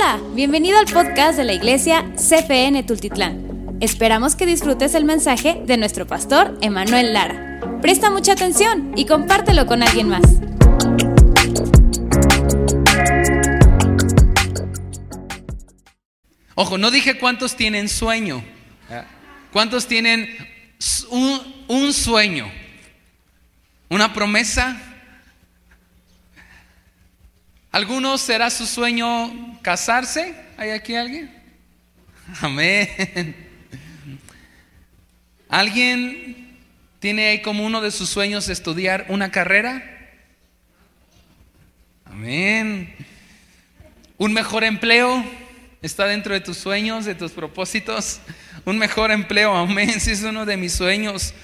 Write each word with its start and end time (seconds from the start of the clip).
Hola, 0.00 0.20
bienvenido 0.32 0.78
al 0.78 0.86
podcast 0.86 1.36
de 1.36 1.42
la 1.42 1.54
iglesia 1.54 2.04
CFN 2.14 2.84
Tultitlán. 2.84 3.78
Esperamos 3.80 4.36
que 4.36 4.46
disfrutes 4.46 4.94
el 4.94 5.04
mensaje 5.04 5.60
de 5.66 5.76
nuestro 5.76 6.06
pastor 6.06 6.56
Emanuel 6.60 7.12
Lara. 7.12 7.58
Presta 7.82 8.08
mucha 8.08 8.34
atención 8.34 8.92
y 8.94 9.06
compártelo 9.06 9.66
con 9.66 9.82
alguien 9.82 10.08
más. 10.08 10.22
Ojo, 16.54 16.78
no 16.78 16.92
dije 16.92 17.18
cuántos 17.18 17.56
tienen 17.56 17.88
sueño. 17.88 18.44
¿Cuántos 19.52 19.88
tienen 19.88 20.28
un, 21.10 21.64
un 21.66 21.92
sueño? 21.92 22.48
¿Una 23.88 24.14
promesa? 24.14 24.80
¿Algunos 27.70 28.22
será 28.22 28.48
su 28.48 28.66
sueño 28.66 29.58
casarse? 29.60 30.34
¿Hay 30.56 30.70
aquí 30.70 30.94
alguien? 30.94 31.30
Amén. 32.40 33.36
¿Alguien 35.48 36.58
tiene 36.98 37.28
ahí 37.28 37.42
como 37.42 37.64
uno 37.64 37.80
de 37.80 37.90
sus 37.90 38.08
sueños 38.08 38.48
estudiar 38.48 39.06
una 39.08 39.30
carrera? 39.30 39.82
Amén. 42.06 42.94
¿Un 44.16 44.32
mejor 44.32 44.64
empleo 44.64 45.22
está 45.82 46.06
dentro 46.06 46.32
de 46.32 46.40
tus 46.40 46.56
sueños, 46.56 47.04
de 47.04 47.14
tus 47.14 47.32
propósitos? 47.32 48.20
Un 48.64 48.78
mejor 48.78 49.10
empleo, 49.10 49.54
amén, 49.54 50.00
si 50.00 50.12
es 50.12 50.22
uno 50.22 50.46
de 50.46 50.56
mis 50.56 50.72
sueños. 50.72 51.34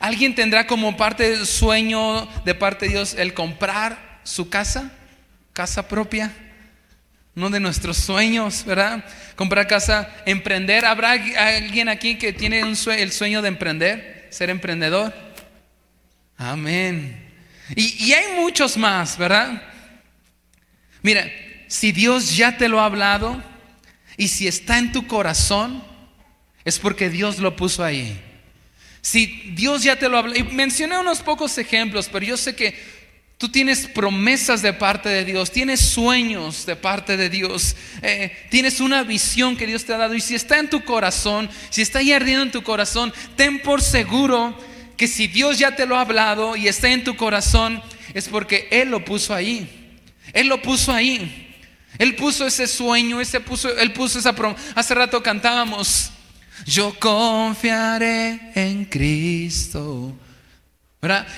¿Alguien 0.00 0.34
tendrá 0.34 0.66
como 0.66 0.96
parte 0.96 1.30
del 1.30 1.46
sueño 1.46 2.28
de 2.44 2.54
parte 2.54 2.86
de 2.86 2.92
Dios 2.92 3.14
el 3.14 3.32
comprar 3.32 4.20
su 4.24 4.50
casa? 4.50 4.92
Casa 5.58 5.88
propia, 5.88 6.32
no 7.34 7.50
de 7.50 7.58
nuestros 7.58 7.96
sueños, 7.96 8.64
¿verdad? 8.64 9.04
Comprar 9.34 9.66
casa, 9.66 10.08
emprender. 10.24 10.84
¿Habrá 10.84 11.10
alguien 11.10 11.88
aquí 11.88 12.14
que 12.14 12.32
tiene 12.32 12.60
el 12.60 12.76
sueño 13.12 13.42
de 13.42 13.48
emprender, 13.48 14.28
ser 14.30 14.50
emprendedor? 14.50 15.12
Amén. 16.36 17.28
Y, 17.74 18.04
y 18.04 18.12
hay 18.12 18.36
muchos 18.40 18.76
más, 18.76 19.18
¿verdad? 19.18 19.60
Mira, 21.02 21.28
si 21.66 21.90
Dios 21.90 22.36
ya 22.36 22.56
te 22.56 22.68
lo 22.68 22.78
ha 22.80 22.84
hablado 22.84 23.42
y 24.16 24.28
si 24.28 24.46
está 24.46 24.78
en 24.78 24.92
tu 24.92 25.08
corazón, 25.08 25.82
es 26.64 26.78
porque 26.78 27.10
Dios 27.10 27.40
lo 27.40 27.56
puso 27.56 27.82
ahí. 27.82 28.16
Si 29.00 29.26
Dios 29.56 29.82
ya 29.82 29.96
te 29.96 30.08
lo 30.08 30.18
habló, 30.18 30.36
y 30.36 30.44
mencioné 30.44 30.98
unos 30.98 31.20
pocos 31.20 31.58
ejemplos, 31.58 32.08
pero 32.12 32.24
yo 32.24 32.36
sé 32.36 32.54
que 32.54 32.97
Tú 33.38 33.48
tienes 33.48 33.86
promesas 33.86 34.62
de 34.62 34.72
parte 34.72 35.08
de 35.08 35.24
Dios, 35.24 35.52
tienes 35.52 35.78
sueños 35.78 36.66
de 36.66 36.74
parte 36.74 37.16
de 37.16 37.30
Dios, 37.30 37.76
eh, 38.02 38.36
tienes 38.50 38.80
una 38.80 39.04
visión 39.04 39.56
que 39.56 39.64
Dios 39.64 39.84
te 39.84 39.94
ha 39.94 39.96
dado 39.96 40.14
y 40.14 40.20
si 40.20 40.34
está 40.34 40.58
en 40.58 40.68
tu 40.68 40.84
corazón, 40.84 41.48
si 41.70 41.80
está 41.80 42.00
ahí 42.00 42.12
ardiendo 42.12 42.42
en 42.42 42.50
tu 42.50 42.64
corazón, 42.64 43.12
ten 43.36 43.62
por 43.62 43.80
seguro 43.80 44.58
que 44.96 45.06
si 45.06 45.28
Dios 45.28 45.56
ya 45.56 45.76
te 45.76 45.86
lo 45.86 45.96
ha 45.96 46.00
hablado 46.00 46.56
y 46.56 46.66
está 46.66 46.88
en 46.88 47.04
tu 47.04 47.14
corazón, 47.14 47.80
es 48.12 48.28
porque 48.28 48.66
Él 48.72 48.90
lo 48.90 49.04
puso 49.04 49.32
ahí. 49.32 50.00
Él 50.32 50.48
lo 50.48 50.60
puso 50.60 50.92
ahí. 50.92 51.54
Él 51.96 52.16
puso 52.16 52.44
ese 52.44 52.66
sueño, 52.66 53.20
ese 53.20 53.38
puso, 53.38 53.76
Él 53.78 53.92
puso 53.92 54.18
esa 54.18 54.34
promesa. 54.34 54.60
Hace 54.74 54.94
rato 54.94 55.22
cantábamos, 55.22 56.10
yo 56.66 56.92
confiaré 56.98 58.50
en 58.56 58.84
Cristo 58.86 60.16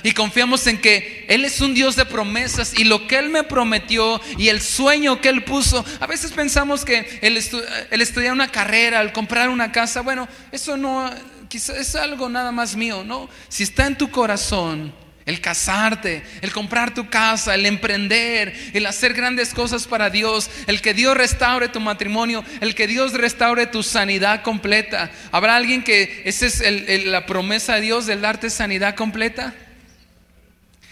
y 0.03 0.13
confiamos 0.13 0.67
en 0.67 0.81
que 0.81 1.27
Él 1.29 1.45
es 1.45 1.61
un 1.61 1.75
Dios 1.75 1.95
de 1.95 2.07
promesas 2.07 2.73
y 2.79 2.85
lo 2.85 3.07
que 3.07 3.19
Él 3.19 3.29
me 3.29 3.45
prometió 3.45 4.21
y 4.39 4.49
el 4.49 4.63
sueño 4.63 5.21
que 5.21 5.29
Él 5.29 5.45
puso. 5.45 5.85
A 6.01 6.07
veces 6.07 6.33
pensamos 6.33 6.85
que 6.85 7.19
el, 7.21 7.37
estudiar 7.37 8.33
una 8.33 8.49
carrera, 8.49 9.03
el 9.03 9.13
comprar 9.13 9.51
una 9.51 9.71
casa, 9.71 10.01
bueno, 10.01 10.29
eso 10.51 10.79
no, 10.79 11.11
quizás 11.49 11.77
es 11.77 11.95
algo 11.95 12.31
nada 12.31 12.53
más 12.53 12.75
mío, 12.75 13.05
¿no? 13.05 13.29
Si 13.49 13.65
está 13.65 13.87
en 13.87 13.99
tu 13.99 14.11
corazón, 14.11 14.95
el 15.27 15.41
casarte, 15.41 16.23
el 16.41 16.53
comprar 16.53 16.95
tu 16.95 17.09
casa, 17.09 17.55
el 17.55 17.67
emprender, 17.67 18.55
el 18.73 18.87
hacer 18.87 19.15
grandes 19.15 19.55
cosas 19.55 19.87
para 19.87 20.11
Dios, 20.11 20.51
el 20.67 20.81
que 20.81 20.95
Dios 20.95 21.17
restaure 21.17 21.69
tu 21.69 21.81
matrimonio, 21.81 22.45
el 22.61 22.75
que 22.75 22.87
Dios 22.87 23.13
restaure 23.13 23.67
tu 23.67 23.83
sanidad 23.83 24.43
completa. 24.43 25.11
¿Habrá 25.31 25.57
alguien 25.57 25.83
que 25.85 26.23
esa 26.25 26.47
es 26.47 27.07
la 27.07 27.27
promesa 27.27 27.77
de 27.77 27.83
Dios, 27.83 28.07
del 28.07 28.23
darte 28.23 28.51
sanidad 28.51 28.95
completa? 28.95 29.55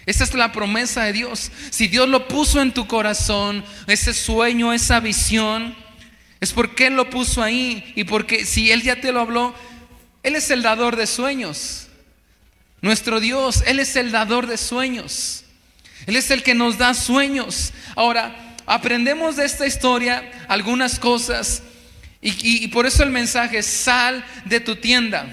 Esa 0.07 0.25
es 0.25 0.33
la 0.35 0.53
promesa 0.53 1.05
de 1.05 1.13
Dios. 1.13 1.51
Si 1.71 1.87
Dios 1.87 2.09
lo 2.09 2.29
puso 2.29 2.63
en 2.63 2.73
tu 2.73 2.87
corazón, 2.87 3.65
ese 3.87 4.15
sueño, 4.15 4.73
esa 4.73 5.01
visión, 5.01 5.77
es 6.41 6.53
porque 6.53 6.87
Él 6.87 6.97
lo 6.97 7.11
puso 7.11 7.43
ahí 7.43 7.93
y 7.97 8.05
porque 8.05 8.47
si 8.47 8.71
Él 8.71 8.83
ya 8.83 9.01
te 9.01 9.13
lo 9.13 9.21
habló, 9.21 9.55
Él 10.23 10.37
es 10.37 10.51
el 10.51 10.63
dador 10.63 10.97
de 10.97 11.07
sueños. 11.07 11.88
Nuestro 12.81 13.21
Dios, 13.21 13.63
Él 13.67 13.81
es 13.81 13.97
el 13.97 14.13
dador 14.13 14.47
de 14.47 14.57
sueños. 14.57 15.45
Él 16.07 16.17
es 16.17 16.31
el 16.31 16.43
que 16.43 16.55
nos 16.55 16.79
da 16.79 16.95
sueños. 16.95 17.73
Ahora, 17.97 18.55
aprendemos 18.67 19.37
de 19.37 19.45
esta 19.45 19.67
historia 19.67 20.31
algunas 20.49 20.99
cosas 20.99 21.63
y, 22.21 22.67
por 22.69 22.87
eso 22.87 23.03
el 23.03 23.11
mensaje, 23.11 23.63
sal 23.63 24.25
de 24.45 24.61
tu 24.61 24.77
tienda. 24.77 25.27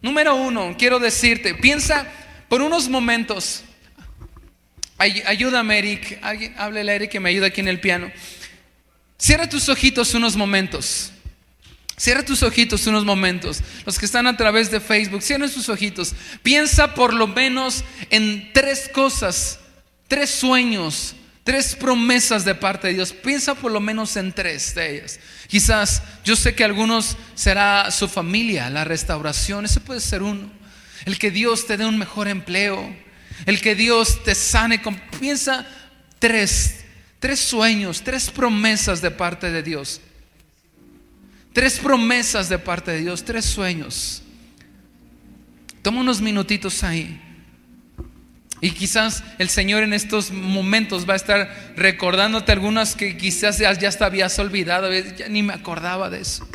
Número 0.00 0.34
uno, 0.34 0.74
quiero 0.78 0.98
decirte, 0.98 1.54
piensa 1.54 2.06
por 2.48 2.60
unos 2.60 2.88
momentos. 2.88 3.64
ayúdame, 4.98 5.78
Eric. 5.78 6.18
Alguien, 6.22 6.54
háblele 6.58 6.92
a 6.92 6.94
Eric 6.96 7.10
que 7.10 7.20
me 7.20 7.30
ayuda 7.30 7.46
aquí 7.46 7.60
en 7.60 7.68
el 7.68 7.80
piano. 7.80 8.10
Cierra 9.18 9.48
tus 9.48 9.68
ojitos 9.68 10.14
unos 10.14 10.36
momentos. 10.36 11.11
Cierra 12.02 12.24
tus 12.24 12.42
ojitos 12.42 12.88
unos 12.88 13.04
momentos. 13.04 13.62
Los 13.86 13.96
que 13.96 14.06
están 14.06 14.26
a 14.26 14.36
través 14.36 14.72
de 14.72 14.80
Facebook, 14.80 15.22
cierren 15.22 15.48
sus 15.48 15.68
ojitos. 15.68 16.16
Piensa 16.42 16.94
por 16.94 17.14
lo 17.14 17.28
menos 17.28 17.84
en 18.10 18.50
tres 18.52 18.90
cosas, 18.92 19.60
tres 20.08 20.28
sueños, 20.28 21.14
tres 21.44 21.76
promesas 21.76 22.44
de 22.44 22.56
parte 22.56 22.88
de 22.88 22.94
Dios. 22.94 23.12
Piensa 23.12 23.54
por 23.54 23.70
lo 23.70 23.78
menos 23.78 24.16
en 24.16 24.32
tres 24.32 24.74
de 24.74 24.96
ellas. 24.96 25.20
Quizás 25.46 26.02
yo 26.24 26.34
sé 26.34 26.56
que 26.56 26.64
algunos 26.64 27.16
será 27.36 27.88
su 27.92 28.08
familia, 28.08 28.68
la 28.68 28.82
restauración, 28.82 29.64
ese 29.64 29.78
puede 29.78 30.00
ser 30.00 30.24
uno. 30.24 30.50
El 31.04 31.20
que 31.20 31.30
Dios 31.30 31.68
te 31.68 31.76
dé 31.76 31.86
un 31.86 31.98
mejor 31.98 32.26
empleo, 32.26 32.96
el 33.46 33.60
que 33.60 33.76
Dios 33.76 34.24
te 34.24 34.34
sane. 34.34 34.82
Piensa 35.20 35.64
tres, 36.18 36.80
tres 37.20 37.38
sueños, 37.38 38.02
tres 38.02 38.28
promesas 38.28 39.02
de 39.02 39.12
parte 39.12 39.52
de 39.52 39.62
Dios. 39.62 40.00
Tres 41.52 41.78
promesas 41.78 42.48
de 42.48 42.58
parte 42.58 42.92
de 42.92 43.00
Dios, 43.00 43.24
tres 43.24 43.44
sueños. 43.44 44.22
Toma 45.82 46.00
unos 46.00 46.20
minutitos 46.20 46.82
ahí. 46.82 47.20
Y 48.60 48.70
quizás 48.70 49.24
el 49.38 49.48
Señor 49.48 49.82
en 49.82 49.92
estos 49.92 50.30
momentos 50.30 51.06
va 51.08 51.14
a 51.14 51.16
estar 51.16 51.74
recordándote 51.76 52.52
algunas 52.52 52.94
que 52.94 53.16
quizás 53.16 53.58
ya, 53.58 53.70
hasta 53.70 54.06
habías 54.06 54.38
olvidado, 54.38 54.90
ya 54.92 55.28
ni 55.28 55.42
me 55.42 55.52
acordaba 55.52 56.08
de 56.08 56.20
eso. 56.20 56.48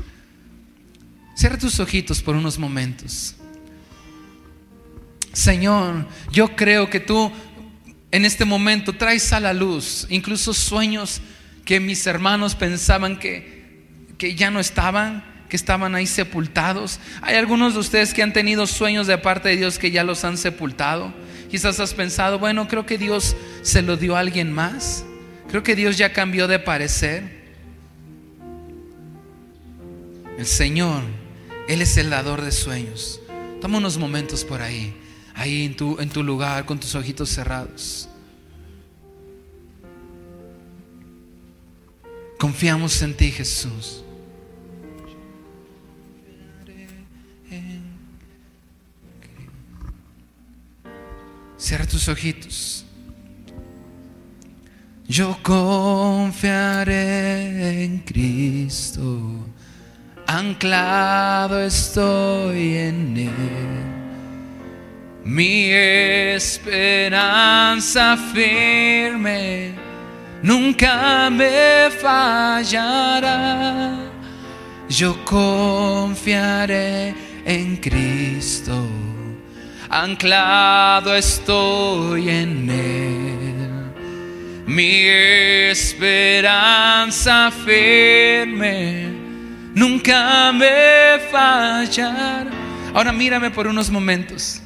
Cierra 1.36 1.58
tus 1.58 1.80
ojitos 1.82 2.22
por 2.22 2.36
unos 2.36 2.58
momentos. 2.58 3.36
Señor, 5.34 6.08
yo 6.32 6.56
creo 6.56 6.90
que 6.90 7.02
tú 7.02 7.32
en 8.10 8.26
este 8.26 8.46
momento 8.46 8.94
traes 8.94 9.34
a 9.34 9.40
la 9.40 9.54
luz 9.54 10.08
incluso 10.10 10.54
sueños 10.54 11.22
que 11.66 11.82
mis 11.82 12.08
hermanos 12.08 12.56
pensaban 12.56 13.20
que 13.20 13.57
que 14.18 14.36
ya 14.36 14.52
no 14.52 14.60
estaban, 14.60 15.24
que 15.50 15.56
estaban 15.56 15.96
ahí 15.96 16.08
sepultados. 16.08 17.00
Hay 17.22 17.36
algunos 17.36 17.74
de 17.74 17.80
ustedes 17.80 18.14
que 18.14 18.24
han 18.24 18.34
tenido 18.34 18.68
sueños 18.68 19.08
de 19.08 19.18
parte 19.18 19.50
de 19.50 19.58
Dios 19.58 19.78
que 19.78 19.92
ya 19.92 20.04
los 20.04 20.24
han 20.24 20.38
sepultado. 20.38 21.14
Quizás 21.50 21.80
has 21.80 21.94
pensado, 21.94 22.40
bueno, 22.40 22.68
creo 22.68 22.86
que 22.86 22.98
Dios 22.98 23.36
se 23.62 23.82
lo 23.82 23.96
dio 23.96 24.16
a 24.16 24.20
alguien 24.20 24.52
más. 24.52 25.06
Creo 25.50 25.64
que 25.64 25.76
Dios 25.76 25.98
ya 25.98 26.12
cambió 26.12 26.48
de 26.48 26.60
parecer. 26.60 27.38
El 30.38 30.46
Señor, 30.46 31.04
Él 31.68 31.82
es 31.82 31.98
el 31.98 32.10
dador 32.10 32.42
de 32.42 32.52
sueños. 32.52 33.22
Toma 33.62 33.78
unos 33.78 33.98
momentos 33.98 34.44
por 34.44 34.62
ahí, 34.62 34.94
ahí 35.34 35.66
en 35.66 35.76
tu, 35.76 36.00
en 36.00 36.10
tu 36.10 36.22
lugar, 36.22 36.66
con 36.66 36.80
tus 36.80 36.94
ojitos 36.96 37.30
cerrados. 37.30 38.10
Confiamos 42.38 43.02
en 43.02 43.16
ti, 43.16 43.32
Jesús. 43.32 44.04
Cierra 51.58 51.86
tus 51.88 52.08
ojitos. 52.08 52.86
Yo 55.08 55.38
confiaré 55.42 56.94
en 57.86 58.00
Cristo, 58.00 59.48
anclado 60.28 61.62
estoy 61.62 62.76
en 62.76 63.18
Él. 63.18 63.98
Mi 65.24 65.72
esperanza 66.36 68.18
firme 68.34 69.72
nunca 70.44 71.30
me 71.30 71.90
fallará. 72.00 73.98
Yo 74.90 75.24
confiaré 75.26 77.14
en 77.46 77.78
Cristo, 77.78 78.88
anclado 80.04 81.16
estoy 81.16 82.30
en 82.30 82.70
Él. 82.70 83.94
Mi 84.66 85.06
esperanza 85.72 87.52
firme 87.52 89.08
nunca 89.74 90.52
me 90.52 91.20
fallará. 91.32 92.48
Ahora 92.94 93.12
mírame 93.12 93.52
por 93.52 93.68
unos 93.68 93.90
momentos. 93.90 94.62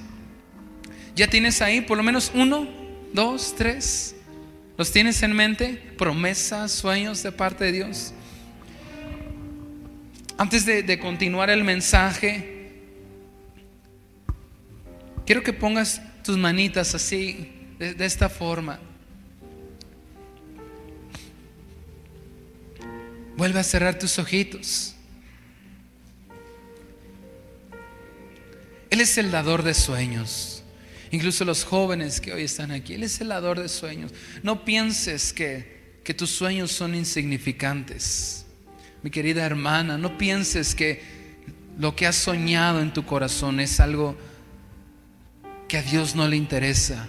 ¿Ya 1.15 1.27
tienes 1.27 1.61
ahí 1.61 1.81
por 1.81 1.97
lo 1.97 2.03
menos 2.03 2.31
uno, 2.33 2.67
dos, 3.13 3.53
tres? 3.57 4.15
¿Los 4.77 4.91
tienes 4.91 5.21
en 5.21 5.33
mente? 5.33 5.73
Promesas, 5.97 6.71
sueños 6.71 7.21
de 7.21 7.31
parte 7.31 7.65
de 7.65 7.71
Dios. 7.73 8.13
Antes 10.37 10.65
de, 10.65 10.97
continuar 10.97 11.51
el 11.51 11.63
mensaje, 11.63 12.60
quiero 15.31 15.43
que 15.43 15.53
pongas 15.53 16.01
tus 16.25 16.37
manitas 16.37 16.93
así, 16.93 17.53
de 17.79 18.05
esta 18.05 18.27
forma. 18.27 18.81
Vuelve 23.37 23.57
a 23.61 23.63
cerrar 23.63 23.97
tus 23.97 24.19
ojitos. 24.19 24.93
Él 28.89 28.99
es 28.99 29.17
el 29.17 29.31
dador 29.31 29.63
de 29.63 29.73
sueños. 29.73 30.65
Incluso 31.11 31.45
los 31.45 31.63
jóvenes 31.63 32.19
que 32.19 32.33
hoy 32.33 32.43
están 32.43 32.71
aquí, 32.71 32.95
Él 32.95 33.03
es 33.03 33.21
el 33.21 33.29
dador 33.29 33.57
de 33.57 33.69
sueños. 33.69 34.11
No 34.43 34.65
pienses 34.65 35.31
que, 35.31 36.01
que 36.03 36.13
tus 36.13 36.29
sueños 36.29 36.73
son 36.73 36.93
insignificantes. 36.93 38.47
Mi 39.01 39.09
querida 39.09 39.45
hermana, 39.45 39.97
no 39.97 40.17
pienses 40.17 40.75
que 40.75 41.01
lo 41.79 41.95
que 41.95 42.05
has 42.05 42.17
soñado 42.17 42.81
en 42.81 42.91
tu 42.91 43.05
corazón 43.05 43.61
es 43.61 43.79
algo 43.79 44.17
que 45.71 45.77
a 45.77 45.81
Dios 45.81 46.15
no 46.15 46.27
le 46.27 46.35
interesa. 46.35 47.07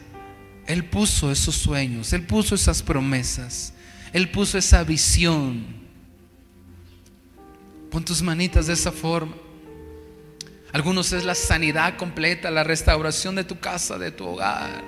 Él 0.69 0.85
puso 0.85 1.33
esos 1.33 1.57
sueños, 1.57 2.13
Él 2.13 2.25
puso 2.25 2.55
esas 2.55 2.81
promesas, 2.81 3.75
Él 4.13 4.31
puso 4.31 4.57
esa 4.57 4.85
visión. 4.85 5.67
Pon 7.91 8.05
tus 8.05 8.23
manitas 8.23 8.69
de 8.69 8.75
esa 8.75 8.93
forma. 8.93 9.35
Algunos 10.73 11.13
es 11.13 11.25
la 11.25 11.35
sanidad 11.35 11.97
completa, 11.97 12.53
la 12.53 12.63
restauración 12.63 13.35
de 13.35 13.43
tu 13.43 13.59
casa, 13.59 13.99
de 13.99 14.13
tu 14.13 14.29
hogar, 14.29 14.85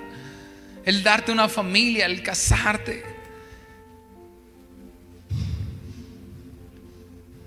el 0.85 1.03
darte 1.03 1.33
una 1.33 1.49
familia, 1.49 2.05
el 2.05 2.23
casarte. 2.23 3.03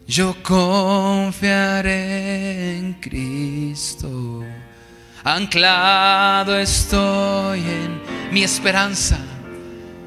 Yo 0.07 0.37
confiaré 0.43 1.97
en 2.77 2.93
Cristo, 3.01 4.45
anclado 5.35 6.59
estoy 6.59 7.61
en 7.61 8.01
mi 8.33 8.43
esperanza, 8.43 9.19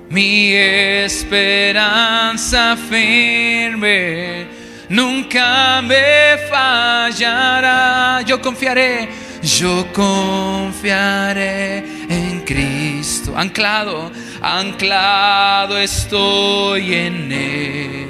mi 0.09 0.51
esperanza 0.53 2.75
firme, 2.89 4.47
nunca 4.89 5.81
me 5.83 6.37
fallará. 6.49 8.23
Yo 8.25 8.41
confiaré, 8.41 9.09
yo 9.43 9.85
confiaré 9.93 11.85
en 12.09 12.41
Cristo, 12.41 13.37
anclado, 13.37 14.11
anclado 14.41 15.77
estoy 15.77 16.95
en 16.95 17.31
Él. 17.31 18.07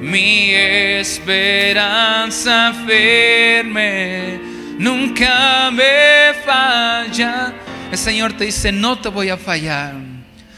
Mi 0.00 0.52
esperanza 0.52 2.72
firme 2.86 4.55
nunca 4.78 5.70
me 5.70 6.34
falla. 6.44 7.54
El 7.90 7.98
Señor 7.98 8.34
te 8.34 8.44
dice, 8.44 8.72
no 8.72 8.98
te 9.00 9.08
voy 9.08 9.28
a 9.28 9.36
fallar. 9.36 9.94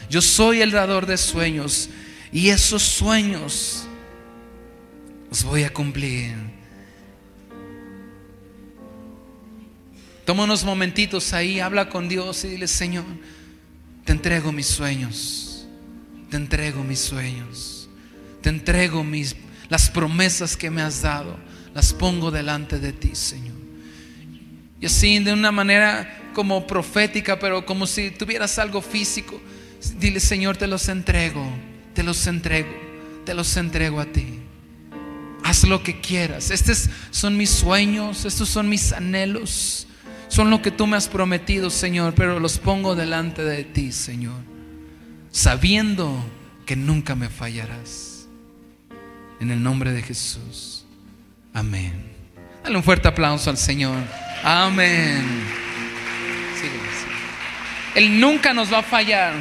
Yo 0.09 0.21
soy 0.21 0.61
el 0.61 0.71
dador 0.71 1.05
de 1.05 1.17
sueños 1.17 1.89
y 2.31 2.49
esos 2.49 2.81
sueños 2.81 3.87
los 5.29 5.43
voy 5.43 5.63
a 5.63 5.71
cumplir. 5.71 6.35
Toma 10.25 10.43
unos 10.43 10.63
momentitos 10.63 11.33
ahí, 11.33 11.59
habla 11.59 11.89
con 11.89 12.07
Dios 12.07 12.43
y 12.43 12.49
dile, 12.49 12.67
Señor, 12.67 13.05
te 14.05 14.11
entrego 14.11 14.51
mis 14.51 14.67
sueños, 14.67 15.67
te 16.29 16.37
entrego 16.37 16.83
mis 16.83 16.99
sueños. 16.99 17.79
Te 18.41 18.49
entrego 18.49 19.03
mis, 19.03 19.35
las 19.67 19.89
promesas 19.89 20.55
que 20.55 20.69
me 20.69 20.81
has 20.81 21.01
dado, 21.01 21.37
las 21.73 21.93
pongo 21.93 22.31
delante 22.31 22.79
de 22.79 22.93
ti, 22.93 23.11
Señor. 23.13 23.58
Y 24.81 24.85
así 24.85 25.19
de 25.19 25.33
una 25.33 25.51
manera 25.51 26.31
como 26.33 26.65
profética, 26.65 27.39
pero 27.39 27.65
como 27.65 27.85
si 27.85 28.11
tuvieras 28.11 28.59
algo 28.59 28.81
físico, 28.81 29.41
dile, 29.99 30.19
Señor, 30.19 30.57
te 30.57 30.67
los 30.67 30.87
entrego, 30.87 31.45
te 31.93 32.03
los 32.03 32.25
entrego, 32.27 32.69
te 33.25 33.33
los 33.33 33.55
entrego 33.57 33.99
a 33.99 34.05
ti. 34.05 34.39
Haz 35.43 35.63
lo 35.65 35.83
que 35.83 35.99
quieras. 35.99 36.51
Estos 36.51 36.89
son 37.11 37.35
mis 37.35 37.49
sueños, 37.49 38.25
estos 38.25 38.49
son 38.49 38.69
mis 38.69 38.93
anhelos, 38.93 39.87
son 40.27 40.49
lo 40.49 40.61
que 40.61 40.71
tú 40.71 40.87
me 40.87 40.95
has 40.95 41.07
prometido, 41.07 41.69
Señor, 41.69 42.13
pero 42.13 42.39
los 42.39 42.57
pongo 42.57 42.95
delante 42.95 43.43
de 43.43 43.63
ti, 43.63 43.91
Señor, 43.91 44.39
sabiendo 45.31 46.23
que 46.65 46.75
nunca 46.75 47.15
me 47.15 47.29
fallarás. 47.29 48.27
En 49.39 49.51
el 49.51 49.63
nombre 49.63 49.93
de 49.93 50.01
Jesús. 50.01 50.85
Amén. 51.53 51.93
Dale 52.63 52.75
un 52.75 52.83
fuerte 52.83 53.07
aplauso 53.07 53.49
al 53.49 53.57
Señor. 53.57 54.03
Amén. 54.43 55.47
Él 57.95 58.19
nunca 58.19 58.53
nos 58.53 58.71
va 58.71 58.79
a 58.79 58.83
fallar. 58.83 59.33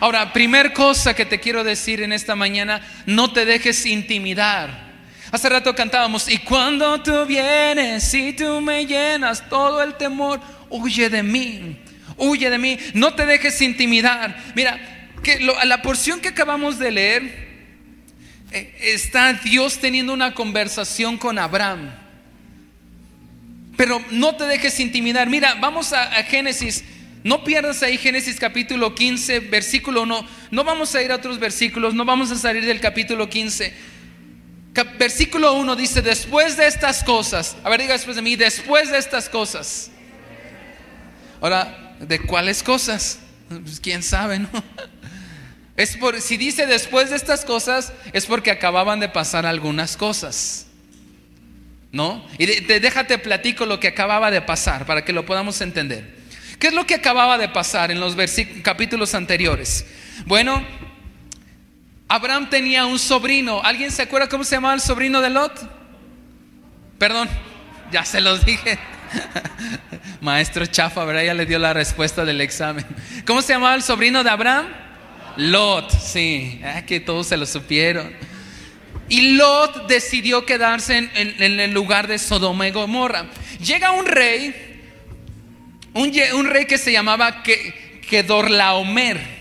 Ahora, 0.00 0.32
primer 0.32 0.72
cosa 0.72 1.14
que 1.14 1.24
te 1.24 1.40
quiero 1.40 1.64
decir 1.64 2.02
en 2.02 2.12
esta 2.12 2.34
mañana, 2.34 2.86
no 3.06 3.32
te 3.32 3.44
dejes 3.44 3.86
intimidar. 3.86 4.86
Hace 5.32 5.48
rato 5.48 5.74
cantábamos, 5.74 6.28
y 6.28 6.38
cuando 6.38 7.02
tú 7.02 7.24
vienes 7.26 8.12
y 8.14 8.32
tú 8.32 8.60
me 8.60 8.86
llenas 8.86 9.48
todo 9.48 9.82
el 9.82 9.94
temor, 9.94 10.40
huye 10.68 11.08
de 11.08 11.22
mí, 11.22 11.78
huye 12.16 12.50
de 12.50 12.58
mí, 12.58 12.78
no 12.94 13.14
te 13.14 13.26
dejes 13.26 13.60
intimidar. 13.60 14.36
Mira, 14.54 14.78
que 15.22 15.40
la 15.40 15.82
porción 15.82 16.20
que 16.20 16.28
acabamos 16.28 16.78
de 16.78 16.90
leer 16.90 17.46
eh, 18.52 18.76
está 18.80 19.32
Dios 19.32 19.78
teniendo 19.78 20.12
una 20.12 20.34
conversación 20.34 21.16
con 21.16 21.38
Abraham. 21.38 22.05
Pero 23.76 24.02
no 24.10 24.36
te 24.36 24.44
dejes 24.44 24.80
intimidar. 24.80 25.28
Mira, 25.28 25.54
vamos 25.60 25.92
a, 25.92 26.06
Génesis. 26.24 26.84
No 27.24 27.44
pierdas 27.44 27.82
ahí 27.82 27.98
Génesis 27.98 28.38
capítulo 28.38 28.94
15, 28.94 29.40
versículo 29.40 30.02
1. 30.02 30.26
No 30.50 30.64
vamos 30.64 30.94
a 30.94 31.02
ir 31.02 31.12
a 31.12 31.16
otros 31.16 31.38
versículos, 31.38 31.94
no 31.94 32.04
vamos 32.04 32.30
a 32.30 32.36
salir 32.36 32.64
del 32.64 32.80
capítulo 32.80 33.28
15. 33.28 33.72
versículo 34.98 35.54
1 35.54 35.76
dice, 35.76 36.02
después 36.02 36.56
de 36.56 36.66
estas 36.66 37.02
cosas, 37.02 37.56
a 37.64 37.68
ver, 37.68 37.80
diga 37.80 37.94
después 37.94 38.16
de 38.16 38.22
mí, 38.22 38.36
después 38.36 38.90
de 38.90 38.98
estas 38.98 39.28
cosas. 39.28 39.90
Ahora, 41.40 41.96
¿de 42.00 42.20
cuáles 42.20 42.62
cosas? 42.62 43.18
Pues 43.48 43.80
quién 43.80 44.02
sabe, 44.02 44.38
¿no? 44.38 44.48
Es 45.76 45.94
por, 45.98 46.20
si 46.22 46.38
dice 46.38 46.66
después 46.66 47.10
de 47.10 47.16
estas 47.16 47.44
cosas, 47.44 47.92
es 48.14 48.24
porque 48.24 48.50
acababan 48.50 48.98
de 48.98 49.10
pasar 49.10 49.44
algunas 49.44 49.98
cosas. 49.98 50.65
¿No? 51.96 52.22
Y 52.36 52.44
déjate 52.44 53.16
platico 53.16 53.64
lo 53.64 53.80
que 53.80 53.88
acababa 53.88 54.30
de 54.30 54.42
pasar 54.42 54.84
para 54.84 55.02
que 55.02 55.14
lo 55.14 55.24
podamos 55.24 55.62
entender. 55.62 56.14
¿Qué 56.58 56.66
es 56.66 56.74
lo 56.74 56.86
que 56.86 56.94
acababa 56.94 57.38
de 57.38 57.48
pasar 57.48 57.90
en 57.90 58.00
los 58.00 58.14
capítulos 58.62 59.14
anteriores? 59.14 59.86
Bueno, 60.26 60.62
Abraham 62.06 62.50
tenía 62.50 62.84
un 62.84 62.98
sobrino. 62.98 63.62
¿Alguien 63.64 63.90
se 63.90 64.02
acuerda 64.02 64.28
cómo 64.28 64.44
se 64.44 64.56
llamaba 64.56 64.74
el 64.74 64.82
sobrino 64.82 65.22
de 65.22 65.30
Lot? 65.30 65.58
Perdón, 66.98 67.30
ya 67.90 68.04
se 68.04 68.20
los 68.20 68.44
dije. 68.44 68.78
Maestro 70.20 70.66
Chafa, 70.66 71.02
¿verdad? 71.06 71.22
Ya 71.22 71.32
le 71.32 71.46
dio 71.46 71.58
la 71.58 71.72
respuesta 71.72 72.26
del 72.26 72.42
examen. 72.42 72.84
¿Cómo 73.26 73.40
se 73.40 73.54
llamaba 73.54 73.74
el 73.74 73.82
sobrino 73.82 74.22
de 74.22 74.28
Abraham? 74.28 74.66
Lot, 75.38 75.90
sí, 75.92 76.60
ah, 76.62 76.82
que 76.82 77.00
todos 77.00 77.26
se 77.28 77.38
lo 77.38 77.46
supieron. 77.46 78.12
Y 79.08 79.36
Lot 79.36 79.86
decidió 79.86 80.44
quedarse 80.44 80.96
en, 80.96 81.60
el 81.60 81.72
lugar 81.72 82.08
de 82.08 82.18
Sodoma 82.18 82.66
y 82.66 82.72
Gomorra. 82.72 83.26
Llega 83.64 83.92
un 83.92 84.06
rey, 84.06 84.54
un, 85.94 86.44
rey 86.46 86.66
que 86.66 86.78
se 86.78 86.92
llamaba 86.92 87.42
Kedorlaomer. 88.08 89.36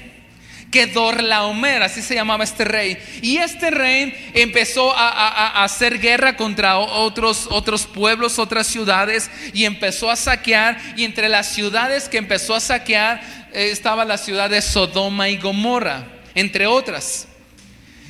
Kedorlaomer, 0.69 1.83
así 1.83 2.01
se 2.01 2.13
llamaba 2.13 2.43
este 2.43 2.65
rey. 2.65 2.97
Y 3.21 3.37
este 3.37 3.71
rey 3.71 4.31
empezó 4.33 4.93
a, 4.95 5.63
hacer 5.63 5.99
guerra 5.99 6.37
contra 6.37 6.77
otros, 6.77 7.47
otros 7.49 7.87
pueblos, 7.87 8.37
otras 8.37 8.67
ciudades, 8.67 9.31
y 9.53 9.65
empezó 9.65 10.11
a 10.11 10.15
saquear. 10.15 10.77
Y 10.95 11.05
entre 11.05 11.27
las 11.27 11.47
ciudades 11.47 12.07
que 12.07 12.17
empezó 12.17 12.53
a 12.53 12.59
saquear, 12.59 13.21
estaba 13.51 14.05
la 14.05 14.17
ciudad 14.17 14.49
de 14.49 14.61
Sodoma 14.61 15.29
y 15.29 15.37
Gomorra. 15.37 16.07
entre 16.35 16.67
otras. 16.67 17.29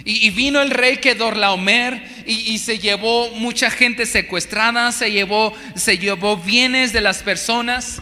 Y, 0.08 0.30
vino 0.30 0.62
el 0.62 0.70
rey 0.70 0.98
Kedorlaomer 0.98 2.24
y, 2.28 2.34
y 2.34 2.60
se 2.60 2.78
llevó 2.78 3.32
mucha 3.32 3.72
gente 3.72 4.06
secuestrada, 4.06 4.92
se 4.92 5.12
llevó, 5.12 5.52
se 5.76 5.98
llevó 5.98 6.38
bienes 6.38 6.94
de 6.94 7.02
las 7.02 7.24
personas. 7.24 8.02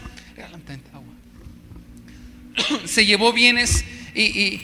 Se 2.85 3.03
llevó 3.03 3.33
bienes 3.33 3.83
y, 4.13 4.61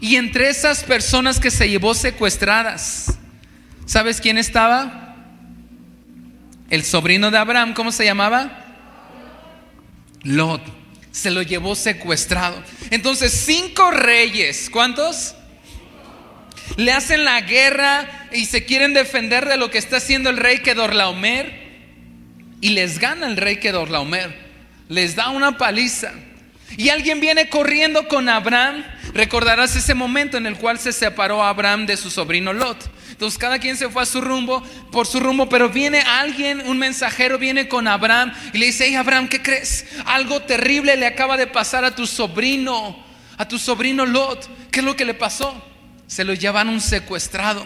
y 0.00 0.16
entre 0.16 0.48
esas 0.48 0.82
personas 0.82 1.38
que 1.38 1.50
se 1.50 1.68
llevó 1.68 1.94
secuestradas, 1.94 3.18
¿sabes 3.86 4.20
quién 4.20 4.38
estaba? 4.38 5.14
El 6.70 6.84
sobrino 6.84 7.30
de 7.30 7.38
Abraham, 7.38 7.74
¿cómo 7.74 7.92
se 7.92 8.04
llamaba? 8.04 8.64
Lot. 10.22 10.62
Se 11.12 11.30
lo 11.30 11.42
llevó 11.42 11.74
secuestrado. 11.74 12.62
Entonces, 12.90 13.32
cinco 13.32 13.90
reyes, 13.90 14.70
¿cuántos? 14.70 15.34
Le 16.76 16.92
hacen 16.92 17.24
la 17.24 17.40
guerra 17.40 18.28
y 18.32 18.46
se 18.46 18.64
quieren 18.64 18.94
defender 18.94 19.46
de 19.48 19.56
lo 19.56 19.70
que 19.70 19.78
está 19.78 19.96
haciendo 19.96 20.30
el 20.30 20.36
rey 20.36 20.60
Kedorlaomer. 20.60 21.68
Y 22.60 22.70
les 22.70 22.98
gana 22.98 23.26
el 23.26 23.36
rey 23.36 23.56
Kedorlaomer. 23.56 24.34
Les 24.88 25.16
da 25.16 25.30
una 25.30 25.56
paliza. 25.56 26.12
Y 26.76 26.88
alguien 26.90 27.20
viene 27.20 27.48
corriendo 27.48 28.06
con 28.08 28.28
Abraham. 28.28 28.84
Recordarás 29.12 29.74
ese 29.76 29.94
momento 29.94 30.36
en 30.36 30.46
el 30.46 30.56
cual 30.56 30.78
se 30.78 30.92
separó 30.92 31.42
Abraham 31.42 31.86
de 31.86 31.96
su 31.96 32.10
sobrino 32.10 32.52
Lot. 32.52 32.90
Entonces 33.10 33.38
cada 33.38 33.58
quien 33.58 33.76
se 33.76 33.90
fue 33.90 34.02
a 34.02 34.06
su 34.06 34.20
rumbo, 34.20 34.62
por 34.90 35.06
su 35.06 35.20
rumbo, 35.20 35.48
pero 35.48 35.68
viene 35.68 36.00
alguien, 36.00 36.62
un 36.64 36.78
mensajero 36.78 37.38
viene 37.38 37.68
con 37.68 37.86
Abraham 37.86 38.32
y 38.54 38.58
le 38.58 38.66
dice, 38.66 38.86
hey 38.86 38.94
Abraham, 38.94 39.28
¿qué 39.28 39.42
crees? 39.42 39.84
Algo 40.06 40.40
terrible 40.40 40.96
le 40.96 41.06
acaba 41.06 41.36
de 41.36 41.46
pasar 41.46 41.84
a 41.84 41.94
tu 41.94 42.06
sobrino, 42.06 43.04
a 43.36 43.46
tu 43.46 43.58
sobrino 43.58 44.06
Lot. 44.06 44.48
¿Qué 44.70 44.80
es 44.80 44.86
lo 44.86 44.96
que 44.96 45.04
le 45.04 45.12
pasó? 45.12 45.69
Se 46.10 46.24
lo 46.24 46.34
llevaron 46.34 46.80
secuestrado. 46.80 47.64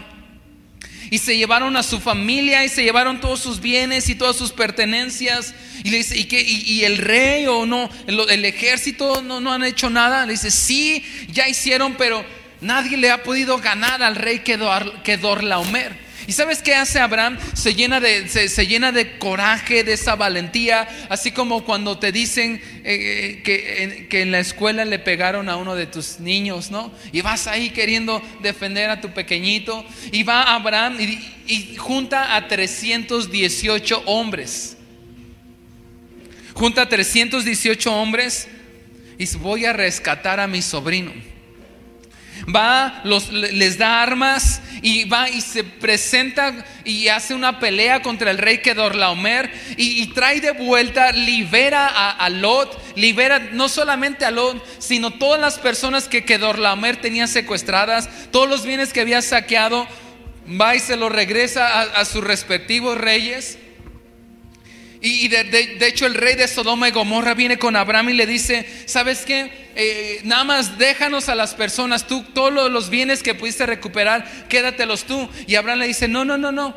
Y 1.10 1.16
se 1.16 1.38
llevaron 1.38 1.78
a 1.78 1.82
su 1.82 1.98
familia 1.98 2.62
y 2.62 2.68
se 2.68 2.84
llevaron 2.84 3.18
todos 3.18 3.40
sus 3.40 3.58
bienes 3.58 4.10
y 4.10 4.14
todas 4.14 4.36
sus 4.36 4.52
pertenencias. 4.52 5.54
Y 5.82 5.88
le 5.88 5.96
dice, 5.96 6.18
¿y, 6.18 6.24
qué, 6.24 6.42
y, 6.42 6.84
el 6.84 6.98
rey 6.98 7.46
o 7.46 7.64
no? 7.64 7.88
El, 8.06 8.44
ejército 8.44 9.22
no, 9.22 9.40
no, 9.40 9.50
han 9.50 9.64
hecho 9.64 9.88
nada. 9.88 10.26
Le 10.26 10.32
dice, 10.32 10.50
sí, 10.50 11.02
ya 11.28 11.48
hicieron, 11.48 11.94
pero 11.94 12.22
nadie 12.60 12.98
le 12.98 13.10
ha 13.10 13.22
podido 13.22 13.56
ganar 13.56 14.02
al 14.02 14.14
rey 14.14 14.40
Kedorlaomer. 14.40 16.03
¿Y 16.26 16.33
sabes 16.33 16.62
qué 16.62 16.75
hace 16.75 16.99
Abraham? 16.99 17.38
Se 17.54 17.75
llena, 17.75 18.00
de, 18.00 18.28
se, 18.28 18.66
llena 18.66 18.93
de 18.93 19.19
coraje, 19.19 19.85
de 19.85 19.93
esa 19.93 20.16
valentía, 20.16 20.88
así 21.11 21.33
como 21.33 21.64
cuando 21.64 21.99
te 21.99 22.12
dicen 22.12 22.62
eh, 22.85 23.43
que, 23.45 24.07
que, 24.09 24.23
en 24.23 24.31
la 24.31 24.40
escuela 24.40 24.85
le 24.85 24.99
pegaron 24.99 25.49
a 25.49 25.57
uno 25.57 25.75
de 25.75 25.87
tus 25.87 26.21
niños, 26.21 26.71
¿no? 26.71 26.93
Y 27.12 27.21
vas 27.21 27.47
ahí 27.47 27.71
queriendo 27.71 28.23
defender 28.43 28.88
a 28.90 29.00
tu 29.00 29.11
pequeñito. 29.12 29.85
Y 30.12 30.23
va 30.23 30.54
Abraham 30.54 30.97
y, 31.00 31.52
y 31.52 31.76
junta 31.76 32.37
a 32.37 32.49
318 32.49 34.02
hombres. 34.07 34.78
Junta 36.54 36.83
a 36.83 36.88
318 36.88 37.93
hombres 37.93 38.49
y 39.19 39.26
voy 39.37 39.64
a 39.66 39.73
rescatar 39.73 40.40
a 40.40 40.47
mi 40.47 40.62
sobrino 40.62 41.34
va, 42.54 43.02
les 43.32 43.78
da 43.78 44.02
armas 44.02 44.60
y 44.82 45.04
va 45.04 45.28
y 45.30 45.40
se 45.40 45.64
presenta 45.64 46.64
y 46.84 47.08
hace 47.08 47.34
una 47.34 47.60
pelea 47.60 48.02
contra 48.02 48.30
el 48.30 48.38
rey 48.38 48.58
Kedorlaomer 48.58 49.52
y, 49.76 50.02
y 50.02 50.06
trae 50.08 50.40
de 50.40 50.52
vuelta, 50.52 51.12
libera 51.12 52.10
a, 52.10 52.28
Lot, 52.30 52.96
libera 52.96 53.38
no 53.52 53.68
solamente 53.68 54.24
a 54.24 54.30
Lot, 54.30 54.64
sino 54.78 55.12
todas 55.12 55.40
las 55.40 55.58
personas 55.58 56.08
que 56.08 56.24
Kedorlaomer 56.24 56.96
tenía 56.96 57.26
secuestradas, 57.26 58.08
todos 58.30 58.48
los 58.48 58.64
bienes 58.64 58.92
que 58.92 59.00
había 59.00 59.22
saqueado, 59.22 59.86
va 60.60 60.74
y 60.74 60.80
se 60.80 60.96
los 60.96 61.10
regresa 61.10 61.80
a 61.82 62.04
sus 62.04 62.22
respectivos 62.22 62.98
reyes. 62.98 63.58
Y, 65.06 65.28
de, 65.28 65.86
hecho 65.86 66.06
el 66.06 66.14
rey 66.14 66.34
de 66.34 66.48
Sodoma 66.48 66.88
y 66.88 66.90
Gomorra 66.90 67.34
viene 67.34 67.58
con 67.58 67.76
Abraham 67.76 68.08
y 68.08 68.12
le 68.14 68.26
dice, 68.26 68.66
¿sabes 68.86 69.26
qué? 69.26 69.63
Eh, 69.76 70.21
nada 70.25 70.45
más 70.45 70.78
déjanos 70.78 71.28
a 71.28 71.35
las 71.35 71.54
personas, 71.54 72.07
tú 72.07 72.23
todos 72.35 72.71
los 72.71 72.90
bienes 72.90 73.23
que 73.23 73.35
pudiste 73.35 73.66
recuperar, 73.66 74.47
quédatelos 74.49 75.04
tú. 75.04 75.28
Y 75.47 75.57
Abraham 75.57 75.81
le 75.81 75.87
dice, 75.87 76.09
no, 76.09 76.25
no, 76.25 76.38
no, 76.38 76.52
no, 76.52 76.75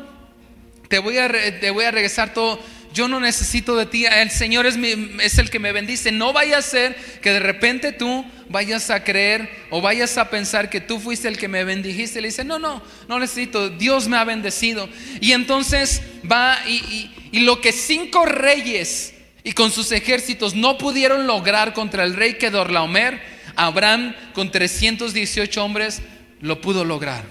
te 0.88 0.98
voy 0.98 1.18
a, 1.18 1.28
te 1.28 1.70
voy 1.70 1.84
a 1.84 1.90
regresar 1.90 2.32
todo 2.34 2.58
yo 2.92 3.08
no 3.08 3.20
necesito 3.20 3.76
de 3.76 3.86
ti, 3.86 4.06
el 4.06 4.30
Señor 4.30 4.66
es, 4.66 4.76
es, 5.20 5.38
el 5.38 5.50
que 5.50 5.58
me 5.58 5.72
bendice. 5.72 6.10
No 6.10 6.32
vaya 6.32 6.58
a 6.58 6.62
ser 6.62 6.96
que 7.20 7.30
de 7.30 7.40
repente 7.40 7.92
tú 7.92 8.24
vayas 8.48 8.90
a 8.90 9.04
creer 9.04 9.48
o 9.70 9.80
vayas 9.80 10.16
a 10.18 10.30
pensar 10.30 10.70
que 10.70 10.80
tú 10.80 10.98
fuiste 10.98 11.28
el 11.28 11.38
que 11.38 11.48
me 11.48 11.64
bendijiste. 11.64 12.20
Le 12.20 12.28
dice, 12.28 12.44
no, 12.44 12.58
no, 12.58 12.82
no 13.08 13.18
necesito, 13.18 13.70
Dios 13.70 14.08
me 14.08 14.16
ha 14.16 14.24
bendecido. 14.24 14.88
Y 15.20 15.32
entonces 15.32 16.02
va 16.30 16.58
y, 16.66 17.10
y 17.30 17.40
lo 17.40 17.60
que 17.60 17.72
cinco 17.72 18.24
reyes 18.24 19.14
y 19.48 19.52
con 19.52 19.72
sus 19.72 19.92
ejércitos 19.92 20.54
no 20.54 20.76
pudieron 20.76 21.26
lograr 21.26 21.72
contra 21.72 22.04
el 22.04 22.12
rey 22.12 22.34
Kedorlaomer, 22.34 23.18
Abraham 23.56 24.14
con 24.34 24.50
318 24.50 25.64
hombres 25.64 26.02
lo 26.42 26.60
pudo 26.60 26.84
lograr. 26.84 27.24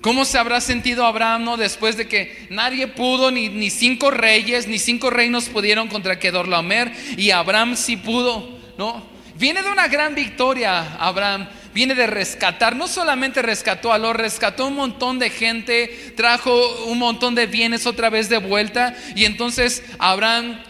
¿Cómo 0.00 0.24
se 0.24 0.36
habrá 0.36 0.60
sentido 0.60 1.06
Abraham 1.06 1.44
¿no? 1.44 1.56
después 1.56 1.96
de 1.96 2.08
que 2.08 2.48
nadie 2.50 2.88
pudo, 2.88 3.30
ni, 3.30 3.48
ni, 3.48 3.70
cinco 3.70 4.10
reyes, 4.10 4.66
ni 4.66 4.80
cinco 4.80 5.10
reinos 5.10 5.48
pudieron 5.48 5.86
contra 5.86 6.18
Kedorlaomer 6.18 6.92
y 7.16 7.30
Abraham 7.30 7.76
sí 7.76 7.96
pudo, 7.96 8.58
¿no? 8.76 9.06
Viene 9.36 9.62
de 9.62 9.70
una 9.70 9.86
gran 9.86 10.16
victoria 10.16 10.96
Abraham, 10.98 11.48
viene 11.78 11.94
de 11.94 12.08
rescatar, 12.08 12.74
no 12.74 12.88
solamente 12.88 13.40
rescató 13.40 13.92
a 13.92 13.98
lo 13.98 14.12
rescató 14.12 14.66
un 14.66 14.74
montón 14.74 15.20
de 15.20 15.30
gente, 15.30 16.12
trajo 16.16 16.86
un 16.86 16.98
montón 16.98 17.36
de 17.36 17.46
bienes 17.46 17.86
otra 17.86 18.10
vez 18.10 18.28
de 18.28 18.38
vuelta 18.38 18.96
y 19.14 19.26
entonces 19.26 19.84
Abraham 20.00 20.60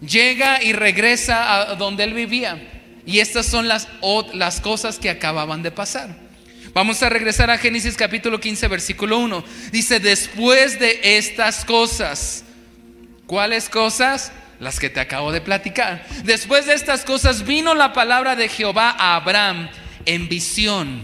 llega 0.00 0.62
y 0.62 0.72
regresa 0.72 1.72
a 1.72 1.74
donde 1.74 2.04
él 2.04 2.14
vivía. 2.14 2.56
Y 3.04 3.18
estas 3.18 3.46
son 3.46 3.66
las, 3.66 3.88
las 4.32 4.60
cosas 4.60 5.00
que 5.00 5.10
acababan 5.10 5.64
de 5.64 5.72
pasar. 5.72 6.14
Vamos 6.72 7.02
a 7.02 7.08
regresar 7.08 7.50
a 7.50 7.58
Génesis 7.58 7.96
capítulo 7.96 8.38
15, 8.38 8.68
versículo 8.68 9.18
1. 9.18 9.42
Dice, 9.72 9.98
después 9.98 10.78
de 10.78 11.00
estas 11.02 11.64
cosas, 11.64 12.44
¿cuáles 13.26 13.68
cosas? 13.68 14.30
Las 14.60 14.78
que 14.78 14.88
te 14.88 15.00
acabo 15.00 15.32
de 15.32 15.40
platicar. 15.40 16.06
Después 16.22 16.66
de 16.66 16.74
estas 16.74 17.04
cosas 17.04 17.44
vino 17.44 17.74
la 17.74 17.92
palabra 17.92 18.36
de 18.36 18.48
Jehová 18.48 18.94
a 18.96 19.16
Abraham 19.16 19.68
en 20.08 20.26
visión, 20.26 21.02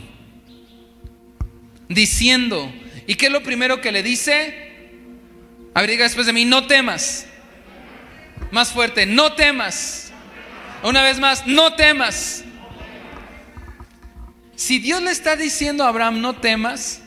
diciendo, 1.90 2.72
¿y 3.06 3.16
qué 3.16 3.26
es 3.26 3.32
lo 3.32 3.42
primero 3.42 3.82
que 3.82 3.92
le 3.92 4.02
dice? 4.02 4.54
A 5.74 5.82
ver, 5.82 5.90
diga 5.90 6.04
después 6.04 6.26
de 6.26 6.32
mí, 6.32 6.46
no 6.46 6.66
temas. 6.66 7.26
Más 8.50 8.72
fuerte, 8.72 9.04
no 9.04 9.34
temas. 9.34 10.10
Una 10.82 11.02
vez 11.02 11.20
más, 11.20 11.46
no 11.46 11.74
temas. 11.74 12.44
Si 14.56 14.78
Dios 14.78 15.02
le 15.02 15.10
está 15.10 15.36
diciendo 15.36 15.84
a 15.84 15.88
Abraham, 15.88 16.22
no 16.22 16.36
temas, 16.36 17.02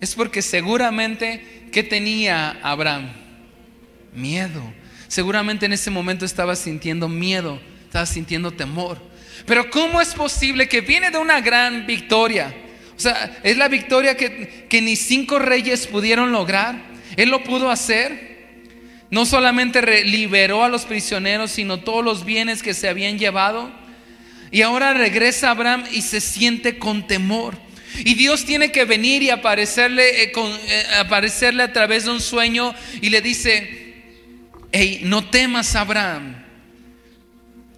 es 0.00 0.14
porque 0.14 0.42
seguramente, 0.42 1.66
¿qué 1.72 1.82
tenía 1.82 2.50
Abraham? 2.62 3.10
Miedo. 4.14 4.62
Seguramente 5.08 5.66
en 5.66 5.72
ese 5.72 5.90
momento 5.90 6.24
estaba 6.24 6.54
sintiendo 6.54 7.08
miedo, 7.08 7.60
estaba 7.86 8.06
sintiendo 8.06 8.52
temor. 8.52 9.10
Pero 9.46 9.70
¿cómo 9.70 10.00
es 10.00 10.14
posible 10.14 10.68
que 10.68 10.80
viene 10.80 11.10
de 11.10 11.18
una 11.18 11.40
gran 11.40 11.86
victoria? 11.86 12.54
O 12.96 13.00
sea, 13.00 13.38
es 13.42 13.56
la 13.56 13.68
victoria 13.68 14.16
que, 14.16 14.66
que 14.68 14.80
ni 14.80 14.96
cinco 14.96 15.38
reyes 15.38 15.86
pudieron 15.86 16.32
lograr. 16.32 16.76
Él 17.16 17.30
lo 17.30 17.42
pudo 17.42 17.70
hacer. 17.70 18.32
No 19.10 19.26
solamente 19.26 20.04
liberó 20.04 20.64
a 20.64 20.68
los 20.68 20.84
prisioneros, 20.84 21.50
sino 21.50 21.80
todos 21.80 22.04
los 22.04 22.24
bienes 22.24 22.62
que 22.62 22.74
se 22.74 22.88
habían 22.88 23.18
llevado. 23.18 23.70
Y 24.50 24.62
ahora 24.62 24.94
regresa 24.94 25.50
Abraham 25.50 25.84
y 25.90 26.02
se 26.02 26.20
siente 26.20 26.78
con 26.78 27.06
temor. 27.06 27.56
Y 28.04 28.14
Dios 28.14 28.44
tiene 28.44 28.72
que 28.72 28.84
venir 28.84 29.22
y 29.22 29.30
aparecerle, 29.30 30.24
eh, 30.24 30.32
eh, 30.34 30.84
aparecerle 30.98 31.62
a 31.62 31.72
través 31.72 32.04
de 32.04 32.10
un 32.10 32.20
sueño 32.20 32.74
y 33.00 33.10
le 33.10 33.20
dice, 33.20 34.02
hey, 34.72 35.00
no 35.04 35.28
temas 35.28 35.74
Abraham. 35.74 36.41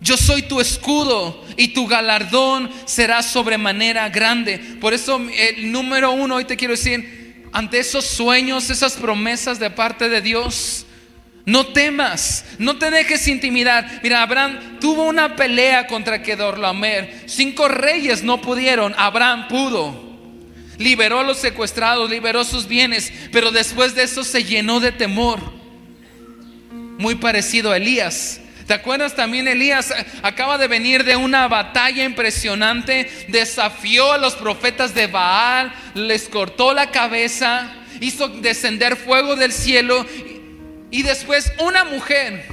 Yo 0.05 0.19
soy 0.19 0.43
tu 0.43 0.61
escudo 0.61 1.43
y 1.57 1.69
tu 1.69 1.87
galardón 1.87 2.71
será 2.85 3.23
sobremanera 3.23 4.11
grande. 4.11 4.59
Por 4.79 4.93
eso 4.93 5.19
el 5.35 5.73
número 5.73 6.13
uno, 6.13 6.35
hoy 6.35 6.45
te 6.45 6.59
quiero 6.59 6.73
decir, 6.75 7.47
ante 7.53 7.79
esos 7.79 8.05
sueños, 8.05 8.69
esas 8.69 8.99
promesas 8.99 9.59
de 9.59 9.71
parte 9.71 10.11
de 10.11 10.21
Dios, 10.21 10.85
no 11.47 11.69
temas, 11.69 12.45
no 12.59 12.77
te 12.77 12.91
dejes 12.91 13.27
intimidar. 13.29 14.01
Mira, 14.03 14.21
Abraham 14.21 14.79
tuvo 14.79 15.05
una 15.05 15.37
pelea 15.37 15.87
contra 15.87 16.23
Kedorlaomer. 16.23 17.23
Cinco 17.25 17.69
reyes 17.69 18.23
no 18.23 18.43
pudieron, 18.43 18.95
Abraham 18.99 19.49
pudo. 19.49 20.05
Liberó 20.77 21.21
a 21.21 21.25
los 21.25 21.39
secuestrados, 21.39 22.11
liberó 22.11 22.45
sus 22.45 22.69
bienes, 22.69 23.11
pero 23.33 23.51
después 23.51 23.95
de 23.95 24.03
eso 24.03 24.23
se 24.23 24.45
llenó 24.45 24.81
de 24.81 24.93
temor. 24.93 25.41
Muy 26.99 27.15
parecido 27.15 27.73
a 27.73 27.79
Elías. 27.79 28.43
¿Te 28.67 28.73
acuerdas 28.73 29.15
también 29.15 29.47
Elías 29.47 29.93
acaba 30.23 30.57
de 30.57 30.69
venir 30.69 31.05
de 31.05 31.17
una 31.17 31.49
batalla 31.49 32.03
impresionante, 32.03 33.11
desafió 33.29 34.13
a 34.13 34.19
los 34.19 34.35
profetas 34.37 34.95
de 34.95 35.07
Baal, 35.07 35.73
les 35.95 36.29
cortó 36.31 36.73
la 36.73 36.91
cabeza, 36.91 37.71
hizo 38.01 38.29
descender 38.29 38.97
fuego 38.97 39.37
del 39.37 39.53
cielo 39.53 40.07
y 40.91 41.03
después 41.03 41.53
una 41.59 41.85
mujer, 41.85 42.47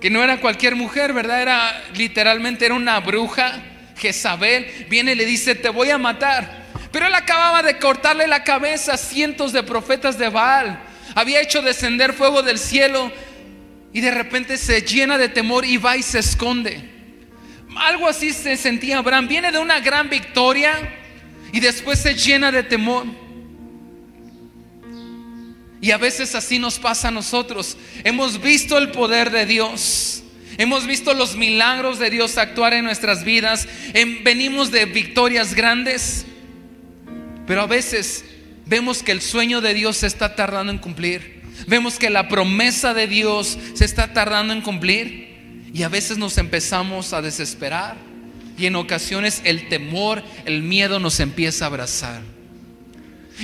que 0.00 0.08
no 0.08 0.22
era 0.22 0.40
cualquier 0.40 0.76
mujer, 0.76 1.12
¿verdad? 1.12 1.42
Era 1.42 1.84
literalmente 1.94 2.64
era 2.64 2.74
una 2.74 2.98
bruja, 3.00 3.62
Jezabel, 3.98 4.86
viene 4.88 5.12
y 5.12 5.16
le 5.16 5.26
dice, 5.26 5.54
"Te 5.54 5.68
voy 5.68 5.90
a 5.90 5.98
matar." 5.98 6.66
Pero 6.90 7.06
él 7.06 7.14
acababa 7.14 7.62
de 7.62 7.78
cortarle 7.78 8.26
la 8.26 8.44
cabeza 8.44 8.94
a 8.94 8.96
cientos 8.96 9.52
de 9.52 9.62
profetas 9.62 10.18
de 10.18 10.30
Baal. 10.30 10.80
Había 11.14 11.40
hecho 11.42 11.60
descender 11.60 12.12
fuego 12.14 12.42
del 12.42 12.58
cielo 12.58 13.12
y 13.92 14.00
de 14.00 14.10
repente 14.10 14.56
se 14.56 14.82
llena 14.82 15.18
de 15.18 15.28
temor 15.28 15.64
y 15.64 15.76
va 15.76 15.96
y 15.96 16.02
se 16.02 16.18
esconde. 16.18 16.98
Algo 17.76 18.08
así 18.08 18.32
se 18.32 18.56
sentía 18.56 18.98
Abraham. 18.98 19.28
Viene 19.28 19.52
de 19.52 19.58
una 19.58 19.80
gran 19.80 20.10
victoria 20.10 20.72
y 21.52 21.60
después 21.60 21.98
se 21.98 22.14
llena 22.14 22.50
de 22.50 22.62
temor. 22.62 23.06
Y 25.80 25.92
a 25.92 25.98
veces 25.98 26.34
así 26.34 26.58
nos 26.58 26.78
pasa 26.78 27.08
a 27.08 27.10
nosotros. 27.12 27.76
Hemos 28.04 28.40
visto 28.42 28.78
el 28.78 28.90
poder 28.90 29.30
de 29.30 29.46
Dios. 29.46 30.24
Hemos 30.58 30.86
visto 30.86 31.14
los 31.14 31.36
milagros 31.36 32.00
de 32.00 32.10
Dios 32.10 32.36
actuar 32.36 32.72
en 32.72 32.84
nuestras 32.84 33.22
vidas. 33.22 33.68
venimos 34.22 34.70
de 34.72 34.86
victorias 34.86 35.54
grandes. 35.54 36.26
Pero 37.46 37.62
a 37.62 37.66
veces 37.66 38.24
vemos 38.66 39.02
que 39.02 39.12
el 39.12 39.22
sueño 39.22 39.60
de 39.60 39.72
Dios 39.72 39.98
se 39.98 40.08
está 40.08 40.34
tardando 40.34 40.72
en 40.72 40.78
cumplir. 40.78 41.37
Vemos 41.66 41.98
que 41.98 42.10
la 42.10 42.28
promesa 42.28 42.94
de 42.94 43.06
Dios 43.06 43.58
se 43.74 43.84
está 43.84 44.12
tardando 44.12 44.52
en 44.52 44.62
cumplir 44.62 45.68
y 45.74 45.82
a 45.82 45.88
veces 45.88 46.18
nos 46.18 46.38
empezamos 46.38 47.12
a 47.12 47.22
desesperar 47.22 47.96
y 48.58 48.66
en 48.66 48.76
ocasiones 48.76 49.40
el 49.44 49.68
temor, 49.68 50.22
el 50.44 50.62
miedo 50.62 50.98
nos 50.98 51.20
empieza 51.20 51.64
a 51.64 51.68
abrazar. 51.68 52.20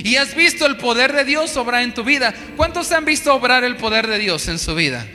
Y 0.03 0.17
has 0.17 0.35
visto 0.35 0.65
el 0.65 0.75
poder 0.75 1.13
de 1.13 1.23
Dios 1.23 1.55
obrar 1.55 1.81
en 1.83 1.93
tu 1.93 2.03
vida. 2.03 2.33
¿Cuántos 2.57 2.91
han 2.91 3.05
visto 3.05 3.33
obrar 3.33 3.63
el 3.63 3.77
poder 3.77 4.07
de 4.07 4.19
Dios 4.19 4.47
en 4.49 4.59
su 4.59 4.75
vida? 4.75 5.07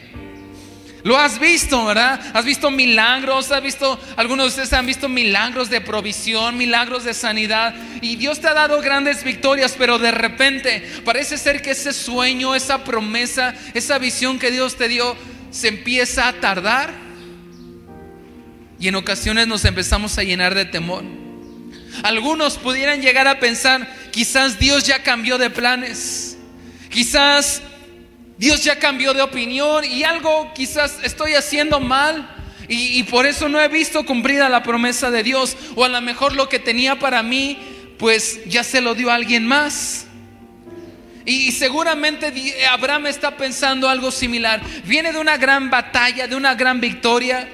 Lo 1.02 1.19
has 1.19 1.38
visto, 1.38 1.87
¿verdad? 1.87 2.21
Has 2.35 2.45
visto 2.45 2.71
milagros, 2.71 3.50
has 3.50 3.62
visto, 3.62 3.99
algunos 4.16 4.47
de 4.47 4.49
ustedes 4.50 4.73
han 4.73 4.87
visto 4.87 5.09
milagros 5.09 5.71
de 5.71 5.80
provisión, 5.80 6.57
milagros 6.57 7.04
de 7.04 7.14
sanidad. 7.14 7.75
Y 8.02 8.16
Dios 8.16 8.40
te 8.40 8.49
ha 8.49 8.54
dado 8.54 8.80
grandes 8.83 9.25
victorias, 9.25 9.75
pero 9.78 9.99
de 9.99 10.11
repente 10.11 10.83
parece 11.04 11.38
ser 11.38 11.62
que 11.62 11.71
ese 11.71 11.92
sueño, 11.92 12.54
esa 12.54 12.85
promesa, 12.85 13.54
esa 13.73 13.99
visión 13.99 14.38
que 14.38 14.50
Dios 14.50 14.76
te 14.76 14.88
dio, 14.88 15.16
se 15.50 15.69
empieza 15.69 16.28
a 16.28 16.35
tardar. 16.35 16.92
Y 18.78 18.88
en 18.88 18.95
ocasiones 18.95 19.47
nos 19.47 19.64
empezamos 19.64 20.19
a 20.19 20.23
llenar 20.23 20.54
de 20.54 20.66
temor. 20.66 21.04
Algunos 22.02 22.59
pudieran 22.59 23.00
llegar 23.00 23.26
a 23.26 23.40
pensar, 23.40 23.88
quizás 24.11 24.59
Dios 24.59 24.85
ya 24.85 25.02
cambió 25.02 25.38
de 25.38 25.50
planes. 25.50 26.37
Quizás 26.90 27.62
Dios 28.41 28.65
ya 28.65 28.79
cambió 28.79 29.13
de 29.13 29.21
opinión 29.21 29.85
y 29.85 30.03
algo 30.03 30.51
quizás 30.55 30.97
estoy 31.03 31.35
haciendo 31.35 31.79
mal 31.79 32.27
y, 32.69 33.03
por 33.03 33.27
eso 33.27 33.51
no 33.51 33.61
he 33.61 33.69
visto 33.69 34.07
cumplida 34.07 34.49
la 34.49 34.63
promesa 34.63 35.11
de 35.11 35.23
Dios. 35.23 35.59
O 35.75 35.85
a 35.85 35.91
lo 35.91 36.01
mejor 36.01 36.35
lo 36.35 36.49
que 36.49 36.59
tenía 36.59 36.99
para 36.99 37.23
mí, 37.23 37.59
pues 37.99 38.41
ya 38.47 38.65
se 38.65 38.81
lo 38.81 38.95
dio 38.95 39.11
a 39.11 39.17
alguien 39.17 39.47
más. 39.47 40.07
Y 41.27 41.53
seguramente 41.53 42.33
Abraham 42.71 43.09
está 43.09 43.37
pensando 43.37 43.91
algo 43.91 44.11
similar. 44.11 44.63
Viene 44.85 45.13
de 45.13 45.19
una 45.19 45.37
gran 45.37 45.69
batalla, 45.69 46.27
de 46.27 46.35
una 46.35 46.55
gran 46.55 46.81
victoria. 46.81 47.47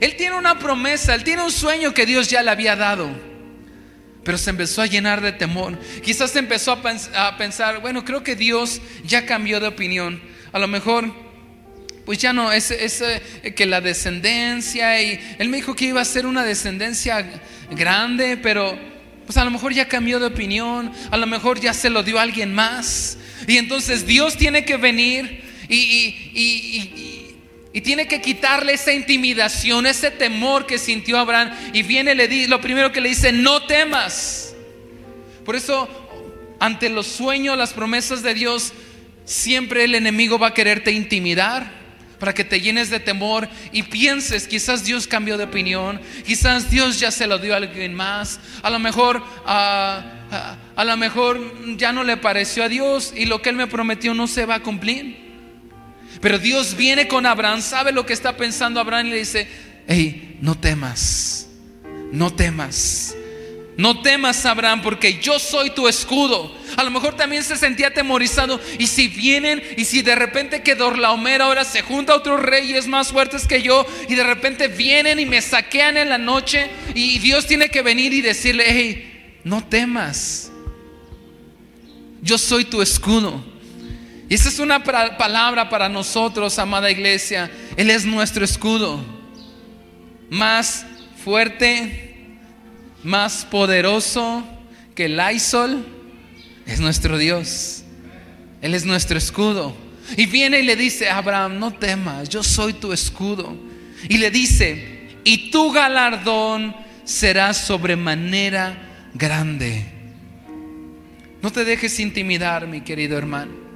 Él 0.00 0.14
tiene 0.14 0.36
una 0.36 0.56
promesa, 0.56 1.16
él 1.16 1.24
tiene 1.24 1.42
un 1.42 1.50
sueño 1.50 1.92
que 1.92 2.06
Dios 2.06 2.28
ya 2.28 2.44
le 2.44 2.52
había 2.52 2.76
dado 2.76 3.27
pero 4.24 4.38
se 4.38 4.50
empezó 4.50 4.82
a 4.82 4.86
llenar 4.86 5.20
de 5.20 5.32
temor. 5.32 5.78
Quizás 6.02 6.34
empezó 6.36 6.72
a, 6.72 7.36
pensar, 7.38 7.80
bueno, 7.80 8.04
creo 8.04 8.22
que 8.22 8.36
Dios 8.36 8.80
ya 9.04 9.26
cambió 9.26 9.60
de 9.60 9.68
opinión. 9.68 10.20
A 10.52 10.58
lo 10.58 10.68
mejor, 10.68 11.12
pues 12.04 12.18
ya 12.18 12.32
no, 12.32 12.52
es, 12.52 12.70
eh, 12.70 13.54
que 13.54 13.66
la 13.66 13.80
descendencia, 13.80 15.00
y 15.02 15.20
él 15.38 15.48
me 15.48 15.58
dijo 15.58 15.74
que 15.74 15.86
iba 15.86 16.00
a 16.00 16.04
ser 16.04 16.26
una 16.26 16.44
descendencia 16.44 17.26
grande, 17.70 18.36
pero 18.36 18.78
pues 19.26 19.36
a 19.36 19.44
lo 19.44 19.50
mejor 19.50 19.74
ya 19.74 19.88
cambió 19.88 20.18
de 20.18 20.26
opinión, 20.26 20.90
a 21.10 21.16
lo 21.16 21.26
mejor 21.26 21.60
ya 21.60 21.74
se 21.74 21.90
lo 21.90 22.02
dio 22.02 22.18
a 22.18 22.22
alguien 22.22 22.54
más. 22.54 23.18
Y 23.46 23.58
entonces 23.58 24.06
Dios 24.06 24.36
tiene 24.36 24.64
que 24.64 24.78
venir 24.78 25.44
y 25.68 26.28
y 26.38 27.17
tiene 27.80 28.08
que 28.08 28.20
quitarle 28.20 28.72
esa 28.72 28.92
intimidación, 28.92 29.86
ese 29.86 30.10
temor 30.10 30.66
que 30.66 30.78
sintió 30.78 31.18
Abraham. 31.18 31.50
Y 31.72 31.82
viene, 31.82 32.14
le 32.14 32.26
dice, 32.28 32.48
lo 32.48 32.60
primero 32.60 32.92
que 32.92 33.00
le 33.00 33.10
dice, 33.10 33.32
no 33.32 33.62
temas. 33.66 34.54
Por 35.44 35.54
eso, 35.54 35.88
ante 36.60 36.88
los 36.88 37.06
sueños, 37.06 37.56
las 37.58 37.72
promesas 37.72 38.22
de 38.22 38.34
Dios, 38.34 38.72
siempre 39.24 39.84
el 39.84 39.94
enemigo 39.94 40.38
va 40.38 40.48
a 40.48 40.54
quererte 40.54 40.92
intimidar 40.92 41.78
para 42.18 42.34
que 42.34 42.44
te 42.44 42.60
llenes 42.60 42.90
de 42.90 42.98
temor 42.98 43.48
y 43.70 43.84
pienses, 43.84 44.48
quizás 44.48 44.84
Dios 44.84 45.06
cambió 45.06 45.38
de 45.38 45.44
opinión, 45.44 46.00
quizás 46.26 46.68
Dios 46.68 46.98
ya 46.98 47.12
se 47.12 47.28
lo 47.28 47.38
dio 47.38 47.54
a 47.54 47.58
alguien 47.58 47.94
más, 47.94 48.40
a 48.62 48.70
lo 48.70 48.80
mejor, 48.80 49.22
a, 49.46 50.56
a 50.74 50.84
lo 50.84 50.96
mejor 50.96 51.76
ya 51.76 51.92
no 51.92 52.02
le 52.02 52.16
pareció 52.16 52.64
a 52.64 52.68
Dios 52.68 53.12
y 53.16 53.26
lo 53.26 53.40
que 53.40 53.50
Él 53.50 53.56
me 53.56 53.68
prometió 53.68 54.14
no 54.14 54.26
se 54.26 54.46
va 54.46 54.56
a 54.56 54.62
cumplir. 54.62 55.27
Pero 56.20 56.38
Dios 56.38 56.76
viene 56.76 57.08
con 57.08 57.26
Abraham, 57.26 57.62
sabe 57.62 57.92
lo 57.92 58.04
que 58.04 58.12
está 58.12 58.36
pensando 58.36 58.80
Abraham 58.80 59.06
y 59.06 59.10
le 59.10 59.16
dice, 59.18 59.48
hey, 59.86 60.38
no 60.40 60.54
temas, 60.56 61.48
no 62.12 62.32
temas. 62.32 63.14
No 63.78 64.02
temas, 64.02 64.44
Abraham, 64.44 64.82
porque 64.82 65.20
yo 65.20 65.38
soy 65.38 65.70
tu 65.70 65.86
escudo. 65.86 66.52
A 66.76 66.82
lo 66.82 66.90
mejor 66.90 67.14
también 67.14 67.44
se 67.44 67.56
sentía 67.56 67.86
atemorizado. 67.86 68.60
Y 68.76 68.88
si 68.88 69.06
vienen, 69.06 69.62
y 69.76 69.84
si 69.84 70.02
de 70.02 70.16
repente 70.16 70.62
que 70.62 70.74
Dorlaomer 70.74 71.40
ahora 71.42 71.62
se 71.62 71.82
junta 71.82 72.12
a 72.12 72.16
otros 72.16 72.42
reyes 72.42 72.88
más 72.88 73.12
fuertes 73.12 73.46
que 73.46 73.62
yo, 73.62 73.86
y 74.08 74.16
de 74.16 74.24
repente 74.24 74.66
vienen 74.66 75.20
y 75.20 75.26
me 75.26 75.40
saquean 75.40 75.96
en 75.96 76.08
la 76.08 76.18
noche, 76.18 76.68
y 76.96 77.20
Dios 77.20 77.46
tiene 77.46 77.68
que 77.68 77.82
venir 77.82 78.12
y 78.12 78.20
decirle, 78.20 78.64
hey, 78.66 79.38
no 79.44 79.62
temas. 79.62 80.50
Yo 82.20 82.36
soy 82.36 82.64
tu 82.64 82.82
escudo. 82.82 83.44
Y 84.28 84.34
esa 84.34 84.50
es 84.50 84.58
una 84.58 84.82
palabra 84.84 85.70
para 85.70 85.88
nosotros, 85.88 86.58
amada 86.58 86.90
iglesia. 86.90 87.50
Él 87.76 87.88
es 87.88 88.04
nuestro 88.04 88.44
escudo. 88.44 89.02
Más 90.28 90.84
fuerte, 91.24 92.26
más 93.02 93.46
poderoso 93.46 94.46
que 94.94 95.06
el 95.06 95.18
Aisol 95.18 95.86
es 96.66 96.78
nuestro 96.78 97.16
Dios. 97.16 97.84
Él 98.60 98.74
es 98.74 98.84
nuestro 98.84 99.16
escudo. 99.16 99.74
Y 100.16 100.26
viene 100.26 100.60
y 100.60 100.62
le 100.62 100.76
dice, 100.76 101.08
Abraham, 101.08 101.58
no 101.58 101.70
temas, 101.70 102.28
yo 102.28 102.42
soy 102.42 102.74
tu 102.74 102.92
escudo. 102.92 103.56
Y 104.10 104.18
le 104.18 104.30
dice, 104.30 105.16
y 105.24 105.50
tu 105.50 105.72
galardón 105.72 106.76
será 107.04 107.54
sobremanera 107.54 109.10
grande. 109.14 109.86
No 111.40 111.50
te 111.50 111.64
dejes 111.64 111.98
intimidar, 111.98 112.66
mi 112.66 112.82
querido 112.82 113.16
hermano. 113.16 113.67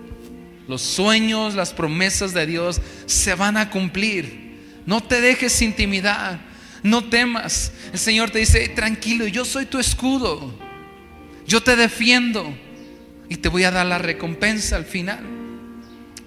Los 0.73 0.81
sueños, 0.81 1.55
las 1.55 1.75
promesas 1.75 2.33
de 2.33 2.47
Dios 2.47 2.81
se 3.05 3.35
van 3.35 3.59
a 3.59 3.69
cumplir. 3.69 4.57
No 4.87 5.03
te 5.03 5.21
dejes 5.21 5.61
intimidar. 5.61 6.41
No 6.83 7.05
temas. 7.11 7.73
El 7.93 7.99
Señor 7.99 8.31
te 8.31 8.39
dice, 8.39 8.71
tranquilo, 8.71 9.27
yo 9.27 9.45
soy 9.45 9.67
tu 9.67 9.79
escudo. 9.79 10.59
Yo 11.47 11.63
te 11.63 11.77
defiendo. 11.77 12.57
Y 13.29 13.37
te 13.37 13.51
voy 13.51 13.65
a 13.65 13.71
dar 13.71 13.85
la 13.85 13.99
recompensa 13.99 14.77
al 14.77 14.87
final. 14.87 15.21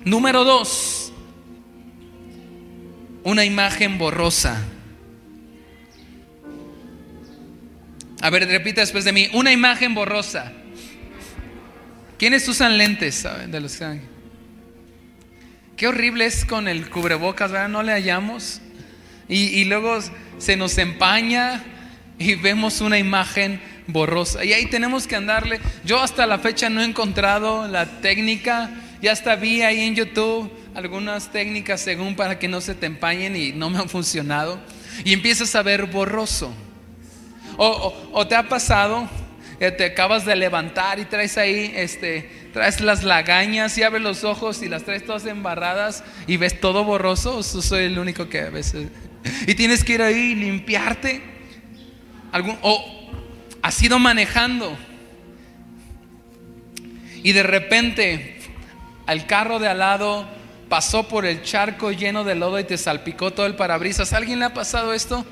Número 0.03 0.43
dos. 0.43 1.12
Una 3.23 3.45
imagen 3.45 3.97
borrosa. 3.97 4.63
A 8.21 8.29
ver, 8.29 8.47
repita 8.47 8.81
después 8.81 9.05
de 9.05 9.12
mí. 9.12 9.27
Una 9.34 9.51
imagen 9.51 9.95
borrosa. 9.95 10.53
¿Quiénes 12.19 12.47
usan 12.47 12.77
lentes? 12.77 13.27
De 13.47 13.60
los 13.60 13.71
Qué 15.76 15.88
horrible 15.88 16.26
es 16.26 16.46
con 16.46 16.70
el 16.70 16.90
cubrebocas, 16.90 17.52
¿verdad? 17.52 17.68
No 17.68 17.84
le 17.84 17.92
hallamos. 17.92 18.62
Y, 19.28 19.66
luego 19.66 20.00
se 20.38 20.56
nos 20.56 20.78
empaña 20.78 21.64
y 22.18 22.36
vemos 22.36 22.80
una 22.80 22.98
imagen 22.98 23.60
borrosa. 23.88 24.46
Y 24.46 24.54
ahí 24.54 24.68
tenemos 24.68 25.06
que 25.06 25.18
andarle. 25.18 25.60
Yo 25.84 26.00
hasta 26.00 26.26
la 26.28 26.40
fecha 26.40 26.70
no 26.70 26.82
he 26.82 26.86
encontrado 26.86 27.68
la 27.68 28.00
técnica. 28.00 28.70
Ya 29.02 29.12
hasta 29.12 29.36
vi 29.36 29.64
ahí 29.64 29.82
en 29.82 29.96
YouTube 29.96 30.50
algunas 30.76 31.32
técnicas 31.32 31.82
según 31.82 32.16
para 32.16 32.40
que 32.40 32.48
no 32.48 32.62
se 32.62 32.74
te 32.76 32.86
empañen 32.86 33.36
y 33.36 33.52
no 33.52 33.70
me 33.70 33.80
han 33.80 33.90
funcionado. 33.90 34.62
Y 35.04 35.12
empiezas 35.12 35.56
a 35.56 35.62
ver 35.62 35.88
borroso. 35.88 36.54
O, 37.58 37.94
o 38.14 38.28
te 38.28 38.36
ha 38.36 38.48
pasado, 38.48 39.10
te 39.60 39.86
acabas 39.86 40.26
de 40.26 40.36
levantar 40.36 41.00
y 41.00 41.06
traes 41.06 41.38
ahí 41.38 41.72
este, 41.76 42.30
traes 42.54 42.82
las 42.82 43.04
lagañas 43.04 43.78
y 43.78 43.84
abres 43.84 44.02
los 44.02 44.24
ojos 44.24 44.62
y 44.62 44.70
las 44.70 44.84
traes 44.84 45.06
todas 45.06 45.26
embarradas 45.26 46.04
y 46.28 46.38
ves 46.38 46.60
todo 46.60 46.84
borroso. 46.84 47.41
soy 47.44 47.86
el 47.86 48.00
único 48.00 48.28
que 48.30 48.41
a 48.41 48.50
veces. 48.50 48.88
Y 49.48 49.56
tienes 49.56 49.84
que 49.84 49.94
ir 49.94 50.02
ahí 50.02 50.32
y 50.32 50.36
limpiarte. 50.36 51.22
Algún, 52.32 52.58
o 52.62 53.10
has 53.62 53.82
ido 53.82 53.98
manejando 53.98 54.78
y 57.24 57.32
de 57.32 57.41
repente 57.41 58.38
al 59.08 59.26
carro 59.26 59.58
de 59.58 59.68
al 59.68 59.80
lado 59.80 60.28
pasó 60.70 61.08
por 61.08 61.26
el 61.26 61.41
charco 61.41 61.91
lleno 61.91 62.24
de 62.24 62.36
lodo 62.36 62.60
y 62.60 62.63
te 62.63 62.78
salpicó 62.78 63.32
todo 63.32 63.48
el 63.48 63.56
parabrisas. 63.56 64.13
¿Alguien 64.13 64.38
le 64.38 64.46
ha 64.46 64.54
pasado 64.54 64.94
esto? 64.94 65.26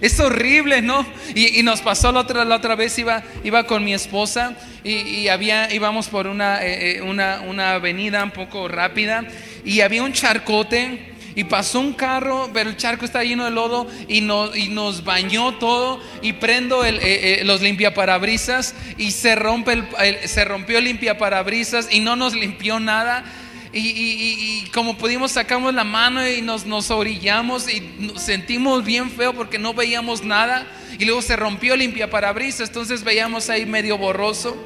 Es 0.00 0.18
horrible, 0.18 0.80
¿no? 0.80 1.06
Y, 1.34 1.62
nos 1.62 1.82
pasó 1.82 2.10
la 2.10 2.20
otra, 2.20 2.44
la 2.44 2.56
otra 2.56 2.74
vez, 2.74 2.98
iba, 2.98 3.22
iba 3.44 3.64
con 3.64 3.84
mi 3.84 3.92
esposa 3.92 4.56
y, 4.82 5.28
había, 5.28 5.72
íbamos 5.72 6.08
por 6.08 6.26
una, 6.26 6.64
eh, 6.64 6.96
eh, 6.96 7.02
una, 7.02 7.42
una 7.46 7.74
avenida 7.74 8.24
un 8.24 8.30
poco 8.30 8.66
rápida 8.66 9.24
y 9.64 9.82
había 9.82 10.02
un 10.02 10.12
charcote 10.12 11.10
y 11.34 11.44
pasó 11.44 11.80
un 11.80 11.92
carro, 11.92 12.50
pero 12.52 12.70
el 12.70 12.76
charco 12.76 13.04
está 13.04 13.22
lleno 13.22 13.44
de 13.44 13.50
lodo 13.50 13.86
y, 14.08 14.18
y 14.18 14.68
nos 14.70 15.04
bañó 15.04 15.54
todo 15.58 16.00
y 16.22 16.32
prendo 16.32 16.84
el, 16.84 16.98
eh, 17.02 17.42
los 17.44 17.60
limpiaparabrisas 17.60 18.74
y 18.96 19.10
se, 19.10 19.34
rompe 19.36 19.72
el, 19.72 20.28
se 20.28 20.44
rompió 20.44 20.78
el 20.78 20.84
limpiaparabrisas 20.84 21.88
y 21.92 22.00
no 22.00 22.16
nos 22.16 22.34
limpió 22.34 22.80
nada 22.80 23.24
y, 23.72 24.68
como 24.72 24.96
pudimos 24.96 25.32
sacamos 25.32 25.72
la 25.72 25.84
mano 25.84 26.26
y 26.28 26.42
nos, 26.42 26.66
nos 26.66 26.90
orillamos 26.90 27.72
y 27.72 27.80
nos 27.80 28.20
sentimos 28.22 28.84
bien 28.84 29.10
feo 29.10 29.32
porque 29.32 29.58
no 29.58 29.74
veíamos 29.74 30.24
nada. 30.24 30.66
Y 30.98 31.04
luego 31.04 31.22
se 31.22 31.36
rompió 31.36 31.76
limpia 31.76 32.10
parabrisas, 32.10 32.68
entonces 32.68 33.04
veíamos 33.04 33.48
ahí 33.48 33.66
medio 33.66 33.96
borroso. 33.96 34.56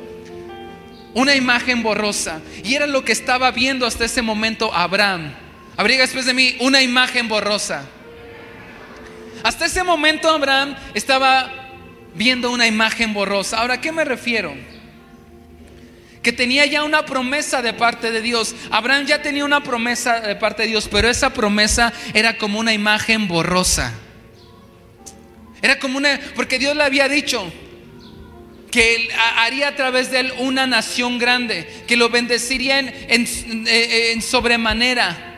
Una 1.12 1.34
imagen 1.36 1.82
borrosa. 1.82 2.40
Y 2.64 2.74
era 2.74 2.86
lo 2.86 3.04
que 3.04 3.12
estaba 3.12 3.50
viendo 3.50 3.86
hasta 3.86 4.04
ese 4.04 4.22
momento 4.22 4.72
Abraham. 4.72 5.32
Abriga 5.76 6.02
después 6.02 6.26
de 6.26 6.34
mí 6.34 6.56
una 6.60 6.82
imagen 6.82 7.28
borrosa. 7.28 7.84
Hasta 9.42 9.66
ese 9.66 9.84
momento 9.84 10.30
Abraham 10.30 10.74
estaba 10.94 11.52
viendo 12.14 12.50
una 12.50 12.66
imagen 12.66 13.12
borrosa. 13.12 13.58
Ahora, 13.58 13.74
¿a 13.74 13.80
qué 13.80 13.92
me 13.92 14.04
refiero? 14.04 14.54
Que 16.24 16.32
tenía 16.32 16.64
ya 16.64 16.82
una 16.82 17.04
promesa 17.04 17.60
de 17.60 17.74
parte 17.74 18.10
de 18.10 18.22
Dios. 18.22 18.56
Abraham 18.70 19.06
ya 19.06 19.20
tenía 19.20 19.44
una 19.44 19.62
promesa 19.62 20.20
de 20.20 20.34
parte 20.34 20.62
de 20.62 20.68
Dios, 20.68 20.88
pero 20.90 21.08
esa 21.08 21.34
promesa 21.34 21.92
era 22.14 22.38
como 22.38 22.58
una 22.58 22.72
imagen 22.72 23.28
borrosa. 23.28 23.92
Era 25.60 25.78
como 25.78 25.98
una, 25.98 26.18
porque 26.34 26.58
Dios 26.58 26.74
le 26.74 26.82
había 26.82 27.08
dicho 27.08 27.52
que 28.70 29.08
haría 29.36 29.68
a 29.68 29.76
través 29.76 30.10
de 30.10 30.20
él 30.20 30.32
una 30.38 30.66
nación 30.66 31.18
grande, 31.18 31.84
que 31.86 31.96
lo 31.96 32.08
bendeciría 32.08 32.80
en, 32.80 33.28
en 33.66 34.22
sobremanera 34.22 35.33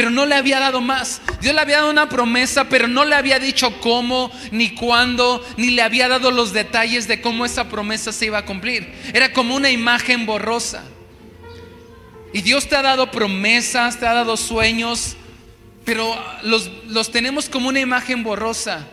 pero 0.00 0.08
no 0.08 0.24
le 0.24 0.34
había 0.34 0.58
dado 0.58 0.80
más. 0.80 1.20
Dios 1.42 1.54
le 1.54 1.60
había 1.60 1.76
dado 1.76 1.90
una 1.90 2.08
promesa, 2.08 2.70
pero 2.70 2.88
no 2.88 3.04
le 3.04 3.14
había 3.14 3.38
dicho 3.38 3.82
cómo, 3.82 4.32
ni 4.50 4.74
cuándo, 4.74 5.46
ni 5.58 5.72
le 5.72 5.82
había 5.82 6.08
dado 6.08 6.30
los 6.30 6.54
detalles 6.54 7.06
de 7.06 7.20
cómo 7.20 7.44
esa 7.44 7.68
promesa 7.68 8.10
se 8.10 8.24
iba 8.24 8.38
a 8.38 8.46
cumplir. 8.46 8.90
Era 9.12 9.34
como 9.34 9.54
una 9.54 9.70
imagen 9.70 10.24
borrosa. 10.24 10.84
Y 12.32 12.40
Dios 12.40 12.66
te 12.66 12.76
ha 12.76 12.80
dado 12.80 13.10
promesas, 13.10 14.00
te 14.00 14.06
ha 14.06 14.14
dado 14.14 14.38
sueños, 14.38 15.16
pero 15.84 16.16
los, 16.44 16.70
los 16.86 17.12
tenemos 17.12 17.50
como 17.50 17.68
una 17.68 17.80
imagen 17.80 18.22
borrosa. 18.22 18.88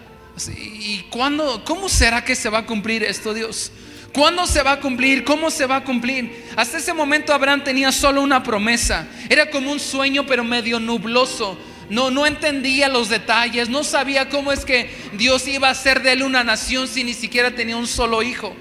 ¿Y 0.58 1.04
cuándo, 1.10 1.64
cómo 1.64 1.88
será 1.88 2.26
que 2.26 2.36
se 2.36 2.50
va 2.50 2.58
a 2.58 2.66
cumplir 2.66 3.02
esto, 3.02 3.34
Dios? 3.34 3.72
¿Cuándo 4.18 4.48
se 4.48 4.64
va 4.64 4.72
a 4.72 4.80
cumplir? 4.80 5.24
¿Cómo 5.24 5.52
se 5.52 5.68
va 5.68 5.76
a 5.76 5.84
cumplir? 5.84 6.44
Hasta 6.56 6.80
ese 6.80 6.92
momento 6.92 7.36
Abraham 7.36 7.64
tenía 7.64 7.92
solo 7.92 8.24
una 8.24 8.42
promesa. 8.42 9.08
Era 9.30 9.52
como 9.52 9.72
un 9.72 9.80
sueño 9.80 10.26
pero 10.26 10.44
medio 10.44 10.80
nubloso. 10.80 11.56
No, 11.92 12.10
no 12.10 12.26
entendía 12.26 12.88
los 12.88 13.10
detalles, 13.10 13.70
no 13.70 13.84
sabía 13.84 14.28
cómo 14.28 14.52
es 14.52 14.66
que 14.66 14.90
Dios 15.14 15.48
iba 15.48 15.68
a 15.68 15.72
hacer 15.72 16.02
de 16.02 16.14
él 16.14 16.24
una 16.24 16.44
nación 16.44 16.88
si 16.88 17.04
ni 17.04 17.14
siquiera 17.14 17.52
tenía 17.52 17.78
un 17.78 17.86
solo 17.86 18.24
hijo. 18.24 18.56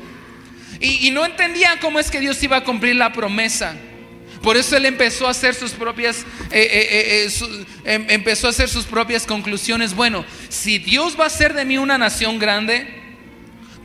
Y, 0.78 1.10
no 1.10 1.24
entendía 1.24 1.80
cómo 1.80 1.98
es 2.00 2.10
que 2.10 2.20
Dios 2.20 2.42
iba 2.42 2.58
a 2.58 2.64
cumplir 2.64 2.94
la 2.96 3.14
promesa. 3.14 3.74
Por 4.42 4.58
eso 4.58 4.76
él 4.76 4.84
empezó 4.84 5.26
a 5.26 5.30
hacer 5.30 5.54
sus 5.54 5.70
propias, 5.70 6.26
eh, 6.50 6.68
eh, 6.70 7.28
eh, 7.30 7.64
em, 7.86 8.04
empezó 8.10 8.48
a 8.48 8.50
hacer 8.50 8.68
sus 8.68 8.84
propias 8.84 9.24
conclusiones. 9.24 9.94
Bueno, 9.94 10.22
si 10.50 10.76
Dios 10.76 11.18
va 11.18 11.24
a 11.24 11.28
hacer 11.28 11.54
de 11.54 11.64
mí 11.64 11.78
una 11.78 11.96
nación 11.96 12.38
grande, 12.38 13.05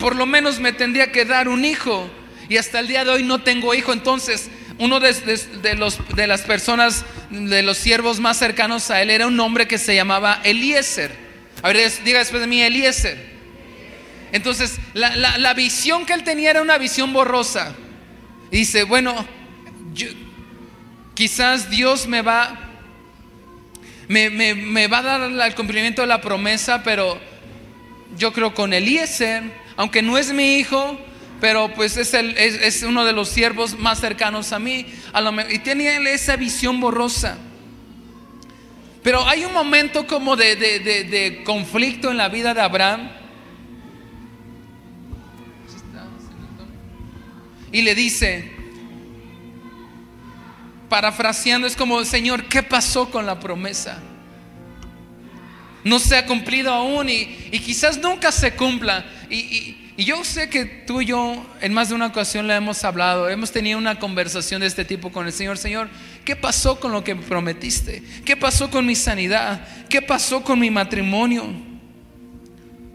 por 0.02 0.16
lo 0.16 0.26
menos 0.26 0.60
me 0.60 0.74
tendría 0.74 1.12
que 1.12 1.24
dar 1.26 1.48
un 1.48 1.64
hijo. 1.64 2.10
Y 2.50 2.58
hasta 2.58 2.80
el 2.80 2.88
día 2.88 3.06
de 3.06 3.12
hoy 3.12 3.24
no 3.24 3.44
tengo 3.44 3.74
hijo. 3.76 3.94
Entonces, 3.94 4.50
uno 4.80 5.00
de, 5.00 5.14
los, 5.78 6.00
de 6.16 6.28
las 6.28 6.42
personas, 6.42 7.06
de 7.30 7.62
los 7.62 7.78
siervos 7.78 8.20
más 8.20 8.38
cercanos 8.38 8.90
a 8.90 9.02
él, 9.02 9.12
era 9.12 9.28
un 9.28 9.40
hombre 9.40 9.68
que 9.68 9.78
se 9.78 9.96
llamaba 9.96 10.42
Eliezer. 10.44 11.16
A 11.62 11.72
ver, 11.72 11.92
diga 12.04 12.18
después 12.18 12.42
de 12.42 12.48
mí, 12.48 12.62
Eliezer. 12.62 13.32
Entonces, 14.32 14.80
la, 14.94 15.54
visión 15.54 16.06
que 16.06 16.14
él 16.14 16.24
tenía 16.24 16.50
era 16.50 16.64
una 16.64 16.80
visión 16.80 17.14
borrosa. 17.14 17.76
Y 18.50 18.58
dice, 18.58 18.84
bueno, 18.84 19.26
quizás 21.14 21.70
Dios 21.70 22.08
me 22.08 22.24
va, 22.24 22.72
me, 24.08 24.32
me, 24.32 24.88
va 24.88 24.98
a 24.98 25.02
dar 25.04 25.22
el 25.22 25.56
cumplimiento 25.56 26.02
de 26.02 26.08
la 26.08 26.22
promesa, 26.22 26.82
pero 26.82 27.20
yo 28.18 28.34
creo 28.34 28.56
con 28.56 28.74
Eliezer 28.74 29.61
aunque 29.82 30.04
no 30.04 30.16
es 30.20 30.32
mi 30.32 30.58
hijo, 30.58 30.96
pero 31.40 31.74
pues 31.74 31.98
es, 31.98 32.14
el, 32.14 32.38
es, 32.38 32.84
uno 32.84 33.04
de 33.04 33.14
los 33.14 33.30
siervos 33.30 33.80
más 33.80 34.00
cercanos 34.00 34.54
a 34.54 34.60
mí. 34.60 34.86
y 35.50 35.58
tenía 35.58 35.98
esa 36.12 36.36
visión 36.36 36.80
borrosa. 36.80 37.36
Pero 39.02 39.28
hay 39.28 39.44
un 39.44 39.54
momento 39.54 40.06
como 40.06 40.36
de, 40.36 40.56
de 40.56 41.42
conflicto 41.44 42.12
en 42.12 42.18
la 42.18 42.30
vida 42.30 42.54
de 42.54 42.62
Abraham. 42.62 43.10
Y 47.72 47.82
le 47.82 47.96
dice, 47.96 48.52
parafraseando, 50.90 51.66
es 51.66 51.76
como, 51.76 52.06
Señor, 52.06 52.44
¿qué 52.44 52.62
pasó 52.62 53.10
con 53.10 53.26
la 53.26 53.40
promesa? 53.40 54.00
No 55.84 56.00
se 56.00 56.16
ha 56.16 56.26
cumplido 56.26 56.72
aún 56.72 57.10
y, 57.10 57.26
quizás 57.60 57.98
nunca 57.98 58.32
se 58.32 58.54
cumpla. 58.54 59.06
Y, 59.30 59.78
yo 59.98 60.24
sé 60.24 60.50
que 60.50 60.66
tú 60.66 61.02
y 61.02 61.06
yo 61.06 61.46
en 61.62 61.74
más 61.74 61.90
de 61.90 61.96
una 61.96 62.08
ocasión 62.08 62.48
le 62.48 62.56
hemos 62.56 62.84
hablado, 62.84 63.30
hemos 63.30 63.52
tenido 63.52 63.78
una 63.78 64.00
conversación 64.00 64.62
de 64.62 64.68
este 64.68 64.84
tipo 64.84 65.12
con 65.12 65.28
el 65.28 65.34
Señor. 65.34 65.60
Señor, 65.60 65.90
¿qué 66.26 66.36
pasó 66.36 66.80
con 66.80 66.92
lo 66.92 67.04
que 67.04 67.14
me 67.14 67.22
prometiste? 67.22 68.02
¿Qué 68.26 68.36
pasó 68.36 68.72
con 68.72 68.86
mi 68.86 68.96
sanidad? 68.96 69.68
¿Qué 69.90 70.02
pasó 70.02 70.44
con 70.44 70.60
mi 70.60 70.72
matrimonio? 70.72 71.46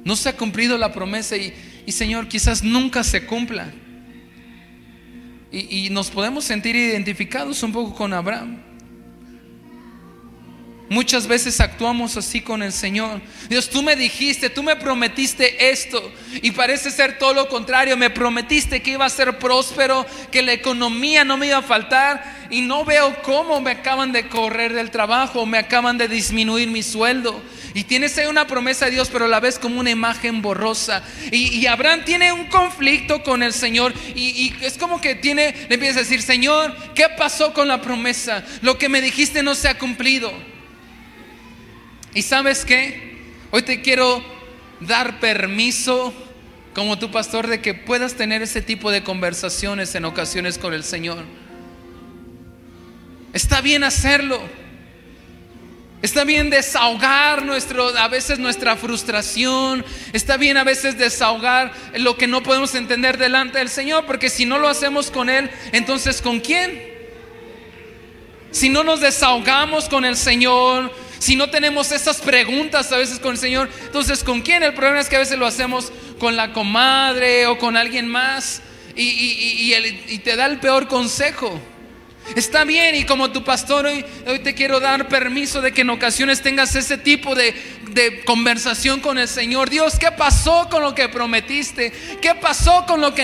No 0.04 0.16
se 0.16 0.30
ha 0.30 0.36
cumplido 0.36 0.76
la 0.78 0.92
promesa 0.92 1.36
y, 1.36 1.52
Señor, 1.92 2.26
quizás 2.26 2.64
nunca 2.64 3.04
se 3.04 3.24
cumpla. 3.24 3.72
y 5.52 5.88
nos 5.90 6.10
podemos 6.10 6.44
sentir 6.44 6.74
identificados 6.76 7.62
un 7.62 7.72
poco 7.72 7.94
con 7.94 8.12
Abraham. 8.12 8.65
Muchas 10.88 11.26
veces 11.26 11.60
actuamos 11.60 12.16
así 12.16 12.40
con 12.40 12.62
el 12.62 12.72
Señor. 12.72 13.20
Dios, 13.48 13.68
tú 13.68 13.82
me 13.82 13.96
dijiste, 13.96 14.50
tú 14.50 14.62
me 14.62 14.76
prometiste 14.76 15.70
esto 15.70 16.12
y 16.40 16.52
parece 16.52 16.92
ser 16.92 17.18
todo 17.18 17.34
lo 17.34 17.48
contrario. 17.48 17.96
Me 17.96 18.08
prometiste 18.08 18.80
que 18.80 18.92
iba 18.92 19.04
a 19.04 19.10
ser 19.10 19.36
próspero, 19.36 20.06
que 20.30 20.42
la 20.42 20.52
economía 20.52 21.24
no 21.24 21.36
me 21.36 21.48
iba 21.48 21.58
a 21.58 21.62
faltar 21.62 22.46
y 22.50 22.60
no 22.60 22.84
veo 22.84 23.20
cómo 23.22 23.60
me 23.60 23.72
acaban 23.72 24.12
de 24.12 24.28
correr 24.28 24.74
del 24.74 24.92
trabajo, 24.92 25.44
me 25.44 25.58
acaban 25.58 25.98
de 25.98 26.06
disminuir 26.06 26.68
mi 26.68 26.84
sueldo. 26.84 27.42
Y 27.74 27.82
tienes 27.82 28.16
ahí 28.16 28.26
una 28.26 28.46
promesa 28.46 28.84
de 28.84 28.92
Dios, 28.92 29.10
pero 29.12 29.26
la 29.26 29.40
ves 29.40 29.58
como 29.58 29.80
una 29.80 29.90
imagen 29.90 30.40
borrosa. 30.40 31.02
Y, 31.32 31.66
Abraham 31.66 32.04
tiene 32.04 32.32
un 32.32 32.46
conflicto 32.46 33.24
con 33.24 33.42
el 33.42 33.52
Señor 33.52 33.92
y, 34.14 34.20
y 34.22 34.56
es 34.64 34.78
como 34.78 35.00
que 35.00 35.16
tiene, 35.16 35.52
le 35.68 35.74
empieza 35.74 35.98
a 35.98 36.02
decir, 36.04 36.22
Señor, 36.22 36.74
¿qué 36.94 37.08
pasó 37.18 37.52
con 37.52 37.66
la 37.66 37.82
promesa? 37.82 38.44
Lo 38.62 38.78
que 38.78 38.88
me 38.88 39.00
dijiste 39.00 39.42
no 39.42 39.56
se 39.56 39.66
ha 39.66 39.76
cumplido. 39.76 40.32
Y 42.16 42.22
sabes 42.22 42.64
qué? 42.64 43.18
Hoy 43.50 43.60
te 43.60 43.82
quiero 43.82 44.24
dar 44.80 45.20
permiso 45.20 46.14
como 46.72 46.98
tu 46.98 47.10
pastor 47.10 47.46
de 47.46 47.60
que 47.60 47.74
puedas 47.74 48.14
tener 48.14 48.40
ese 48.40 48.62
tipo 48.62 48.90
de 48.90 49.04
conversaciones 49.04 49.94
en 49.94 50.06
ocasiones 50.06 50.56
con 50.56 50.72
el 50.72 50.82
Señor. 50.82 51.24
Está 53.34 53.60
bien 53.60 53.84
hacerlo. 53.84 54.40
Está 56.00 56.24
bien 56.24 56.48
desahogar 56.48 57.44
nuestro, 57.44 57.88
a 57.98 58.08
veces 58.08 58.38
nuestra 58.38 58.76
frustración. 58.76 59.84
Está 60.14 60.38
bien 60.38 60.56
a 60.56 60.64
veces 60.64 60.96
desahogar 60.96 61.70
lo 61.96 62.16
que 62.16 62.26
no 62.26 62.42
podemos 62.42 62.74
entender 62.74 63.18
delante 63.18 63.58
del 63.58 63.68
Señor. 63.68 64.06
Porque 64.06 64.30
si 64.30 64.46
no 64.46 64.58
lo 64.58 64.68
hacemos 64.68 65.10
con 65.10 65.28
Él, 65.28 65.50
entonces 65.72 66.22
¿con 66.22 66.40
quién? 66.40 66.96
Si 68.52 68.70
no 68.70 68.84
nos 68.84 69.02
desahogamos 69.02 69.90
con 69.90 70.06
el 70.06 70.16
Señor, 70.16 70.90
si 71.18 71.36
no 71.36 71.50
tenemos 71.50 71.92
esas 71.92 72.20
preguntas 72.20 72.92
a 72.92 72.98
veces 72.98 73.18
con 73.18 73.32
el 73.32 73.38
Señor, 73.38 73.70
entonces 73.84 74.22
¿con 74.22 74.42
quién? 74.42 74.62
El 74.62 74.74
problema 74.74 75.00
es 75.00 75.08
que 75.08 75.16
a 75.16 75.20
veces 75.20 75.38
lo 75.38 75.46
hacemos 75.46 75.92
con 76.18 76.36
la 76.36 76.52
comadre 76.52 77.46
o 77.46 77.58
con 77.58 77.76
alguien 77.76 78.08
más. 78.08 78.62
y, 78.94 80.18
te 80.24 80.36
da 80.36 80.46
el 80.46 80.58
peor 80.58 80.88
consejo. 80.88 81.60
Está 82.34 82.64
bien 82.64 82.96
y 82.96 83.04
como 83.04 83.30
tu 83.30 83.44
pastor 83.44 83.86
hoy, 83.86 84.04
te 84.42 84.54
quiero 84.54 84.80
dar 84.80 85.08
permiso 85.08 85.60
de 85.60 85.72
que 85.72 85.82
en 85.82 85.90
ocasiones 85.90 86.42
tengas 86.42 86.74
ese 86.74 86.98
tipo 86.98 87.34
de, 87.34 87.54
conversación 88.26 89.00
con 89.00 89.16
el 89.16 89.28
Señor. 89.28 89.70
Dios, 89.70 89.98
¿qué 89.98 90.10
pasó 90.10 90.68
con 90.68 90.82
lo 90.82 90.94
que 90.94 91.08
prometiste? 91.08 91.92
¿Qué 92.20 92.34
pasó 92.34 92.84
con 92.86 93.00
lo 93.00 93.14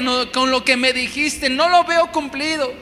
que 0.64 0.76
me 0.76 0.92
dijiste? 0.92 1.50
No 1.50 1.68
lo 1.68 1.85
veo 1.85 2.11
cumplido. 2.12 2.72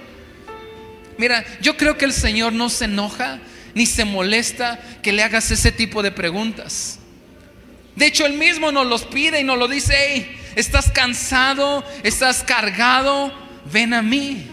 Mira, 1.16 1.44
yo 1.60 1.76
creo 1.76 1.96
que 1.96 2.04
el 2.04 2.12
Señor 2.12 2.52
no 2.52 2.68
se 2.68 2.84
enoja 2.84 3.40
ni 3.74 3.86
se 3.86 4.04
molesta 4.04 4.80
que 5.02 5.12
le 5.12 5.22
hagas 5.22 5.50
ese 5.50 5.72
tipo 5.72 6.02
de 6.02 6.10
preguntas. 6.10 6.98
De 7.96 8.06
hecho, 8.06 8.26
Él 8.26 8.34
mismo 8.34 8.72
nos 8.72 8.86
los 8.86 9.04
pide 9.04 9.40
y 9.40 9.44
nos 9.44 9.58
lo 9.58 9.68
dice, 9.68 9.94
hey, 9.96 10.40
estás 10.56 10.90
cansado, 10.90 11.84
estás 12.02 12.42
cargado, 12.42 13.32
ven 13.72 13.94
a 13.94 14.02
mí 14.02 14.46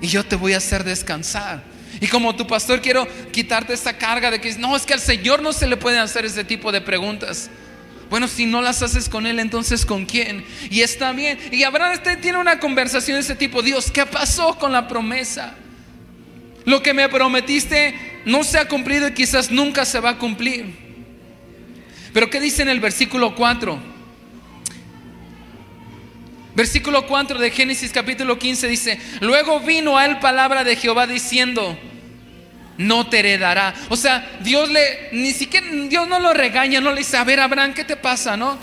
y 0.00 0.06
yo 0.06 0.24
te 0.24 0.36
voy 0.36 0.52
a 0.52 0.58
hacer 0.58 0.84
descansar. 0.84 1.62
Y 2.00 2.08
como 2.08 2.34
tu 2.34 2.46
pastor 2.46 2.80
quiero 2.80 3.06
quitarte 3.30 3.72
esta 3.72 3.96
carga 3.96 4.30
de 4.30 4.40
que 4.40 4.52
no, 4.54 4.76
es 4.76 4.84
que 4.84 4.94
al 4.94 5.00
Señor 5.00 5.42
no 5.42 5.52
se 5.52 5.66
le 5.66 5.76
pueden 5.76 6.00
hacer 6.00 6.24
ese 6.24 6.44
tipo 6.44 6.72
de 6.72 6.80
preguntas. 6.80 7.48
Bueno, 8.10 8.28
si 8.28 8.46
no 8.46 8.60
las 8.60 8.82
haces 8.82 9.08
con 9.08 9.26
Él, 9.26 9.38
entonces 9.38 9.86
con 9.86 10.04
quién? 10.04 10.44
Y 10.70 10.82
está 10.82 11.12
bien. 11.12 11.38
Y 11.50 11.62
Abraham 11.62 11.92
este 11.94 12.16
tiene 12.16 12.38
una 12.38 12.60
conversación 12.60 13.16
de 13.16 13.22
ese 13.22 13.34
tipo. 13.34 13.62
Dios, 13.62 13.90
¿qué 13.90 14.04
pasó 14.04 14.58
con 14.58 14.72
la 14.72 14.88
promesa? 14.88 15.54
Lo 16.64 16.82
que 16.82 16.94
me 16.94 17.08
prometiste 17.08 17.94
no 18.24 18.42
se 18.44 18.58
ha 18.58 18.68
cumplido 18.68 19.08
y 19.08 19.12
quizás 19.12 19.50
nunca 19.50 19.84
se 19.84 20.00
va 20.00 20.10
a 20.10 20.18
cumplir. 20.18 20.84
Pero 22.12 22.30
¿qué 22.30 22.40
dice 22.40 22.62
en 22.62 22.68
el 22.68 22.80
versículo 22.80 23.34
4? 23.34 23.94
Versículo 26.54 27.06
4 27.06 27.38
de 27.38 27.50
Génesis 27.50 27.90
capítulo 27.90 28.38
15 28.38 28.68
dice, 28.68 29.00
luego 29.20 29.58
vino 29.60 29.98
a 29.98 30.06
él 30.06 30.20
palabra 30.20 30.62
de 30.62 30.76
Jehová 30.76 31.06
diciendo, 31.06 31.76
no 32.78 33.08
te 33.08 33.18
heredará. 33.18 33.74
O 33.88 33.96
sea, 33.96 34.38
Dios 34.40 34.70
le, 34.70 35.08
ni 35.12 35.32
siquiera, 35.32 35.66
Dios 35.88 36.06
no 36.06 36.20
lo 36.20 36.32
regaña, 36.32 36.80
no 36.80 36.92
le 36.92 36.98
dice, 36.98 37.16
a 37.16 37.24
ver, 37.24 37.40
Abraham, 37.40 37.74
¿qué 37.74 37.84
te 37.84 37.96
pasa? 37.96 38.36
¿No? 38.36 38.56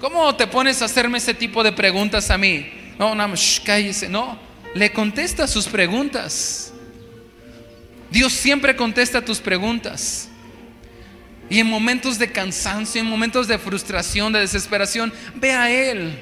¿Cómo 0.00 0.36
te 0.36 0.46
pones 0.46 0.82
a 0.82 0.84
hacerme 0.84 1.18
ese 1.18 1.34
tipo 1.34 1.62
de 1.64 1.72
preguntas 1.72 2.30
a 2.30 2.38
mí? 2.38 2.70
No, 2.98 3.14
no, 3.14 3.32
cállese, 3.64 4.08
no. 4.08 4.38
Le 4.74 4.92
contesta 4.92 5.46
sus 5.46 5.66
preguntas. 5.66 6.72
Dios 8.10 8.32
siempre 8.32 8.76
contesta 8.76 9.24
tus 9.24 9.38
preguntas. 9.38 10.28
Y 11.50 11.60
en 11.60 11.66
momentos 11.66 12.18
de 12.18 12.30
cansancio, 12.30 13.00
en 13.00 13.06
momentos 13.06 13.48
de 13.48 13.58
frustración, 13.58 14.32
de 14.32 14.40
desesperación, 14.40 15.12
ve 15.34 15.52
a 15.52 15.70
Él. 15.70 16.18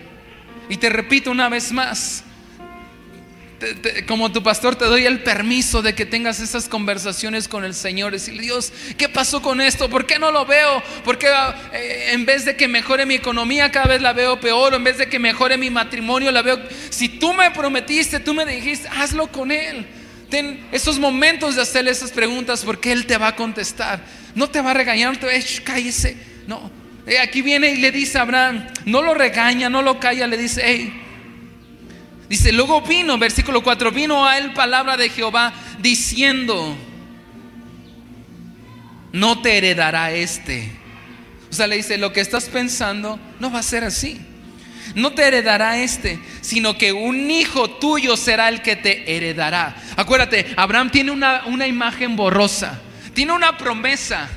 Y 0.68 0.76
te 0.76 0.88
repito 0.88 1.30
una 1.30 1.48
vez 1.48 1.72
más, 1.72 2.24
como 4.06 4.30
tu 4.30 4.42
pastor 4.42 4.76
te 4.76 4.84
doy 4.84 5.06
el 5.06 5.22
permiso 5.22 5.80
de 5.80 5.94
que 5.94 6.04
tengas 6.04 6.40
esas 6.40 6.68
conversaciones 6.68 7.48
con 7.48 7.64
el 7.64 7.74
Señor. 7.74 8.12
Decirle, 8.12 8.42
Dios, 8.42 8.72
¿qué 8.96 9.08
pasó 9.08 9.40
con 9.40 9.60
esto? 9.60 9.88
¿Por 9.88 10.06
qué 10.06 10.18
no 10.18 10.30
lo 10.30 10.44
veo? 10.44 10.82
¿Por 11.04 11.18
qué 11.18 11.28
eh, 11.72 12.10
en 12.12 12.26
vez 12.26 12.44
de 12.44 12.56
que 12.56 12.68
mejore 12.68 13.06
mi 13.06 13.14
economía 13.14 13.70
cada 13.70 13.86
vez 13.86 14.02
la 14.02 14.12
veo 14.12 14.38
peor? 14.38 14.74
O 14.74 14.76
en 14.76 14.84
vez 14.84 14.98
de 14.98 15.08
que 15.08 15.18
mejore 15.18 15.56
mi 15.56 15.70
matrimonio 15.70 16.30
la 16.30 16.42
veo... 16.42 16.60
Si 16.90 17.08
tú 17.08 17.32
me 17.32 17.50
prometiste, 17.50 18.20
tú 18.20 18.34
me 18.34 18.44
dijiste, 18.44 18.88
hazlo 18.88 19.28
con 19.28 19.50
Él. 19.50 19.86
Ten 20.30 20.66
esos 20.72 20.98
momentos 20.98 21.56
de 21.56 21.62
hacerle 21.62 21.90
esas 21.90 22.10
preguntas 22.10 22.64
porque 22.64 22.92
Él 22.92 23.06
te 23.06 23.16
va 23.16 23.28
a 23.28 23.36
contestar. 23.36 24.04
No 24.34 24.48
te 24.50 24.60
va 24.60 24.72
a 24.72 24.74
regañar, 24.74 25.12
no 25.12 25.18
te 25.18 25.26
va 25.26 25.32
a 25.32 25.36
decir, 25.36 25.62
cállese. 25.62 26.16
No, 26.46 26.70
eh, 27.06 27.18
aquí 27.18 27.42
viene 27.42 27.70
y 27.70 27.76
le 27.76 27.92
dice 27.92 28.18
a 28.18 28.22
Abraham, 28.22 28.66
no 28.84 29.02
lo 29.02 29.14
regaña, 29.14 29.70
no 29.70 29.82
lo 29.82 30.00
calla, 30.00 30.26
le 30.26 30.36
dice, 30.36 30.62
hey. 30.64 31.02
Dice, 32.28 32.52
luego 32.52 32.82
vino, 32.82 33.16
versículo 33.18 33.62
4, 33.62 33.92
vino 33.92 34.26
a 34.26 34.36
él 34.38 34.52
palabra 34.52 34.96
de 34.96 35.08
Jehová 35.08 35.52
diciendo, 35.78 36.76
no 39.12 39.40
te 39.40 39.56
heredará 39.56 40.10
este. 40.10 40.70
O 41.48 41.54
sea, 41.54 41.68
le 41.68 41.76
dice, 41.76 41.98
lo 41.98 42.12
que 42.12 42.20
estás 42.20 42.48
pensando 42.48 43.20
no 43.38 43.52
va 43.52 43.60
a 43.60 43.62
ser 43.62 43.84
así. 43.84 44.20
No 44.96 45.12
te 45.12 45.28
heredará 45.28 45.78
este, 45.78 46.18
sino 46.40 46.76
que 46.76 46.92
un 46.92 47.30
hijo 47.30 47.70
tuyo 47.70 48.16
será 48.16 48.48
el 48.48 48.62
que 48.62 48.74
te 48.74 49.16
heredará. 49.16 49.76
Acuérdate, 49.96 50.46
Abraham 50.56 50.90
tiene 50.90 51.12
una, 51.12 51.44
una 51.46 51.68
imagen 51.68 52.16
borrosa, 52.16 52.80
tiene 53.14 53.32
una 53.32 53.56
promesa 53.56 54.28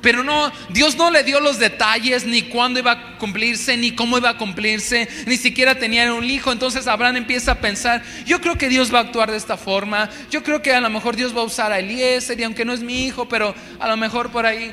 pero 0.00 0.24
no, 0.24 0.50
Dios 0.70 0.96
no 0.96 1.10
le 1.10 1.22
dio 1.24 1.40
los 1.40 1.58
detalles 1.58 2.24
ni 2.24 2.42
cuándo 2.42 2.78
iba 2.78 2.92
a 2.92 3.18
cumplirse, 3.18 3.76
ni 3.76 3.94
cómo 3.94 4.16
iba 4.16 4.30
a 4.30 4.38
cumplirse, 4.38 5.08
ni 5.26 5.36
siquiera 5.36 5.78
tenía 5.78 6.12
un 6.12 6.24
hijo. 6.24 6.52
Entonces 6.52 6.86
Abraham 6.86 7.16
empieza 7.16 7.52
a 7.52 7.60
pensar, 7.60 8.02
yo 8.24 8.40
creo 8.40 8.56
que 8.56 8.68
Dios 8.68 8.92
va 8.92 8.98
a 8.98 9.02
actuar 9.02 9.30
de 9.30 9.36
esta 9.36 9.56
forma, 9.56 10.08
yo 10.30 10.42
creo 10.42 10.62
que 10.62 10.72
a 10.72 10.80
lo 10.80 10.88
mejor 10.88 11.16
Dios 11.16 11.36
va 11.36 11.42
a 11.42 11.44
usar 11.44 11.72
a 11.72 11.78
Eliezer, 11.78 12.40
y 12.40 12.44
aunque 12.44 12.64
no 12.64 12.72
es 12.72 12.80
mi 12.80 13.04
hijo, 13.04 13.28
pero 13.28 13.54
a 13.78 13.88
lo 13.88 13.96
mejor 13.96 14.30
por 14.30 14.46
ahí. 14.46 14.72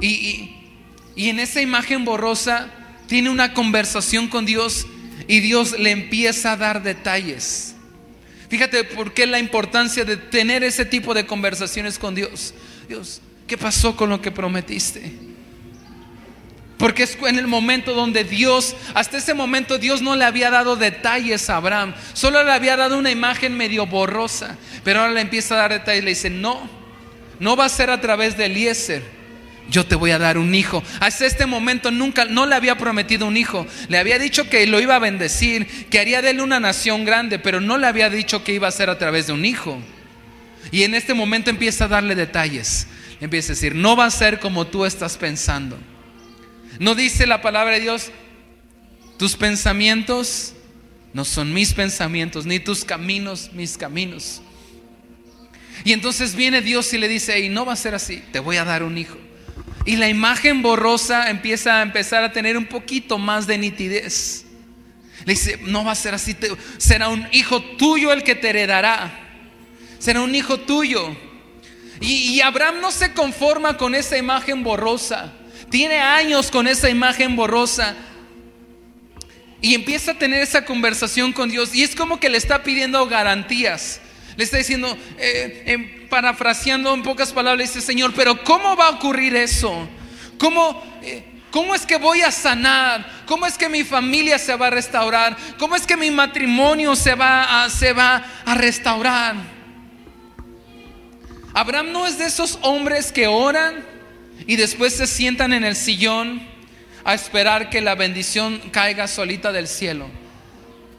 Y, 0.00 0.08
y 0.08 0.61
en 1.16 1.40
esa 1.40 1.60
imagen 1.60 2.04
borrosa 2.04 2.68
tiene 3.06 3.30
una 3.30 3.54
conversación 3.54 4.28
con 4.28 4.46
Dios 4.46 4.86
y 5.28 5.40
Dios 5.40 5.78
le 5.78 5.90
empieza 5.90 6.52
a 6.52 6.56
dar 6.56 6.82
detalles. 6.82 7.74
Fíjate 8.48 8.84
por 8.84 9.14
qué 9.14 9.26
la 9.26 9.38
importancia 9.38 10.04
de 10.04 10.16
tener 10.16 10.62
ese 10.62 10.84
tipo 10.84 11.14
de 11.14 11.26
conversaciones 11.26 11.98
con 11.98 12.14
Dios. 12.14 12.54
Dios, 12.88 13.20
¿qué 13.46 13.56
pasó 13.56 13.96
con 13.96 14.10
lo 14.10 14.20
que 14.20 14.30
prometiste? 14.30 15.12
Porque 16.76 17.04
es 17.04 17.16
en 17.26 17.38
el 17.38 17.46
momento 17.46 17.94
donde 17.94 18.24
Dios, 18.24 18.74
hasta 18.92 19.18
ese 19.18 19.34
momento 19.34 19.78
Dios 19.78 20.02
no 20.02 20.16
le 20.16 20.24
había 20.24 20.50
dado 20.50 20.76
detalles 20.76 21.48
a 21.48 21.56
Abraham, 21.56 21.94
solo 22.12 22.42
le 22.42 22.52
había 22.52 22.76
dado 22.76 22.98
una 22.98 23.10
imagen 23.10 23.56
medio 23.56 23.86
borrosa, 23.86 24.56
pero 24.82 25.00
ahora 25.00 25.12
le 25.12 25.20
empieza 25.20 25.54
a 25.54 25.58
dar 25.58 25.72
detalles, 25.72 26.02
le 26.04 26.10
dice, 26.10 26.28
no, 26.28 26.68
no 27.38 27.56
va 27.56 27.66
a 27.66 27.68
ser 27.68 27.88
a 27.88 28.00
través 28.00 28.36
de 28.36 28.46
Eliezer, 28.46 29.02
yo 29.72 29.84
te 29.84 29.96
voy 29.96 30.12
a 30.12 30.18
dar 30.18 30.38
un 30.38 30.54
hijo. 30.54 30.84
Hasta 31.00 31.26
este 31.26 31.46
momento 31.46 31.90
nunca, 31.90 32.26
no 32.26 32.46
le 32.46 32.54
había 32.54 32.78
prometido 32.78 33.26
un 33.26 33.36
hijo. 33.36 33.66
Le 33.88 33.98
había 33.98 34.18
dicho 34.18 34.48
que 34.48 34.66
lo 34.66 34.80
iba 34.80 34.94
a 34.94 35.00
bendecir, 35.00 35.66
que 35.88 35.98
haría 35.98 36.22
de 36.22 36.30
él 36.30 36.40
una 36.40 36.60
nación 36.60 37.04
grande, 37.04 37.38
pero 37.38 37.60
no 37.60 37.78
le 37.78 37.86
había 37.86 38.10
dicho 38.10 38.44
que 38.44 38.52
iba 38.52 38.68
a 38.68 38.72
ser 38.72 38.90
a 38.90 38.98
través 38.98 39.26
de 39.26 39.32
un 39.32 39.44
hijo. 39.44 39.80
Y 40.70 40.84
en 40.84 40.94
este 40.94 41.14
momento 41.14 41.50
empieza 41.50 41.86
a 41.86 41.88
darle 41.88 42.14
detalles. 42.14 42.86
Empieza 43.20 43.52
a 43.52 43.54
decir, 43.54 43.74
no 43.74 43.96
va 43.96 44.04
a 44.04 44.10
ser 44.10 44.38
como 44.38 44.66
tú 44.66 44.84
estás 44.84 45.16
pensando. 45.16 45.78
No 46.78 46.94
dice 46.94 47.26
la 47.26 47.42
palabra 47.42 47.74
de 47.74 47.80
Dios, 47.80 48.10
tus 49.18 49.36
pensamientos 49.36 50.54
no 51.12 51.24
son 51.24 51.52
mis 51.52 51.74
pensamientos, 51.74 52.46
ni 52.46 52.58
tus 52.58 52.84
caminos 52.84 53.50
mis 53.52 53.76
caminos. 53.76 54.40
Y 55.84 55.92
entonces 55.92 56.34
viene 56.34 56.62
Dios 56.62 56.92
y 56.92 56.98
le 56.98 57.08
dice, 57.08 57.38
y 57.40 57.48
no 57.48 57.64
va 57.64 57.72
a 57.72 57.76
ser 57.76 57.94
así, 57.94 58.22
te 58.32 58.38
voy 58.38 58.56
a 58.56 58.64
dar 58.64 58.82
un 58.82 58.98
hijo. 58.98 59.16
Y 59.84 59.96
la 59.96 60.08
imagen 60.08 60.62
borrosa 60.62 61.30
empieza 61.30 61.78
a 61.78 61.82
empezar 61.82 62.22
a 62.22 62.32
tener 62.32 62.56
un 62.56 62.66
poquito 62.66 63.18
más 63.18 63.46
de 63.46 63.58
nitidez. 63.58 64.44
Le 65.24 65.34
dice, 65.34 65.58
no 65.62 65.84
va 65.84 65.92
a 65.92 65.96
ser 65.96 66.14
así, 66.14 66.36
será 66.78 67.08
un 67.08 67.26
hijo 67.32 67.62
tuyo 67.62 68.12
el 68.12 68.22
que 68.22 68.34
te 68.34 68.50
heredará. 68.50 69.18
Será 69.98 70.20
un 70.20 70.34
hijo 70.34 70.58
tuyo. 70.58 71.16
Y, 72.00 72.40
Abraham 72.40 72.80
no 72.80 72.90
se 72.90 73.12
conforma 73.12 73.76
con 73.76 73.94
esa 73.94 74.18
imagen 74.18 74.64
borrosa. 74.64 75.32
Tiene 75.70 76.00
años 76.00 76.50
con 76.50 76.66
esa 76.66 76.90
imagen 76.90 77.36
borrosa. 77.36 77.94
Y 79.60 79.76
empieza 79.76 80.10
a 80.10 80.18
tener 80.18 80.42
esa 80.42 80.64
conversación 80.64 81.32
con 81.32 81.48
Dios. 81.48 81.72
Y 81.72 81.84
es 81.84 81.94
como 81.94 82.18
que 82.18 82.28
le 82.28 82.38
está 82.38 82.64
pidiendo 82.64 83.06
garantías. 83.06 84.00
Le 84.36 84.44
está 84.44 84.56
diciendo, 84.56 84.96
eh, 85.18 85.64
em, 85.66 86.08
parafraseando 86.08 86.94
en 86.94 87.02
pocas 87.02 87.32
palabras, 87.32 87.68
dice 87.68 87.84
Señor, 87.84 88.12
pero 88.14 88.42
¿cómo 88.44 88.76
va 88.76 88.88
a 88.88 88.90
ocurrir 88.90 89.36
eso? 89.36 89.88
¿Cómo, 90.38 90.82
eh, 91.02 91.24
¿Cómo 91.50 91.74
es 91.74 91.84
que 91.84 91.96
voy 91.96 92.22
a 92.22 92.30
sanar? 92.30 93.06
¿Cómo 93.26 93.46
es 93.46 93.58
que 93.58 93.68
mi 93.68 93.84
familia 93.84 94.38
se 94.38 94.56
va 94.56 94.68
a 94.68 94.70
restaurar? 94.70 95.36
¿Cómo 95.58 95.76
es 95.76 95.86
que 95.86 95.96
mi 95.96 96.10
matrimonio 96.10 96.96
se 96.96 97.14
va 97.14 97.64
a, 97.64 97.70
se 97.70 97.92
va 97.92 98.24
a 98.44 98.54
restaurar? 98.54 99.36
Abraham 101.54 101.92
no 101.92 102.06
es 102.06 102.18
de 102.18 102.24
esos 102.24 102.58
hombres 102.62 103.12
que 103.12 103.26
oran 103.26 103.84
y 104.46 104.56
después 104.56 104.94
se 104.94 105.06
sientan 105.06 105.52
en 105.52 105.64
el 105.64 105.76
sillón 105.76 106.42
a 107.04 107.14
esperar 107.14 107.68
que 107.68 107.80
la 107.80 107.94
bendición 107.94 108.58
caiga 108.70 109.06
solita 109.06 109.52
del 109.52 109.68
cielo. 109.68 110.21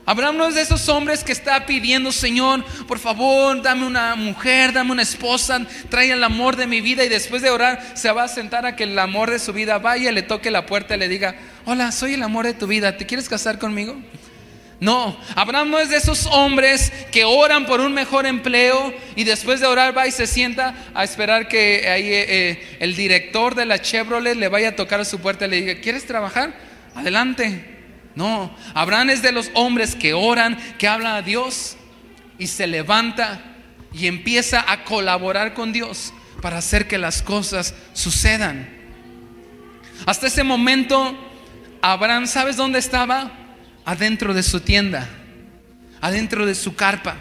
Abraham 0.05 0.35
no 0.35 0.47
es 0.47 0.55
de 0.55 0.61
esos 0.61 0.89
hombres 0.89 1.23
que 1.23 1.31
está 1.31 1.65
pidiendo, 1.65 2.11
Señor, 2.11 2.63
por 2.87 2.99
favor, 2.99 3.61
dame 3.61 3.87
una 3.87 4.15
mujer, 4.15 4.73
dame 4.73 4.91
una 4.91 5.01
esposa, 5.01 5.65
trae 5.89 6.11
el 6.11 6.23
amor 6.23 6.57
de 6.57 6.67
mi 6.67 6.81
vida 6.81 7.05
y 7.05 7.09
después 7.09 7.41
de 7.41 7.49
orar 7.49 7.81
se 7.93 8.11
va 8.11 8.23
a 8.23 8.27
sentar 8.27 8.65
a 8.65 8.75
que 8.75 8.83
el 8.83 8.99
amor 8.99 9.31
de 9.31 9.39
su 9.39 9.53
vida 9.53 9.77
vaya, 9.77 10.11
le 10.11 10.21
toque 10.21 10.51
la 10.51 10.65
puerta 10.65 10.95
y 10.95 10.99
le 10.99 11.07
diga, 11.07 11.35
hola, 11.65 11.93
soy 11.93 12.15
el 12.15 12.23
amor 12.23 12.45
de 12.45 12.53
tu 12.53 12.67
vida, 12.67 12.97
¿te 12.97 13.05
quieres 13.05 13.29
casar 13.29 13.59
conmigo? 13.59 13.95
No, 14.81 15.17
Abraham 15.35 15.69
no 15.69 15.79
es 15.79 15.89
de 15.89 15.95
esos 15.95 16.25
hombres 16.25 16.91
que 17.09 17.23
oran 17.23 17.65
por 17.65 17.79
un 17.79 17.93
mejor 17.93 18.25
empleo 18.25 18.93
y 19.15 19.23
después 19.23 19.61
de 19.61 19.67
orar 19.67 19.97
va 19.97 20.07
y 20.07 20.11
se 20.11 20.27
sienta 20.27 20.75
a 20.93 21.05
esperar 21.05 21.47
que 21.47 21.87
ahí, 21.87 22.07
eh, 22.07 22.25
eh, 22.27 22.77
el 22.81 22.93
director 22.97 23.55
de 23.55 23.65
la 23.65 23.79
Chevrolet 23.79 24.35
le 24.35 24.49
vaya 24.49 24.69
a 24.69 24.75
tocar 24.75 24.99
a 24.99 25.05
su 25.05 25.19
puerta 25.19 25.45
y 25.45 25.49
le 25.49 25.61
diga, 25.61 25.75
¿quieres 25.79 26.05
trabajar? 26.05 26.53
Adelante. 26.93 27.72
No, 28.15 28.55
Abraham 28.73 29.09
es 29.09 29.21
de 29.21 29.31
los 29.31 29.49
hombres 29.53 29.95
que 29.95 30.13
oran, 30.13 30.57
que 30.77 30.87
hablan 30.87 31.15
a 31.15 31.21
Dios 31.21 31.77
y 32.37 32.47
se 32.47 32.67
levanta 32.67 33.41
y 33.91 34.07
empieza 34.07 34.63
a 34.71 34.83
colaborar 34.83 35.53
con 35.53 35.71
Dios 35.73 36.13
para 36.41 36.57
hacer 36.57 36.87
que 36.87 36.97
las 36.97 37.21
cosas 37.21 37.73
sucedan. 37.93 38.69
Hasta 40.05 40.27
ese 40.27 40.43
momento, 40.43 41.17
Abraham, 41.81 42.27
¿sabes 42.27 42.57
dónde 42.57 42.79
estaba? 42.79 43.31
Adentro 43.85 44.33
de 44.33 44.43
su 44.43 44.59
tienda, 44.59 45.09
adentro 46.01 46.45
de 46.45 46.55
su 46.55 46.75
carpa. 46.75 47.17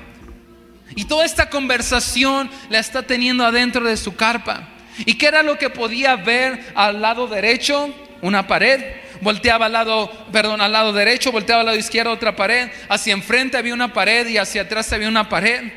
Y 0.94 1.04
toda 1.04 1.24
esta 1.24 1.48
conversación 1.48 2.50
la 2.68 2.78
está 2.78 3.02
teniendo 3.02 3.46
adentro 3.46 3.84
de 3.84 3.96
su 3.96 4.14
carpa. 4.14 4.68
¿Y 4.98 5.14
qué 5.14 5.26
era 5.26 5.42
lo 5.42 5.58
que 5.58 5.70
podía 5.70 6.16
ver 6.16 6.72
al 6.74 7.00
lado 7.00 7.26
derecho? 7.26 7.94
Una 8.20 8.46
pared. 8.46 8.82
Volteaba 9.22 9.66
al 9.66 9.72
lado, 9.72 10.10
perdón, 10.32 10.60
al 10.60 10.72
lado 10.72 10.92
derecho, 10.92 11.30
volteaba 11.30 11.60
al 11.60 11.66
lado 11.66 11.78
izquierdo 11.78 12.10
otra 12.10 12.34
pared. 12.34 12.68
Hacia 12.88 13.12
enfrente 13.12 13.56
había 13.56 13.72
una 13.72 13.92
pared 13.92 14.26
y 14.26 14.36
hacia 14.36 14.62
atrás 14.62 14.92
había 14.92 15.06
una 15.06 15.28
pared. 15.28 15.70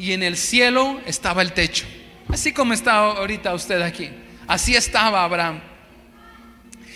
Y 0.00 0.12
en 0.12 0.24
el 0.24 0.36
cielo 0.36 1.00
estaba 1.06 1.42
el 1.42 1.52
techo. 1.52 1.86
Así 2.28 2.52
como 2.52 2.74
está 2.74 2.96
ahorita 2.96 3.54
usted 3.54 3.80
aquí. 3.82 4.10
Así 4.48 4.74
estaba 4.74 5.22
Abraham. 5.22 5.60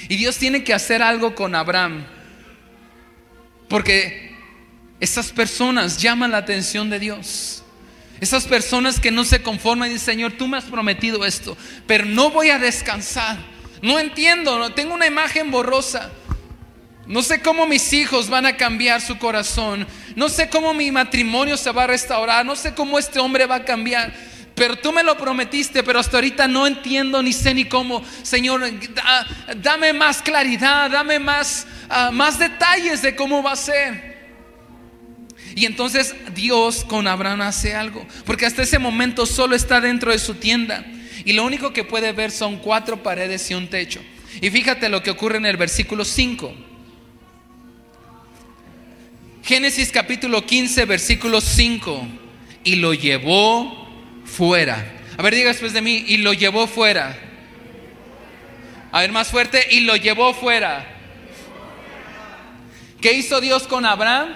Y 0.09 0.16
Dios 0.16 0.38
tiene 0.38 0.64
que 0.64 0.74
hacer 0.74 1.02
algo 1.02 1.37
con 1.37 1.54
Abraham. 1.54 2.04
Porque 3.68 4.35
esas 4.98 5.30
personas 5.30 6.02
llaman 6.02 6.33
la 6.33 6.38
atención 6.38 6.90
de 6.90 6.98
Dios. 6.98 7.62
Esas 8.20 8.44
personas 8.44 8.98
que 8.98 9.12
no 9.12 9.24
se 9.24 9.40
conforman 9.40 9.88
y 9.88 9.92
dicen, 9.92 10.14
Señor, 10.14 10.33
tú 10.33 10.48
me 10.48 10.56
has 10.56 10.64
prometido 10.64 11.24
esto, 11.24 11.56
pero 11.87 12.04
no 12.04 12.30
voy 12.30 12.50
a 12.50 12.59
descansar. 12.59 13.38
No 13.83 13.99
entiendo, 13.99 14.73
tengo 14.73 14.95
una 14.95 15.07
imagen 15.07 15.51
borrosa. 15.51 16.11
No 17.07 17.23
sé 17.23 17.40
cómo 17.40 17.66
mis 17.66 17.93
hijos 17.93 18.29
van 18.29 18.47
a 18.47 18.57
cambiar 18.57 19.01
su 19.01 19.19
corazón. 19.19 19.87
No 20.14 20.29
sé 20.29 20.49
cómo 20.49 20.75
mi 20.75 20.93
matrimonio 20.93 21.57
se 21.57 21.73
va 21.73 21.85
a 21.85 21.87
restaurar. 21.88 22.45
No 22.45 22.55
sé 22.55 22.75
cómo 22.75 22.99
este 22.99 23.19
hombre 23.19 23.47
va 23.47 23.57
a 23.57 23.64
cambiar. 23.64 24.12
Pero 24.55 24.77
tú 24.77 24.93
me 24.93 25.03
lo 25.03 25.16
prometiste, 25.16 25.83
pero 25.83 25.99
hasta 25.99 26.19
ahorita 26.19 26.47
no 26.47 26.66
entiendo 26.66 27.23
ni 27.23 27.33
sé 27.33 27.55
ni 27.55 27.64
cómo. 27.64 28.05
Señor, 28.23 28.62
dame 29.57 29.93
más 29.93 30.21
claridad, 30.21 30.90
dame 30.90 31.19
más, 31.19 31.66
ah, 31.88 32.11
más 32.12 32.38
detalles 32.38 33.01
de 33.01 33.16
cómo 33.16 33.43
va 33.43 33.53
a 33.53 33.57
ser. 33.57 34.11
Y 35.55 35.64
entonces 35.64 36.14
Dios 36.35 36.85
con 36.85 37.09
Abraham 37.09 37.40
hace 37.40 37.75
algo, 37.75 38.07
porque 38.25 38.47
hasta 38.47 38.62
ese 38.62 38.79
momento 38.79 39.27
solo 39.27 39.57
está 39.57 39.81
dentro 39.81 40.12
de 40.12 40.19
su 40.19 40.35
tienda 40.35 40.85
y 41.24 41.33
lo 41.33 41.44
único 41.44 41.72
que 41.72 41.85
puede 41.85 42.12
ver 42.12 42.30
son 42.30 42.59
cuatro 42.59 43.02
paredes 43.02 43.50
y 43.50 43.54
un 43.54 43.68
techo. 43.68 44.00
Y 44.40 44.50
fíjate 44.50 44.88
lo 44.88 45.02
que 45.02 45.11
ocurre 45.11 45.38
en 45.38 45.46
el 45.46 45.56
versículo 45.56 46.04
5. 46.04 46.54
Génesis 49.42 49.90
capítulo 49.90 50.44
15, 50.44 50.85
versículo 50.85 51.40
5. 51.40 52.06
Y 52.64 52.76
lo 52.76 52.94
llevó 52.94 53.88
fuera. 54.24 54.98
A 55.16 55.22
ver, 55.22 55.35
diga 55.35 55.48
después 55.48 55.72
de 55.72 55.83
mí, 55.83 56.04
y 56.06 56.18
lo 56.18 56.33
llevó 56.33 56.66
fuera. 56.66 57.18
A 58.92 59.00
ver, 59.00 59.12
más 59.12 59.28
fuerte, 59.28 59.66
y 59.70 59.80
lo 59.80 59.96
llevó 59.96 60.33
fuera. 60.35 60.87
¿Qué 63.00 63.12
hizo 63.14 63.40
Dios 63.40 63.66
con 63.66 63.85
Abraham? 63.87 64.35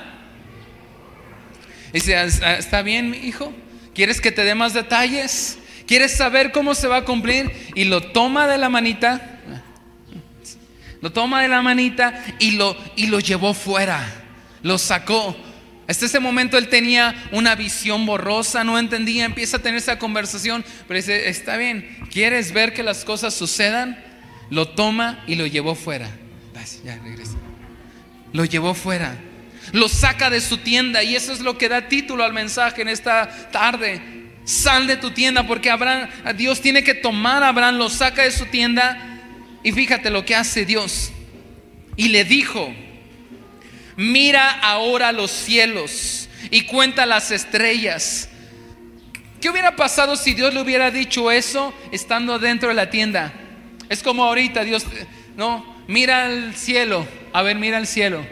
Dice, 1.93 2.17
ah, 2.17 2.57
¿está 2.59 2.83
bien, 2.83 3.15
hijo? 3.15 3.53
¿Quieres 3.95 4.21
que 4.21 4.33
te 4.33 4.43
dé 4.43 4.55
más 4.55 4.75
detalles? 4.75 5.59
¿Quieres 5.87 6.17
saber 6.17 6.53
cómo 6.53 6.75
se 6.75 6.89
va 6.89 6.99
a 6.99 7.05
cumplir? 7.05 7.51
Y 7.75 7.85
lo 7.85 8.01
toma 8.01 8.47
de 8.47 8.59
la 8.59 8.69
manita, 8.69 9.41
lo 11.01 11.13
toma 11.13 11.43
de 11.43 11.49
la 11.49 11.61
manita 11.61 12.25
y 12.39 12.53
lo, 12.53 12.77
y 12.97 13.09
lo 13.09 13.21
llevó 13.21 13.53
fuera, 13.55 14.03
lo 14.63 14.79
sacó. 14.79 15.37
Hasta 15.87 16.07
ese 16.07 16.19
momento 16.19 16.57
él 16.57 16.69
tenía 16.69 17.15
una 17.33 17.55
visión 17.55 18.07
borrosa, 18.07 18.65
no 18.65 18.79
entendía, 18.79 19.27
empieza 19.27 19.59
a 19.59 19.61
tener 19.61 19.77
esa 19.77 19.99
conversación, 19.99 20.65
pero 20.89 20.97
dice, 20.97 21.29
está 21.29 21.59
bien, 21.59 21.99
¿quieres 22.11 22.53
ver 22.53 22.73
que 22.73 22.83
las 22.83 23.05
cosas 23.05 23.35
sucedan? 23.35 24.03
Lo 24.49 24.69
toma 24.69 25.23
y 25.27 25.35
lo 25.35 25.47
llevó 25.47 25.75
fuera. 25.75 26.09
Ya, 26.83 26.99
regresa. 27.03 27.37
Lo 28.33 28.47
llevó 28.47 28.73
fuera 28.73 29.15
lo 29.73 29.89
saca 29.89 30.31
de 30.31 30.41
su 30.41 30.59
tienda 30.59 31.03
y 31.03 31.17
eso 31.17 31.33
es 31.33 31.41
lo 31.41 31.57
que 31.57 31.69
da 31.69 31.89
título 31.89 32.25
al 32.25 32.33
mensaje 32.33 32.83
en 32.83 32.89
esta 32.89 33.51
tarde. 33.51 34.24
Sal 34.45 34.87
de 34.87 34.97
tu 34.97 35.11
tienda 35.11 35.47
porque 35.47 35.71
Abraham, 35.71 36.09
Dios 36.37 36.61
tiene 36.61 36.85
que 36.85 36.95
tomar 36.95 37.43
a 37.43 37.49
Abraham, 37.49 37.77
lo 37.77 37.89
saca 37.89 38.23
de 38.23 38.31
su 38.31 38.47
tienda 38.47 38.99
y 39.63 39.73
fíjate 39.73 40.11
lo 40.11 40.25
que 40.25 40.35
hace 40.35 40.67
Dios. 40.67 41.13
Y 41.97 42.09
le 42.09 42.25
dijo, 42.25 42.73
mira 43.97 44.51
ahora 44.51 45.13
los 45.13 45.31
cielos 45.31 46.29
y 46.51 46.63
cuenta 46.63 47.07
las 47.07 47.31
estrellas. 47.31 48.29
¿Qué 49.41 49.49
hubiera 49.49 49.77
pasado 49.77 50.17
si 50.17 50.35
Dios 50.35 50.53
le 50.53 50.61
hubiera 50.61 50.91
dicho 50.91 51.31
eso 51.31 51.75
estando 51.91 52.39
dentro 52.39 52.69
de 52.69 52.75
la 52.75 52.91
tienda? 52.91 53.33
Es 53.89 54.03
como 54.03 54.25
ahorita 54.25 54.65
Dios, 54.65 54.87
no, 55.37 55.65
mira 55.87 56.27
al 56.27 56.55
cielo, 56.55 57.07
a 57.33 57.43
ver, 57.43 57.57
mira 57.57 57.79
al 57.79 57.87
cielo. 57.87 58.25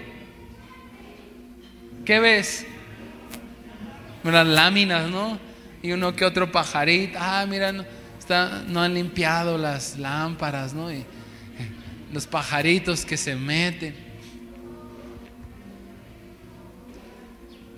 ¿Qué 2.05 2.18
ves? 2.18 2.66
Unas 4.25 4.46
láminas, 4.46 5.09
¿no? 5.09 5.38
Y 5.83 5.92
uno 5.92 6.14
que 6.14 6.25
otro 6.25 6.51
pajarito. 6.51 7.18
Ah, 7.21 7.45
mira, 7.49 7.73
no, 7.73 8.81
han 8.81 8.95
limpiado 8.95 9.59
las 9.59 9.99
lámparas, 9.99 10.73
¿no? 10.73 10.92
Y, 10.92 11.05
los 12.12 12.27
pajaritos 12.27 13.05
que 13.05 13.16
se 13.16 13.35
meten. 13.35 13.95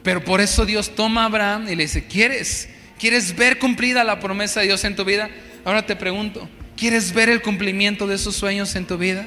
Pero 0.03 0.23
por 0.23 0.41
eso 0.41 0.67
Dios 0.67 0.95
toma 0.95 1.23
a 1.23 1.27
Abraham 1.27 1.67
y 1.69 1.75
le 1.75 1.85
dice, 1.85 2.07
¿quieres? 2.07 2.69
¿Quieres 2.99 3.35
ver 3.35 3.59
cumplida 3.59 4.05
la 4.05 4.21
promesa 4.21 4.61
de 4.61 4.67
Dios 4.67 4.85
en 4.85 4.95
tu 4.95 5.05
vida? 5.05 5.31
Ahora 5.65 5.87
te 5.87 5.97
pregunto, 5.97 6.49
¿quieres 6.77 7.13
ver 7.15 7.31
el 7.31 7.41
cumplimiento 7.41 8.07
de 8.07 8.17
esos 8.17 8.37
sueños 8.37 8.77
en 8.77 8.87
tu 8.87 8.99
vida? 8.99 9.27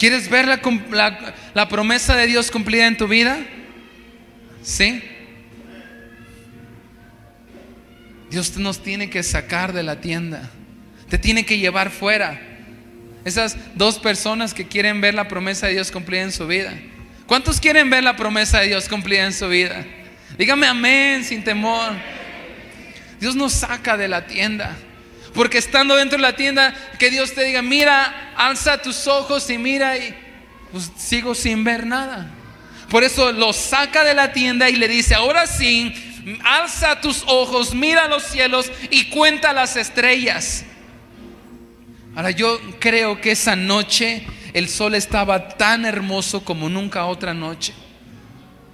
¿Quieres 0.00 0.28
ver 0.30 0.46
la, 0.46 1.68
promesa 1.68 2.16
de 2.16 2.26
Dios 2.26 2.50
cumplida 2.50 2.86
en 2.86 2.96
tu 2.96 3.06
vida? 3.06 3.38
¿Sí? 4.62 5.02
Dios 8.30 8.56
nos 8.56 8.82
tiene 8.82 9.10
que 9.10 9.22
sacar 9.22 9.72
de 9.72 9.82
la 9.82 10.00
tienda. 10.00 10.48
Te 11.08 11.18
tiene 11.18 11.44
que 11.44 11.58
llevar 11.58 11.90
fuera. 11.90 12.40
Esas 13.24 13.56
dos 13.74 13.98
personas 13.98 14.54
que 14.54 14.68
quieren 14.68 15.00
ver 15.00 15.14
la 15.14 15.28
promesa 15.28 15.66
de 15.66 15.74
Dios 15.74 15.90
cumplida 15.90 16.22
en 16.22 16.32
su 16.32 16.46
vida. 16.46 16.72
¿Cuántos 17.26 17.60
quieren 17.60 17.90
ver 17.90 18.04
la 18.04 18.16
promesa 18.16 18.60
de 18.60 18.68
Dios 18.68 18.88
cumplida 18.88 19.24
en 19.24 19.32
su 19.32 19.48
vida? 19.48 19.84
Dígame 20.38 20.66
amén 20.66 21.24
sin 21.24 21.44
temor. 21.44 21.92
Dios 23.20 23.36
nos 23.36 23.52
saca 23.52 23.96
de 23.96 24.08
la 24.08 24.26
tienda. 24.26 24.76
Porque 25.34 25.58
estando 25.58 25.96
dentro 25.96 26.16
de 26.16 26.22
la 26.22 26.34
tienda, 26.34 26.74
que 26.98 27.10
Dios 27.10 27.34
te 27.34 27.44
diga, 27.44 27.62
mira, 27.62 28.32
alza 28.36 28.80
tus 28.80 29.06
ojos 29.06 29.48
y 29.50 29.58
mira 29.58 29.96
y 29.96 30.14
pues 30.72 30.90
sigo 30.96 31.34
sin 31.34 31.62
ver 31.62 31.86
nada. 31.86 32.30
Por 32.88 33.04
eso 33.04 33.32
lo 33.32 33.52
saca 33.52 34.02
de 34.02 34.14
la 34.14 34.32
tienda 34.32 34.68
y 34.68 34.76
le 34.76 34.88
dice, 34.88 35.14
ahora 35.14 35.46
sí, 35.46 35.94
alza 36.44 37.00
tus 37.00 37.24
ojos, 37.26 37.74
mira 37.74 38.08
los 38.08 38.24
cielos 38.24 38.70
y 38.90 39.06
cuenta 39.06 39.52
las 39.52 39.76
estrellas. 39.76 40.64
Ahora 42.14 42.30
yo 42.30 42.60
creo 42.78 43.20
que 43.20 43.32
esa 43.32 43.56
noche 43.56 44.26
el 44.52 44.68
sol 44.68 44.94
estaba 44.94 45.48
tan 45.48 45.84
hermoso 45.84 46.44
como 46.44 46.68
nunca 46.68 47.06
otra 47.06 47.34
noche. 47.34 47.72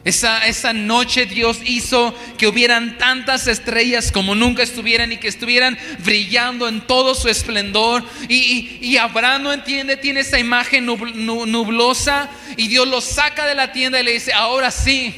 Esa, 0.06 0.72
noche 0.72 1.26
Dios 1.26 1.58
hizo 1.64 2.14
que 2.38 2.46
hubieran 2.46 2.96
tantas 2.96 3.48
estrellas 3.48 4.12
como 4.12 4.36
nunca 4.36 4.62
estuvieran 4.62 5.10
y 5.10 5.16
que 5.16 5.26
estuvieran 5.26 5.76
brillando 6.04 6.68
en 6.68 6.80
todo 6.80 7.16
su 7.16 7.28
esplendor. 7.28 8.04
Y, 8.28 8.78
y, 8.80 8.98
Abraham 8.98 9.42
no 9.42 9.52
entiende, 9.52 9.96
tiene 9.96 10.20
esa 10.20 10.38
imagen 10.38 10.86
nublosa 10.86 12.30
y 12.56 12.68
Dios 12.68 12.86
lo 12.86 13.00
saca 13.00 13.46
de 13.46 13.56
la 13.56 13.72
tienda 13.72 14.00
y 14.00 14.04
le 14.04 14.12
dice, 14.12 14.32
ahora 14.32 14.70
sí, 14.70 15.12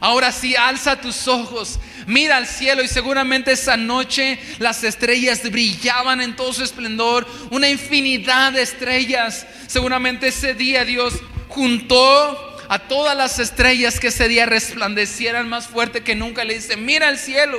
ahora 0.00 0.32
sí, 0.32 0.56
alza 0.56 1.00
tus 1.00 1.28
ojos, 1.28 1.78
mira 2.06 2.36
al 2.36 2.46
cielo 2.46 2.82
y 2.82 2.88
seguramente 2.88 3.52
esa 3.52 3.76
noche 3.76 4.38
las 4.58 4.84
estrellas 4.84 5.42
brillaban 5.50 6.20
en 6.20 6.36
todo 6.36 6.52
su 6.52 6.64
esplendor, 6.64 7.26
una 7.50 7.68
infinidad 7.68 8.52
de 8.52 8.62
estrellas. 8.62 9.46
Seguramente 9.66 10.28
ese 10.28 10.54
día 10.54 10.84
Dios 10.84 11.14
juntó 11.48 12.48
a 12.68 12.78
todas 12.78 13.16
las 13.16 13.38
estrellas 13.38 13.98
que 13.98 14.08
ese 14.08 14.28
día 14.28 14.46
resplandecieran 14.46 15.48
más 15.48 15.66
fuerte 15.66 16.02
que 16.02 16.14
nunca. 16.14 16.44
Le 16.44 16.54
dice, 16.54 16.76
mira 16.76 17.08
el 17.08 17.18
cielo. 17.18 17.58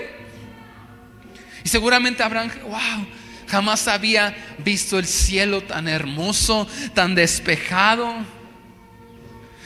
Y 1.64 1.70
seguramente 1.70 2.24
Abraham, 2.24 2.52
wow, 2.64 3.08
jamás 3.48 3.88
había 3.88 4.36
visto 4.60 5.00
el 5.00 5.08
cielo 5.08 5.62
tan 5.62 5.88
hermoso, 5.88 6.68
tan 6.94 7.16
despejado. 7.16 8.14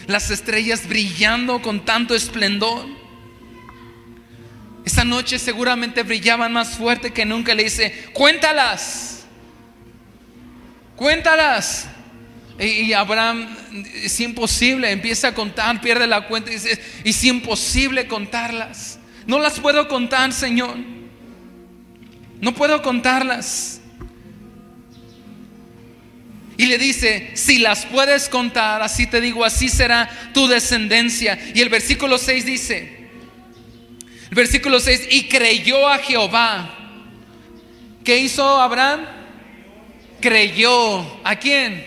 Las 0.07 0.31
estrellas 0.31 0.87
brillando 0.87 1.61
con 1.61 1.85
tanto 1.85 2.15
esplendor. 2.15 2.85
Esa 4.85 5.03
noche 5.03 5.39
seguramente 5.39 6.03
brillaban 6.03 6.51
más 6.51 6.77
fuerte 6.77 7.11
que 7.11 7.25
nunca. 7.25 7.53
Le 7.53 7.63
dice, 7.63 8.09
cuéntalas. 8.13 9.25
Cuéntalas. 10.95 11.87
Y 12.59 12.93
Abraham, 12.93 13.47
es 13.95 14.19
imposible, 14.19 14.91
empieza 14.91 15.29
a 15.29 15.33
contar, 15.33 15.81
pierde 15.81 16.05
la 16.05 16.27
cuenta 16.27 16.51
y 16.51 16.55
dice, 16.55 16.79
es 17.03 17.23
imposible 17.23 18.07
contarlas. 18.07 18.99
No 19.25 19.39
las 19.39 19.59
puedo 19.59 19.87
contar, 19.87 20.31
Señor. 20.33 20.75
No 22.39 22.53
puedo 22.53 22.81
contarlas. 22.81 23.72
Y 26.63 26.65
le 26.65 26.77
dice, 26.77 27.31
si 27.33 27.59
las 27.59 27.85
puedes 27.85 28.29
contar, 28.29 28.81
así 28.81 29.05
te 29.05 29.19
digo, 29.19 29.43
así 29.43 29.67
será 29.67 30.09
tu 30.33 30.47
descendencia. 30.47 31.37
Y 31.53 31.59
el 31.59 31.67
versículo 31.67 32.17
6 32.17 32.45
dice, 32.45 33.09
el 34.29 34.33
versículo 34.33 34.79
6, 34.79 35.09
y 35.11 35.27
creyó 35.27 35.89
a 35.89 35.97
Jehová. 35.97 36.73
¿Qué 38.05 38.17
hizo 38.17 38.61
Abraham? 38.61 39.01
Creyó. 40.21 41.19
¿A 41.25 41.35
quién? 41.35 41.85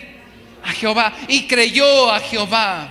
A 0.63 0.71
Jehová. 0.73 1.11
Y 1.27 1.47
creyó 1.47 2.11
a 2.11 2.19
Jehová. 2.19 2.87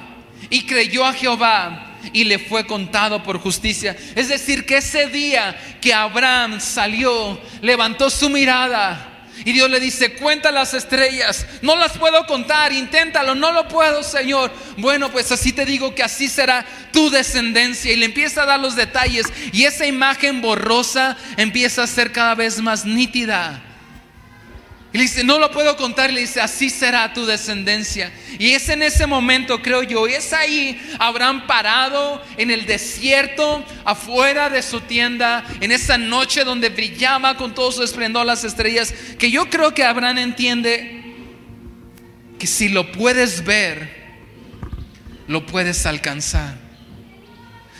Y 0.50 0.62
creyó 0.62 1.04
a 1.04 1.12
Jehová. 1.12 1.98
Y 2.12 2.24
le 2.24 2.40
fue 2.40 2.66
contado 2.66 3.22
por 3.22 3.38
justicia. 3.38 3.96
Es 4.16 4.26
decir, 4.28 4.66
que 4.66 4.78
ese 4.78 5.06
día 5.06 5.56
que 5.80 5.94
Abraham 5.94 6.60
salió, 6.60 7.40
levantó 7.62 8.10
su 8.10 8.28
mirada 8.28 9.15
y 9.44 9.52
Dios 9.52 9.70
le 9.70 9.80
dice, 9.80 10.14
cuenta 10.14 10.50
las 10.50 10.74
estrellas. 10.74 11.46
No 11.62 11.76
las 11.76 11.98
puedo 11.98 12.26
contar, 12.26 12.72
inténtalo, 12.72 13.34
no 13.34 13.52
lo 13.52 13.68
puedo, 13.68 14.02
Señor. 14.02 14.50
Bueno, 14.76 15.10
pues 15.10 15.30
así 15.32 15.52
te 15.52 15.64
digo 15.64 15.94
que 15.94 16.02
así 16.02 16.28
será 16.28 16.64
tu 16.92 17.10
descendencia. 17.10 17.92
Y 17.92 17.96
le 17.96 18.06
empieza 18.06 18.42
a 18.42 18.46
dar 18.46 18.60
los 18.60 18.76
detalles. 18.76 19.26
Y 19.52 19.64
esa 19.64 19.86
imagen 19.86 20.40
borrosa 20.40 21.16
empieza 21.36 21.82
a 21.82 21.86
ser 21.86 22.12
cada 22.12 22.34
vez 22.34 22.60
más 22.60 22.84
nítida. 22.84 23.65
Y 24.96 24.98
le 24.98 25.02
dice, 25.02 25.24
no 25.24 25.38
lo 25.38 25.50
puedo 25.50 25.76
contar. 25.76 26.10
Le 26.10 26.22
dice, 26.22 26.40
así 26.40 26.70
será 26.70 27.12
tu 27.12 27.26
descendencia. 27.26 28.10
Y 28.38 28.52
es 28.52 28.66
en 28.70 28.82
ese 28.82 29.06
momento, 29.06 29.60
creo 29.60 29.82
yo, 29.82 30.06
es 30.06 30.32
ahí 30.32 30.80
Abraham 30.98 31.46
parado 31.46 32.24
en 32.38 32.50
el 32.50 32.64
desierto, 32.64 33.62
afuera 33.84 34.48
de 34.48 34.62
su 34.62 34.80
tienda, 34.80 35.44
en 35.60 35.70
esa 35.70 35.98
noche 35.98 36.44
donde 36.44 36.70
brillaba 36.70 37.36
con 37.36 37.54
todo 37.54 37.72
su 37.72 37.82
esplendor 37.82 38.24
las 38.24 38.42
estrellas, 38.44 38.94
que 39.18 39.30
yo 39.30 39.50
creo 39.50 39.74
que 39.74 39.84
Abraham 39.84 40.16
entiende 40.16 41.02
que 42.38 42.46
si 42.46 42.70
lo 42.70 42.90
puedes 42.90 43.44
ver, 43.44 43.90
lo 45.28 45.44
puedes 45.44 45.84
alcanzar. 45.84 46.56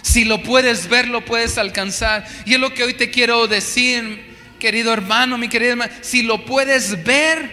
Si 0.02 0.26
lo 0.26 0.42
puedes 0.42 0.90
ver, 0.90 1.08
lo 1.08 1.24
puedes 1.24 1.56
alcanzar. 1.56 2.26
Y 2.44 2.52
es 2.52 2.60
lo 2.60 2.74
que 2.74 2.84
hoy 2.84 2.92
te 2.92 3.10
quiero 3.10 3.46
decir 3.46 4.35
querido 4.58 4.92
hermano, 4.92 5.38
mi 5.38 5.48
querida 5.48 5.72
hermana, 5.72 5.92
si 6.00 6.22
lo 6.22 6.44
puedes 6.44 7.04
ver, 7.04 7.50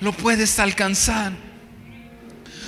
lo 0.00 0.12
puedes 0.12 0.58
alcanzar. 0.58 1.32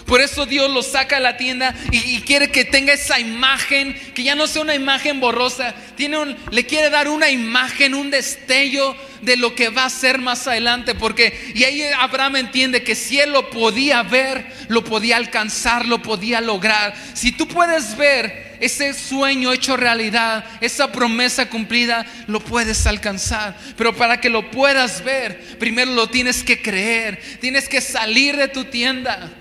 Por 0.07 0.21
eso 0.21 0.45
Dios 0.45 0.71
lo 0.71 0.83
saca 0.83 1.17
a 1.17 1.21
la 1.21 1.37
tienda 1.37 1.75
y, 1.91 2.21
quiere 2.23 2.51
que 2.51 2.65
tenga 2.65 2.93
esa 2.93 3.19
imagen, 3.19 3.95
que 4.15 4.23
ya 4.23 4.35
no 4.35 4.47
sea 4.47 4.63
una 4.63 4.75
imagen 4.75 5.19
borrosa, 5.19 5.75
tiene 5.97 6.37
le 6.51 6.67
quiere 6.67 6.91
dar 6.91 7.09
una 7.09 7.31
imagen, 7.31 7.95
un 7.95 8.11
destello 8.11 8.95
de 9.23 9.37
lo 9.37 9.55
que 9.55 9.71
va 9.71 9.87
a 9.87 9.91
ser 9.91 10.19
más 10.19 10.47
adelante, 10.47 10.95
porque 10.95 11.53
y 11.55 11.65
ahí 11.65 11.83
Abraham 11.99 12.37
entiende 12.37 12.83
que 12.83 12.95
si 12.95 13.19
él 13.19 13.33
lo 13.33 13.49
podía 13.49 14.03
ver, 14.03 14.47
lo 14.69 14.85
podía 14.85 15.17
alcanzar, 15.17 15.87
lo 15.87 16.03
podía 16.03 16.41
lograr. 16.41 16.95
Si 17.15 17.33
tú 17.33 17.49
puedes 17.49 17.97
ver 17.97 18.57
ese 18.61 18.93
sueño 18.93 19.53
hecho 19.53 19.77
realidad, 19.77 20.45
esa 20.61 20.93
promesa 20.93 21.49
cumplida, 21.49 22.07
lo 22.27 22.41
puedes 22.41 22.87
alcanzar. 22.87 23.57
Pero 23.77 23.97
para 23.97 24.21
que 24.21 24.31
lo 24.31 24.51
puedas 24.51 25.03
ver, 25.03 25.59
primero 25.59 25.93
lo 25.93 26.09
tienes 26.09 26.43
que 26.43 26.61
creer, 26.61 27.21
tienes 27.41 27.69
que 27.69 27.81
salir 27.81 28.37
de 28.37 28.49
tu 28.49 28.65
tienda. 28.65 29.33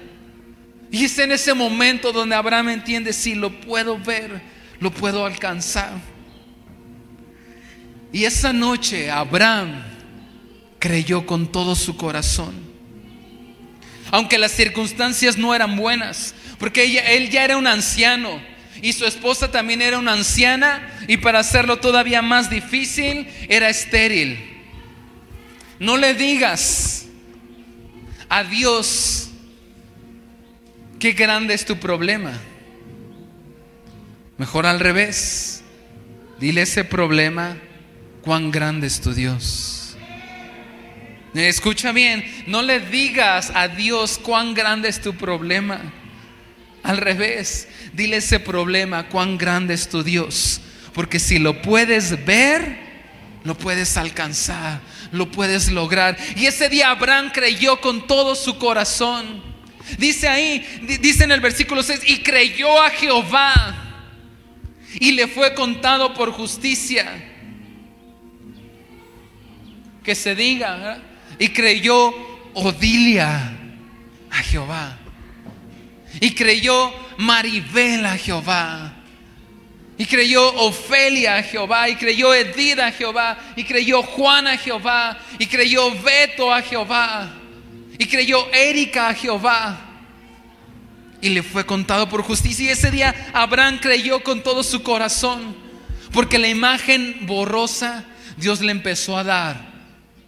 Y 0.93 1.05
es 1.05 1.17
en 1.17 1.31
ese 1.31 1.55
momento 1.55 2.11
donde 2.11 2.35
Abraham 2.35 2.69
entiende, 2.69 3.13
si 3.13 3.33
lo 3.33 3.49
puedo 3.61 3.97
ver, 3.97 4.43
lo 4.79 4.91
puedo 4.91 5.25
alcanzar. 5.25 5.99
Y 8.11 8.25
esa 8.25 8.53
noche 8.53 9.09
Abraham 9.09 9.81
creyó 10.77 11.25
con 11.25 11.51
todo 11.51 11.73
su 11.73 11.97
corazón. 11.97 12.53
Aunque 14.11 14.37
las 14.37 14.51
circunstancias 14.51 15.35
no 15.35 15.55
eran 15.55 15.75
buenas, 15.77 16.35
porque 16.59 16.83
él 16.83 17.31
ya 17.31 17.43
era 17.43 17.57
un 17.57 17.65
anciano 17.65 18.39
y 18.79 18.93
su 18.93 19.05
esposa 19.05 19.49
también 19.49 19.81
era 19.81 19.97
una 19.97 20.13
anciana 20.13 20.93
y 21.07 21.17
para 21.17 21.39
hacerlo 21.39 21.79
todavía 21.79 22.21
más 22.21 22.51
difícil 22.51 23.27
era 23.49 23.67
estéril. 23.67 24.37
No 25.79 25.97
le 25.97 26.13
digas 26.13 27.07
a 28.29 28.43
Dios 28.43 29.22
qué 31.03 31.11
grande 31.11 31.53
es 31.53 31.65
tu 31.65 31.75
problema. 31.79 32.31
Mejor 34.37 34.65
al 34.65 34.79
revés. 34.79 35.61
Dile 36.39 36.61
ese 36.61 36.85
problema, 36.85 37.57
cuán 38.21 38.51
grande 38.51 38.87
es 38.87 39.01
tu 39.01 39.13
Dios. 39.13 39.97
Escucha 41.33 41.91
bien, 41.91 42.23
no 42.47 42.61
le 42.61 42.79
digas 42.79 43.51
a 43.53 43.67
Dios 43.67 44.17
cuán 44.17 44.53
grande 44.53 44.87
es 44.87 45.01
tu 45.01 45.13
problema. 45.15 45.81
Al 46.83 46.95
revés, 46.95 47.67
dile 47.91 48.17
ese 48.17 48.39
problema, 48.39 49.09
cuán 49.09 49.37
grande 49.37 49.73
es 49.73 49.89
tu 49.89 50.03
Dios. 50.03 50.61
Porque 50.93 51.19
si 51.19 51.37
lo 51.37 51.61
puedes 51.61 52.23
ver, 52.25 52.77
lo 53.43 53.57
puedes 53.57 53.97
alcanzar, 53.97 54.79
lo 55.11 55.29
puedes 55.29 55.69
lograr. 55.69 56.15
Y 56.37 56.45
ese 56.45 56.69
día 56.69 56.91
Abraham 56.91 57.29
creyó 57.33 57.81
con 57.81 58.07
todo 58.07 58.35
su 58.35 58.57
corazón. 58.57 59.52
Dice 59.97 60.27
ahí, 60.27 60.59
dice 61.01 61.25
en 61.25 61.31
el 61.31 61.41
versículo 61.41 61.84
6, 61.84 62.01
y 62.07 62.19
creyó 62.19 62.81
a 62.81 62.89
Jehová 62.89 63.84
y 64.99 65.11
le 65.11 65.27
fue 65.27 65.53
contado 65.53 66.13
por 66.13 66.31
justicia. 66.31 67.29
Que 70.03 70.15
se 70.15 70.36
diga, 70.36 71.01
y 71.39 71.49
creyó 71.49 72.13
Odilia 72.53 73.57
a 74.29 74.38
Jehová. 74.38 74.97
Y 76.19 76.31
creyó 76.31 76.93
Maribel 77.17 78.05
a 78.05 78.17
Jehová. 78.17 78.93
Y 79.97 80.05
creyó 80.05 80.53
Ofelia 80.55 81.38
a 81.38 81.43
Jehová. 81.43 81.89
Y 81.89 81.95
creyó 81.95 82.34
Edith 82.34 82.79
a 82.79 82.91
Jehová. 82.91 83.38
Y 83.55 83.63
creyó 83.63 84.03
Juan 84.03 84.47
a 84.47 84.57
Jehová. 84.57 85.17
Y 85.39 85.47
creyó 85.47 85.91
Beto 86.01 86.53
a 86.53 86.61
Jehová. 86.61 87.34
Y 88.03 88.07
creyó 88.07 88.51
Erika 88.51 89.07
a 89.07 89.13
Jehová. 89.13 89.79
Y 91.21 91.29
le 91.29 91.41
fue 91.41 91.65
contado 91.65 92.09
por 92.09 92.21
justicia. 92.21 92.65
Y 92.65 92.69
ese 92.69 92.91
día 92.91 93.15
Abraham 93.31 93.79
creyó 93.81 94.21
con 94.21 94.43
todo 94.43 94.61
su 94.61 94.83
corazón. 94.83 95.55
Porque 96.11 96.37
la 96.37 96.49
imagen 96.49 97.19
borrosa 97.21 98.03
Dios 98.35 98.59
le 98.59 98.73
empezó 98.73 99.17
a 99.17 99.23
dar 99.23 99.71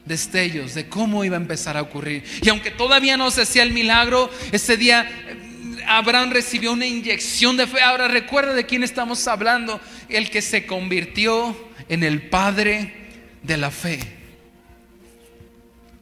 destellos 0.06 0.74
de 0.74 0.88
cómo 0.88 1.26
iba 1.26 1.36
a 1.36 1.42
empezar 1.42 1.76
a 1.76 1.82
ocurrir. 1.82 2.24
Y 2.42 2.48
aunque 2.48 2.72
todavía 2.72 3.18
no 3.18 3.30
se 3.30 3.42
hacía 3.42 3.64
el 3.64 3.74
milagro, 3.74 4.32
ese 4.54 4.78
día 4.78 5.10
Abraham 5.86 6.32
recibió 6.32 6.72
una 6.72 6.86
inyección 6.86 7.58
de 7.58 7.68
fe. 7.68 7.82
Ahora 7.82 8.08
recuerda 8.08 8.54
de 8.54 8.66
quién 8.66 8.84
estamos 8.84 9.28
hablando, 9.28 9.82
el 10.08 10.30
que 10.30 10.42
se 10.42 10.66
convirtió 10.66 11.58
en 11.90 12.06
el 12.06 12.30
padre 12.30 12.94
de 13.44 13.58
la 13.58 13.70
fe. 13.70 14.25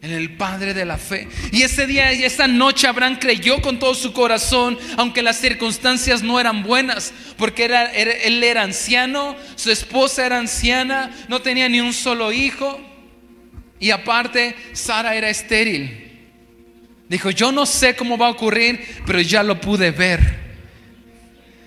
En 0.04 0.12
el 0.12 0.36
Padre 0.36 0.74
de 0.74 0.84
la 0.84 0.98
fe. 0.98 1.30
Y 1.54 1.62
ese 1.62 1.88
día 1.88 2.12
y 2.12 2.26
esa 2.26 2.46
noche 2.46 2.88
Abraham 2.88 3.20
creyó 3.22 3.62
con 3.62 3.80
todo 3.80 3.96
su 3.96 4.12
corazón, 4.12 4.78
aunque 4.98 5.24
las 5.24 5.40
circunstancias 5.40 6.22
no 6.22 6.42
eran 6.42 6.62
buenas, 6.62 7.14
porque 7.38 7.64
era, 7.64 7.86
él 7.86 8.44
era 8.44 8.64
anciano, 8.64 9.38
su 9.56 9.72
esposa 9.72 10.26
era 10.26 10.40
anciana, 10.40 11.10
no 11.30 11.42
tenía 11.42 11.70
ni 11.70 11.80
un 11.80 11.94
solo 11.94 12.34
hijo, 12.34 12.82
y 13.80 13.92
aparte 13.92 14.58
Sara 14.74 15.16
era 15.16 15.30
estéril. 15.30 16.20
Dijo, 17.08 17.30
yo 17.30 17.54
no 17.54 17.66
sé 17.66 17.96
cómo 17.96 18.18
va 18.18 18.28
a 18.28 18.32
ocurrir, 18.32 18.86
pero 19.06 19.22
ya 19.22 19.42
lo 19.42 19.62
pude 19.62 19.92
ver. 19.92 20.20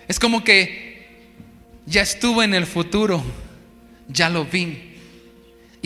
Es 0.09 0.21
como 0.21 0.45
que 0.45 1.09
ya 1.87 2.03
estuve 2.03 2.45
en 2.45 2.53
el 2.53 2.67
futuro, 2.67 3.25
ya 4.09 4.29
lo 4.29 4.45
vi 4.45 4.96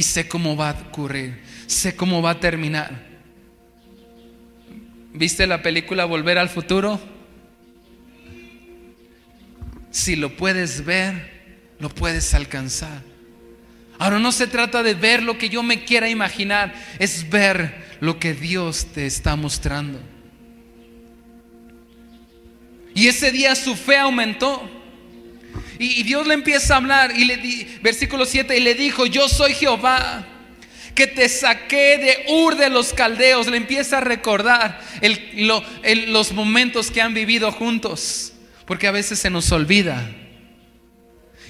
y 0.01 0.03
sé 0.03 0.27
cómo 0.27 0.57
va 0.57 0.71
a 0.71 0.81
ocurrir, 0.89 1.43
sé 1.67 1.95
cómo 1.95 2.23
va 2.23 2.31
a 2.31 2.41
terminar. 2.41 2.91
¿Viste 5.13 5.47
la 5.47 5.61
película 5.61 6.07
Volver 6.07 6.39
al 6.39 6.49
Futuro? 6.49 6.99
Si 9.91 10.17
lo 10.17 10.39
puedes 10.39 10.87
ver, 10.87 11.75
lo 11.81 11.91
puedes 11.91 12.33
alcanzar. 12.33 13.03
Ahora 13.99 14.19
no 14.19 14.33
se 14.33 14.47
trata 14.47 14.83
de 14.83 14.95
ver 14.95 15.23
lo 15.23 15.37
que 15.37 15.51
yo 15.51 15.63
me 15.63 15.85
quiera 15.85 16.09
imaginar, 16.09 16.73
es 16.99 17.29
ver 17.29 17.85
lo 18.01 18.19
que 18.19 18.33
Dios 18.33 18.87
te 18.95 19.05
está 19.05 19.37
mostrando. 19.37 20.01
Y 22.95 23.07
ese 23.09 23.31
día 23.33 23.55
su 23.55 23.77
fe 23.77 23.99
aumentó. 23.99 24.80
Y, 25.83 26.03
Dios 26.03 26.27
le 26.27 26.35
empieza 26.35 26.75
a 26.75 26.77
hablar 26.77 27.17
y 27.17 27.25
le 27.25 27.39
di, 27.39 27.67
versículo 27.83 28.27
7 28.27 28.55
y 28.55 28.61
le 28.61 28.75
dijo, 28.75 29.07
"Yo 29.07 29.31
soy 29.31 29.55
Jehová, 29.55 30.27
que 30.95 31.07
te 31.07 31.27
saqué 31.31 31.97
de 31.97 32.33
Ur 32.35 32.55
de 32.57 32.69
los 32.69 32.93
Caldeos. 32.93 33.47
Le 33.47 33.57
empieza 33.57 33.97
a 33.97 34.01
recordar 34.03 34.79
los 36.07 36.33
momentos 36.33 36.91
que 36.91 37.01
han 37.01 37.15
vivido 37.15 37.51
juntos, 37.51 38.35
porque 38.67 38.87
a 38.87 38.91
veces 38.91 39.19
se 39.19 39.31
nos 39.31 39.51
olvida. 39.53 40.11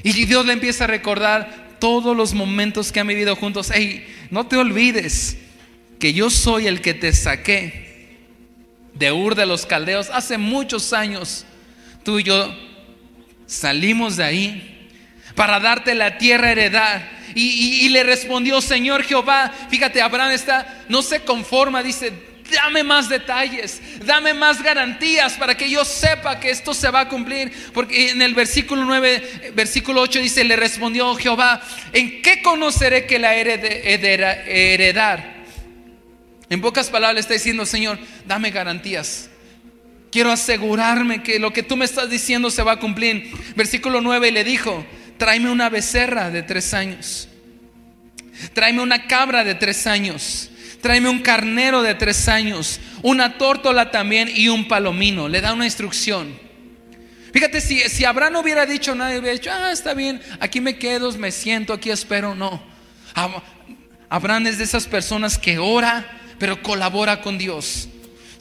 Y 0.05 0.12
Dios 0.12 0.47
le 0.47 0.53
empieza 0.53 0.85
a 0.85 0.87
recordar 0.87 1.78
todos 1.81 2.16
los 2.16 2.33
momentos 2.33 2.93
que 2.93 3.01
han 3.01 3.09
vivido 3.09 3.35
juntos. 3.35 3.72
Hey, 3.74 4.07
no 4.31 4.47
te 4.47 4.57
olvides 4.57 5.39
que 5.99 6.12
yo 6.12 6.31
soy 6.31 6.68
el 6.68 6.81
que 6.81 6.95
te 6.95 7.12
saqué 7.12 8.18
de 8.95 9.11
Ur 9.11 9.35
de 9.35 9.47
los 9.47 9.66
Caldeos 9.66 10.09
hace 10.11 10.39
muchos 10.39 10.93
años. 10.93 11.45
Tú 12.05 12.20
y 12.20 12.22
yo 12.22 12.69
salimos 13.51 14.16
de 14.16 14.24
ahí 14.24 14.90
para 15.34 15.59
darte 15.59 15.94
la 15.94 16.18
tierra 16.18 16.53
heredad. 16.53 17.03
Y, 17.34 17.84
y, 17.84 17.88
le 17.90 18.03
respondió, 18.03 18.61
Señor 18.61 19.05
Jehová, 19.05 19.53
fíjate, 19.68 20.03
Abraham 20.03 20.32
está, 20.32 20.82
no 20.88 21.01
se 21.01 21.20
conforma, 21.20 21.80
dice, 21.80 22.12
dame 22.51 22.82
más 22.82 23.09
detalles, 23.09 23.80
dame 24.05 24.34
más 24.34 24.61
garantías 24.61 25.34
para 25.34 25.57
que 25.57 25.70
yo 25.70 25.84
sepa 25.84 26.40
que 26.40 26.51
esto 26.51 26.74
se 26.74 26.90
va 26.90 27.01
a 27.01 27.09
cumplir. 27.09 27.53
Porque 27.72 28.11
en 28.11 28.22
el 28.22 28.34
versículo 28.34 28.84
9, 28.84 29.53
versículo 29.55 30.01
8 30.03 30.20
dice, 30.20 30.42
le 30.42 30.57
respondió 30.57 31.14
Jehová, 31.14 31.62
¿en 31.92 32.20
qué 32.22 32.42
conoceré 32.42 33.07
que 33.07 33.20
la 33.20 33.36
heredar? 33.36 35.36
En 36.48 36.61
pocas 36.61 36.90
palabras 36.90 37.20
está 37.20 37.34
diciendo, 37.34 37.64
Señor, 37.64 37.96
dame 38.26 38.51
garantías. 38.51 39.30
Quiero 40.11 40.32
asegurarme 40.32 41.22
que 41.22 41.38
lo 41.38 41.52
que 41.52 41.62
tú 41.62 41.76
me 41.76 41.84
estás 41.84 42.11
diciendo 42.11 42.50
se 42.50 42.62
va 42.62 42.72
a 42.72 42.78
cumplir. 42.80 43.30
Versículo 43.54 44.00
9 44.00 44.32
le 44.32 44.44
dijo, 44.44 44.84
tráeme 45.18 45.50
una 45.50 45.68
becerra 45.68 46.30
de 46.30 46.42
tres 46.42 46.74
años. 46.74 47.28
Tráeme 48.52 48.82
una 48.82 49.06
cabra 49.06 49.44
de 49.44 49.54
tres 49.54 49.86
años. 49.86 50.50
Tráeme 50.80 51.08
un 51.08 51.20
carnero 51.20 51.82
de 51.82 51.94
tres 51.94 52.28
años. 52.28 52.80
Una 53.02 53.38
tórtola 53.38 53.90
también 53.90 54.30
y 54.34 54.48
un 54.48 54.66
palomino. 54.66 55.28
Le 55.28 55.40
da 55.40 55.52
una 55.52 55.64
instrucción. 55.64 56.38
Fíjate, 57.32 57.61
si, 57.61 57.78
si 57.88 58.04
Abraham 58.04 58.36
hubiera 58.36 58.66
dicho 58.66 58.94
nada, 58.94 59.11
hubiera 59.11 59.32
dicho, 59.32 59.50
ah, 59.52 59.70
está 59.70 59.94
bien, 59.94 60.20
aquí 60.40 60.61
me 60.61 60.76
quedo, 60.76 61.12
me 61.12 61.30
siento, 61.30 61.72
aquí 61.72 61.90
espero. 61.90 62.34
No. 62.34 62.61
Abraham 64.08 64.48
es 64.48 64.58
de 64.58 64.64
esas 64.64 64.86
personas 64.86 65.38
que 65.38 65.58
ora 65.58 66.16
pero 66.40 66.61
colabora 66.62 67.20
con 67.20 67.38
Dios. 67.38 67.88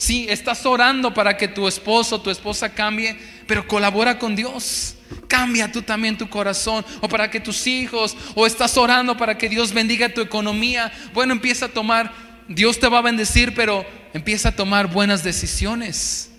Sí, 0.00 0.24
estás 0.30 0.64
orando 0.64 1.12
para 1.12 1.36
que 1.36 1.46
tu 1.46 1.68
esposo 1.68 2.22
tu 2.22 2.30
esposa 2.30 2.70
cambie, 2.70 3.18
pero 3.46 3.68
colabora 3.68 4.18
con 4.18 4.34
Dios. 4.34 4.96
Cambia 5.28 5.70
tú 5.70 5.82
también 5.82 6.16
tu 6.16 6.26
corazón 6.30 6.86
o 7.02 7.08
para 7.08 7.30
que 7.30 7.38
tus 7.38 7.66
hijos 7.66 8.16
o 8.34 8.46
estás 8.46 8.78
orando 8.78 9.18
para 9.18 9.36
que 9.36 9.50
Dios 9.50 9.74
bendiga 9.74 10.08
tu 10.08 10.22
economía. 10.22 10.90
Bueno, 11.12 11.34
empieza 11.34 11.66
a 11.66 11.68
tomar, 11.68 12.10
Dios 12.48 12.80
te 12.80 12.88
va 12.88 13.00
a 13.00 13.02
bendecir, 13.02 13.54
pero 13.54 13.84
empieza 14.14 14.48
a 14.48 14.56
tomar 14.56 14.86
buenas 14.86 15.22
decisiones 15.22 16.30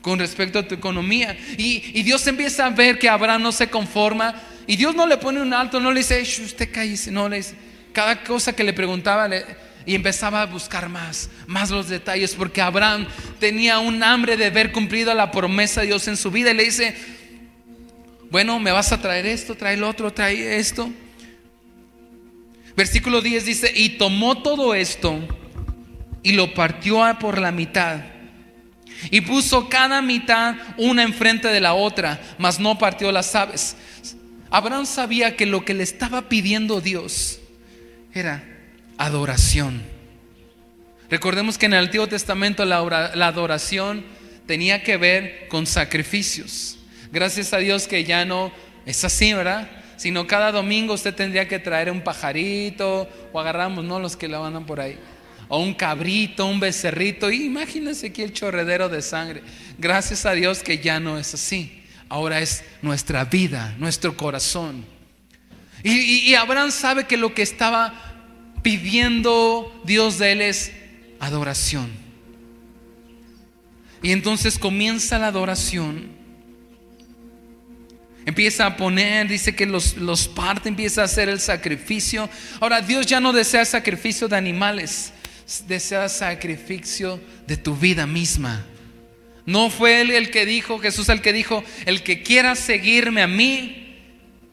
con 0.00 0.18
respecto 0.18 0.58
a 0.58 0.66
tu 0.66 0.74
economía. 0.74 1.36
Y, 1.58 2.02
Dios 2.02 2.26
empieza 2.26 2.64
a 2.64 2.70
ver 2.70 2.98
que 2.98 3.10
Abraham 3.10 3.42
no 3.42 3.52
se 3.52 3.68
conforma 3.68 4.34
y 4.66 4.76
Dios 4.76 4.94
no 4.94 5.06
le 5.06 5.18
pone 5.18 5.42
un 5.42 5.52
alto, 5.52 5.78
no 5.78 5.92
le 5.92 6.00
dice, 6.00 6.22
usted 6.22 6.72
cállese, 6.72 7.10
no 7.10 7.28
le 7.28 7.36
dice, 7.36 7.54
cada 7.92 8.24
cosa 8.24 8.54
que 8.56 8.64
le 8.64 8.72
preguntaba 8.72 9.28
le 9.28 9.44
y 9.86 9.94
empezaba 9.94 10.42
a 10.42 10.46
buscar 10.46 10.88
más, 10.88 11.30
más 11.46 11.70
los 11.70 11.88
detalles, 11.88 12.34
porque 12.34 12.60
Abraham 12.60 13.06
tenía 13.38 13.78
un 13.78 14.02
hambre 14.02 14.36
de 14.36 14.50
ver 14.50 14.72
cumplido 14.72 15.14
la 15.14 15.30
promesa 15.30 15.80
de 15.80 15.88
Dios 15.88 16.06
en 16.08 16.16
su 16.16 16.30
vida. 16.30 16.50
Y 16.50 16.54
le 16.54 16.64
dice, 16.64 16.94
bueno, 18.30 18.58
me 18.60 18.72
vas 18.72 18.92
a 18.92 19.00
traer 19.00 19.26
esto, 19.26 19.54
trae 19.54 19.74
el 19.74 19.84
otro, 19.84 20.12
trae 20.12 20.58
esto. 20.58 20.90
Versículo 22.76 23.20
10 23.20 23.44
dice, 23.44 23.72
y 23.74 23.90
tomó 23.90 24.42
todo 24.42 24.74
esto 24.74 25.18
y 26.22 26.32
lo 26.32 26.54
partió 26.54 27.00
por 27.18 27.38
la 27.38 27.50
mitad. 27.50 28.00
Y 29.10 29.22
puso 29.22 29.68
cada 29.68 30.02
mitad 30.02 30.56
una 30.76 31.02
enfrente 31.02 31.48
de 31.48 31.60
la 31.60 31.72
otra, 31.72 32.20
mas 32.38 32.60
no 32.60 32.78
partió 32.78 33.10
las 33.10 33.34
aves. 33.34 33.76
Abraham 34.50 34.84
sabía 34.84 35.36
que 35.36 35.46
lo 35.46 35.64
que 35.64 35.74
le 35.74 35.84
estaba 35.84 36.28
pidiendo 36.28 36.80
Dios 36.80 37.40
era 38.12 38.49
adoración. 39.00 39.82
Recordemos 41.08 41.56
que 41.56 41.66
en 41.66 41.72
el 41.72 41.86
Antiguo 41.86 42.06
Testamento 42.06 42.64
la, 42.66 42.76
adoración 43.26 44.04
tenía 44.46 44.82
que 44.82 44.98
ver 44.98 45.48
con 45.48 45.66
sacrificios. 45.66 46.76
Gracias 47.10 47.52
a 47.52 47.58
Dios 47.58 47.88
que 47.88 48.04
ya 48.04 48.24
no 48.24 48.52
es 48.84 49.02
así, 49.02 49.32
¿verdad? 49.32 49.68
Sino 49.96 50.26
cada 50.26 50.52
domingo 50.52 50.94
usted 50.94 51.14
tendría 51.14 51.48
que 51.48 51.58
traer 51.58 51.90
un 51.90 52.02
pajarito 52.02 53.08
o 53.32 53.40
agarramos, 53.40 53.84
¿no? 53.84 53.98
Los 53.98 54.16
que 54.16 54.28
la 54.28 54.46
andan 54.46 54.66
por 54.66 54.80
ahí. 54.80 54.98
O 55.48 55.58
un 55.58 55.74
cabrito, 55.74 56.46
un 56.46 56.60
becerrito. 56.60 57.30
Imagínense 57.30 58.08
aquí 58.08 58.22
el 58.22 58.34
chorredero 58.34 58.88
de 58.88 59.02
sangre. 59.02 59.42
Gracias 59.78 60.26
a 60.26 60.32
Dios 60.32 60.62
que 60.62 60.78
ya 60.78 61.00
no 61.00 61.18
es 61.18 61.32
así. 61.34 61.82
Ahora 62.08 62.40
es 62.40 62.62
nuestra 62.82 63.24
vida, 63.24 63.74
nuestro 63.78 64.14
corazón. 64.16 64.84
y 65.82 66.34
Abraham 66.34 66.70
sabe 66.70 67.06
que 67.06 67.16
lo 67.16 67.34
que 67.34 67.42
estaba 67.42 68.09
pidiendo 68.62 69.82
Dios 69.84 70.18
de 70.18 70.32
él 70.32 70.40
es 70.42 70.72
adoración. 71.18 71.90
Y 74.02 74.12
entonces 74.12 74.58
comienza 74.58 75.18
la 75.18 75.28
adoración. 75.28 76.08
Empieza 78.26 78.66
a 78.66 78.76
poner, 78.76 79.28
dice 79.28 79.54
que 79.54 79.66
los, 79.66 79.96
los 79.96 80.28
parte, 80.28 80.68
empieza 80.68 81.02
a 81.02 81.04
hacer 81.04 81.28
el 81.28 81.40
sacrificio. 81.40 82.28
Ahora, 82.60 82.80
Dios 82.80 83.06
ya 83.06 83.20
no 83.20 83.32
desea 83.32 83.64
sacrificio 83.64 84.28
de 84.28 84.36
animales, 84.36 85.12
desea 85.66 86.08
sacrificio 86.08 87.20
de 87.46 87.56
tu 87.56 87.74
vida 87.76 88.06
misma. 88.06 88.64
No 89.46 89.70
fue 89.70 90.02
él 90.02 90.10
el 90.10 90.30
que 90.30 90.46
dijo, 90.46 90.78
Jesús 90.78 91.08
el 91.08 91.22
que 91.22 91.32
dijo, 91.32 91.64
el 91.86 92.02
que 92.02 92.22
quiera 92.22 92.54
seguirme 92.54 93.22
a 93.22 93.26
mí, 93.26 93.98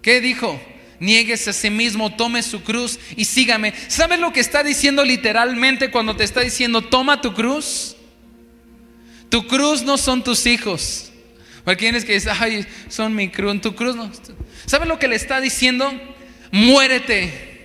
¿qué 0.01 0.21
dijo? 0.21 0.59
Niegues 0.99 1.47
a 1.47 1.53
sí 1.53 1.69
mismo, 1.69 2.15
tome 2.15 2.41
su 2.41 2.63
cruz 2.63 2.99
y 3.15 3.25
sígame. 3.25 3.73
¿Sabes 3.87 4.19
lo 4.19 4.33
que 4.33 4.39
está 4.39 4.63
diciendo 4.63 5.03
literalmente 5.03 5.91
cuando 5.91 6.15
te 6.15 6.23
está 6.23 6.41
diciendo, 6.41 6.81
toma 6.81 7.21
tu 7.21 7.33
cruz? 7.33 7.95
Tu 9.29 9.45
cruz 9.47 9.83
no 9.83 9.97
son 9.97 10.23
tus 10.23 10.45
hijos. 10.45 11.11
Quienes 11.77 12.05
que 12.05 12.13
dicen, 12.13 12.33
ay, 12.39 12.65
son 12.87 13.13
mi 13.13 13.29
cruz, 13.29 13.59
tu 13.61 13.75
cruz 13.75 13.95
no. 13.95 14.09
¿Sabes 14.65 14.87
lo 14.87 14.97
que 14.97 15.07
le 15.07 15.17
está 15.17 15.41
diciendo? 15.41 15.91
Muérete. 16.51 17.55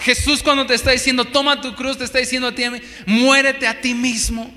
Jesús 0.00 0.42
cuando 0.42 0.66
te 0.66 0.74
está 0.74 0.90
diciendo, 0.90 1.24
toma 1.24 1.60
tu 1.60 1.74
cruz, 1.76 1.98
te 1.98 2.04
está 2.04 2.18
diciendo 2.18 2.48
a 2.48 2.54
ti, 2.54 2.64
muérete 3.06 3.68
a 3.68 3.80
ti 3.80 3.94
mismo. 3.94 4.52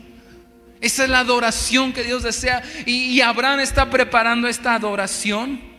Esa 0.81 1.03
es 1.03 1.09
la 1.09 1.19
adoración 1.19 1.93
que 1.93 2.03
Dios 2.03 2.23
desea. 2.23 2.63
Y 2.85 3.21
Abraham 3.21 3.59
está 3.59 3.89
preparando 3.89 4.47
esta 4.47 4.73
adoración 4.73 5.74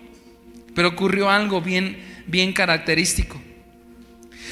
pero 0.77 0.89
ocurrió 0.89 1.31
algo 1.31 1.63
bien, 1.63 1.97
bien 2.27 2.53
característico. 2.53 3.41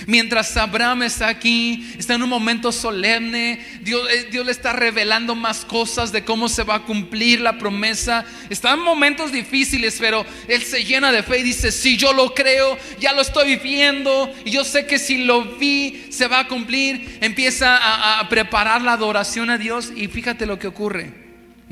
Mientras 0.06 0.56
Abraham 0.56 1.04
está 1.04 1.28
aquí, 1.28 1.92
está 1.98 2.14
en 2.14 2.22
un 2.22 2.30
momento 2.30 2.72
solemne, 2.72 3.64
Dios, 3.82 4.08
eh, 4.10 4.28
Dios, 4.30 4.44
le 4.44 4.50
está 4.50 4.72
revelando 4.72 5.34
más 5.34 5.64
cosas 5.64 6.12
de 6.12 6.24
cómo 6.24 6.48
se 6.48 6.64
va 6.64 6.76
a 6.76 6.82
cumplir 6.82 7.40
la 7.40 7.58
promesa. 7.58 8.24
Está 8.48 8.72
en 8.72 8.80
momentos 8.80 9.32
difíciles, 9.32 9.98
pero 10.00 10.24
él 10.48 10.62
se 10.62 10.84
llena 10.84 11.12
de 11.12 11.22
fe 11.22 11.40
y 11.40 11.42
dice, 11.44 11.70
si 11.70 11.96
yo 11.96 12.12
lo 12.12 12.34
creo, 12.34 12.76
ya 12.98 13.12
lo 13.12 13.20
estoy 13.20 13.56
viviendo, 13.56 14.34
y 14.44 14.50
yo 14.50 14.64
sé 14.64 14.86
que 14.86 14.98
si 14.98 15.24
lo 15.24 15.44
vi, 15.58 16.06
se 16.10 16.26
va 16.26 16.40
a 16.40 16.48
cumplir. 16.48 17.18
Empieza 17.20 18.18
a 18.18 18.28
preparar 18.30 18.80
la 18.80 18.94
adoración 18.94 19.50
a 19.50 19.58
Dios 19.58 19.92
y 19.94 20.08
fíjate 20.08 20.46
lo 20.46 20.58
que 20.58 20.68
ocurre 20.68 21.23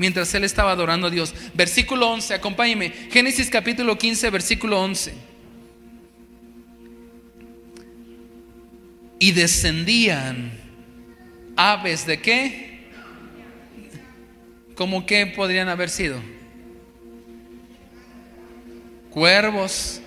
mientras 0.03 0.33
él 0.33 0.43
estaba 0.43 0.73
adorando 0.73 1.07
a 1.07 1.09
Dios. 1.09 1.33
Versículo 1.53 2.09
11, 2.09 2.33
acompáñeme. 2.33 2.89
Génesis 3.09 3.49
capítulo 3.49 3.97
15, 3.97 4.29
versículo 4.31 4.81
11. 4.81 5.13
Y 9.17 9.31
descendían 9.31 10.51
aves 11.55 12.05
de 12.05 12.19
qué? 12.19 12.89
¿Cómo 14.75 15.05
qué 15.05 15.25
podrían 15.25 15.69
haber 15.69 15.89
sido? 15.89 16.19
Cuervos, 19.09 20.01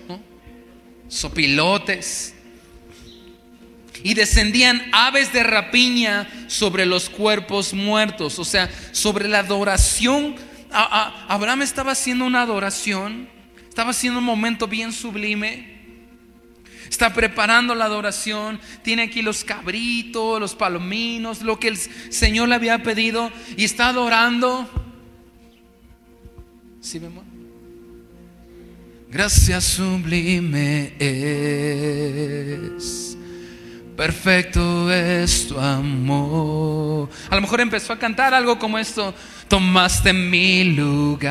sopilotes, 1.08 2.34
y 4.02 4.14
descendían 4.14 4.82
aves 4.92 5.32
de 5.32 5.42
rapiña 5.42 6.28
sobre 6.48 6.86
los 6.86 7.10
cuerpos 7.10 7.74
muertos, 7.74 8.38
o 8.38 8.44
sea, 8.44 8.70
sobre 8.92 9.28
la 9.28 9.40
adoración. 9.40 10.36
Abraham 10.70 11.62
estaba 11.62 11.92
haciendo 11.92 12.24
una 12.24 12.42
adoración, 12.42 13.28
estaba 13.68 13.90
haciendo 13.90 14.18
un 14.18 14.24
momento 14.24 14.66
bien 14.66 14.92
sublime. 14.92 15.76
Está 16.88 17.12
preparando 17.12 17.74
la 17.74 17.86
adoración. 17.86 18.60
Tiene 18.82 19.02
aquí 19.02 19.20
los 19.20 19.42
cabritos, 19.42 20.40
los 20.40 20.54
palominos, 20.54 21.42
lo 21.42 21.58
que 21.58 21.68
el 21.68 21.76
Señor 21.76 22.48
le 22.48 22.54
había 22.54 22.82
pedido. 22.82 23.32
Y 23.56 23.64
está 23.64 23.88
adorando. 23.88 24.70
¿Sí, 26.80 27.00
mi 27.00 27.08
Gracias 29.10 29.64
sublime 29.64 30.94
es 30.98 33.16
perfecto 33.96 34.92
es 34.92 35.48
tu 35.48 35.58
amor. 35.58 37.08
A 37.30 37.34
lo 37.34 37.40
mejor 37.40 37.60
empezó 37.60 37.92
a 37.92 37.98
cantar 37.98 38.34
algo 38.34 38.58
como 38.58 38.78
esto, 38.78 39.14
tomaste 39.48 40.12
mi 40.12 40.64
lugar, 40.64 41.26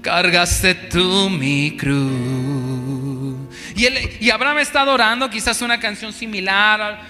cargaste 0.00 0.74
tú 0.74 1.28
mi 1.30 1.76
cruz. 1.76 3.36
Y, 3.74 4.30
Abraham 4.30 4.58
está 4.58 4.82
adorando 4.82 5.28
quizás 5.28 5.60
una 5.62 5.80
canción 5.80 6.12
similar, 6.12 7.00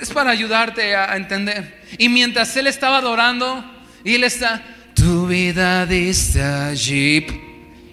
es 0.00 0.10
para 0.10 0.30
ayudarte 0.30 0.96
a 0.96 1.16
entender. 1.16 1.82
Y 1.98 2.08
mientras 2.08 2.56
él 2.56 2.66
estaba 2.66 2.98
adorando, 2.98 3.64
y 4.04 4.14
él 4.14 4.24
está, 4.24 4.62
tu 4.94 5.26
vida 5.26 5.86
diste 5.86 6.42
allí. 6.42 7.51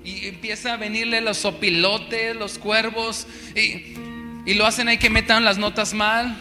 Y 0.09 0.27
empieza 0.27 0.73
a 0.73 0.77
venirle 0.77 1.21
los 1.21 1.45
opilotes, 1.45 2.35
los 2.35 2.57
cuervos, 2.57 3.27
y, 3.55 3.93
y 4.45 4.53
lo 4.55 4.65
hacen 4.65 4.87
ahí 4.87 4.97
que 4.97 5.11
metan 5.11 5.45
las 5.45 5.59
notas 5.59 5.93
mal. 5.93 6.35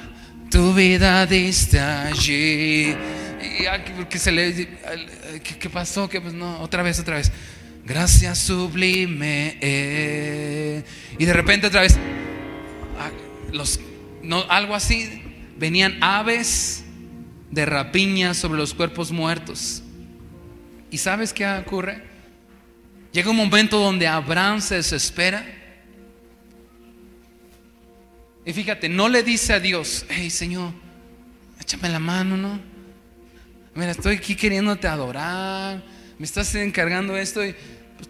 Tu 0.50 0.72
vida 0.72 1.26
diste 1.26 1.78
allí. 1.78 2.94
Y 3.40 4.04
que 4.08 4.18
se 4.18 4.32
le, 4.32 4.68
¿qué, 5.42 5.68
pasó? 5.68 6.08
Que 6.08 6.18
pues 6.18 6.32
no, 6.32 6.60
otra 6.60 6.82
vez, 6.82 6.98
otra 6.98 7.16
vez. 7.16 7.30
Gracias 7.84 8.38
sublime. 8.38 9.58
Eh. 9.60 10.82
Y 11.18 11.24
de 11.26 11.32
repente 11.34 11.66
otra 11.66 11.82
vez, 11.82 11.98
ah, 12.98 13.10
los, 13.52 13.80
no, 14.22 14.44
algo 14.48 14.74
así, 14.74 15.22
venían 15.58 15.98
aves 16.00 16.84
de 17.50 17.66
rapiña 17.66 18.32
sobre 18.32 18.58
los 18.58 18.72
cuerpos 18.72 19.12
muertos. 19.12 19.82
¿Y 20.90 20.96
sabes 20.96 21.34
qué 21.34 21.46
ocurre? 21.46 22.07
Llega 23.18 23.30
un 23.30 23.36
momento 23.36 23.80
donde 23.80 24.06
Abraham 24.06 24.60
se 24.60 24.76
desespera. 24.76 25.44
Y 28.46 28.52
fíjate, 28.52 28.88
no 28.88 29.08
le 29.08 29.24
dice 29.24 29.52
a 29.54 29.58
Dios, 29.58 30.06
hey 30.08 30.30
Señor, 30.30 30.72
échame 31.60 31.88
la 31.88 31.98
mano, 31.98 32.36
¿no? 32.36 32.60
Mira, 33.74 33.90
estoy 33.90 34.14
aquí 34.14 34.36
queriéndote 34.36 34.86
adorar, 34.86 35.82
me 36.16 36.26
estás 36.26 36.54
encargando 36.54 37.16
esto 37.16 37.40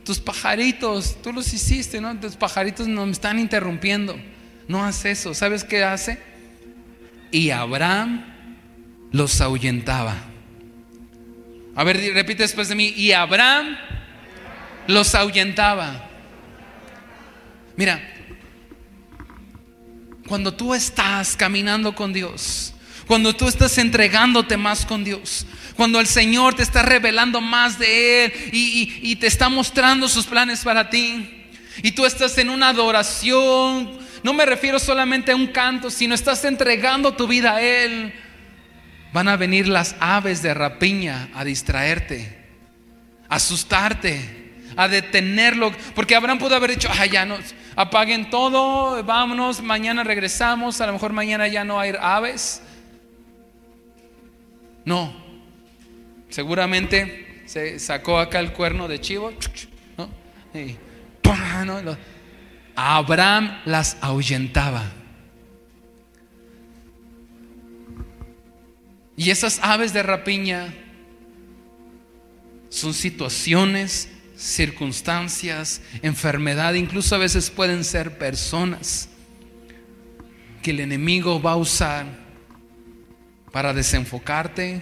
tus 0.05 0.19
pajaritos, 0.19 1.17
tú 1.23 1.33
los 1.33 1.55
hiciste, 1.55 2.03
¿no? 2.03 2.21
Tus 2.21 2.37
pajaritos 2.37 2.87
no 2.87 3.07
me 3.07 3.13
están 3.13 3.39
interrumpiendo. 3.39 4.15
No 4.69 4.85
hace 4.85 5.13
eso. 5.13 5.33
¿Sabes 5.33 5.65
qué 5.65 5.85
hace? 5.85 6.19
Y 7.31 7.49
Abraham 7.49 8.27
los 9.11 9.41
ahuyentaba. 9.41 10.19
A 11.75 11.83
ver, 11.83 11.97
repite 12.13 12.43
después 12.43 12.69
de 12.69 12.75
mí. 12.75 12.93
Y 12.95 13.13
Abraham 13.13 13.79
los 14.89 15.15
ahuyentaba. 15.15 16.09
Mira, 17.77 18.03
cuando 20.27 20.53
tú 20.53 20.75
estás 20.75 21.37
caminando 21.37 21.95
con 21.95 22.13
Dios, 22.13 22.75
cuando 23.07 23.37
tú 23.37 23.47
estás 23.47 23.79
entregándote 23.79 24.57
más 24.57 24.85
con 24.85 25.05
Dios, 25.05 25.47
cuando 25.77 26.01
el 26.01 26.09
Señor 26.09 26.55
te 26.55 26.65
está 26.65 26.83
revelando 26.83 27.41
más 27.41 27.79
de 27.79 28.25
Él 28.25 28.33
y, 28.53 29.15
te 29.15 29.29
está 29.29 29.49
mostrando 29.49 30.09
sus 30.09 30.27
planes 30.27 30.65
para 30.65 30.91
ti, 30.91 31.47
y 31.85 31.93
tú 31.93 32.05
estás 32.05 32.37
en 32.39 32.51
una 32.51 32.71
adoración, 32.71 33.97
no 34.25 34.33
me 34.33 34.45
refiero 34.45 34.81
solamente 34.81 35.31
a 35.31 35.37
un 35.37 35.47
canto, 35.47 35.89
sino 35.89 36.17
estás 36.17 36.45
entregando 36.45 37.15
tu 37.15 37.29
vida 37.29 37.55
a 37.55 37.63
Él 37.63 38.13
Van 39.13 39.29
a 39.29 39.37
venir 39.37 39.69
las 39.69 39.97
aves 40.01 40.43
de 40.43 40.53
rapiña 40.53 41.31
a 41.35 41.45
distraerte, 41.45 42.37
a 43.29 43.37
asustarte, 43.37 44.38
a 44.79 44.87
detenerlo. 44.87 45.73
Porque 45.95 46.15
Abraham 46.15 46.39
pudo 46.39 46.55
haber 46.55 46.71
dicho, 46.71 46.89
ya 47.11 47.27
no, 47.27 47.37
apaguen 47.75 48.31
todo, 48.31 49.03
vámonos, 49.03 49.61
mañana 49.61 50.05
regresamos, 50.05 50.81
a 50.81 50.87
lo 50.87 50.93
mejor 50.93 51.13
mañana 51.13 51.49
ya 51.49 51.65
no 51.65 51.81
hay 51.81 51.93
aves. 52.01 52.63
No, 54.85 55.13
seguramente 56.31 57.43
se 57.47 57.81
sacó 57.81 58.19
acá 58.19 58.39
el 58.39 58.53
cuerno 58.53 58.87
de 58.87 59.01
chivo, 59.01 59.33
Abraham 62.77 63.61
las 63.65 63.97
ahuyentaba. 64.01 64.85
Y 69.17 69.31
esas 69.31 69.59
aves 69.61 69.93
de 69.93 70.05
rapiña 70.05 70.73
son 72.69 72.95
situaciones, 72.95 74.09
circunstancias, 74.39 75.81
enfermedad, 76.01 76.75
incluso 76.75 77.15
a 77.15 77.19
veces 77.19 77.51
pueden 77.51 77.83
ser 77.83 78.19
personas 78.19 79.09
que 80.63 80.71
el 80.71 80.81
enemigo 80.81 81.43
va 81.43 81.53
a 81.53 81.57
usar 81.57 82.07
para 83.51 83.75
desenfocarte, 83.75 84.81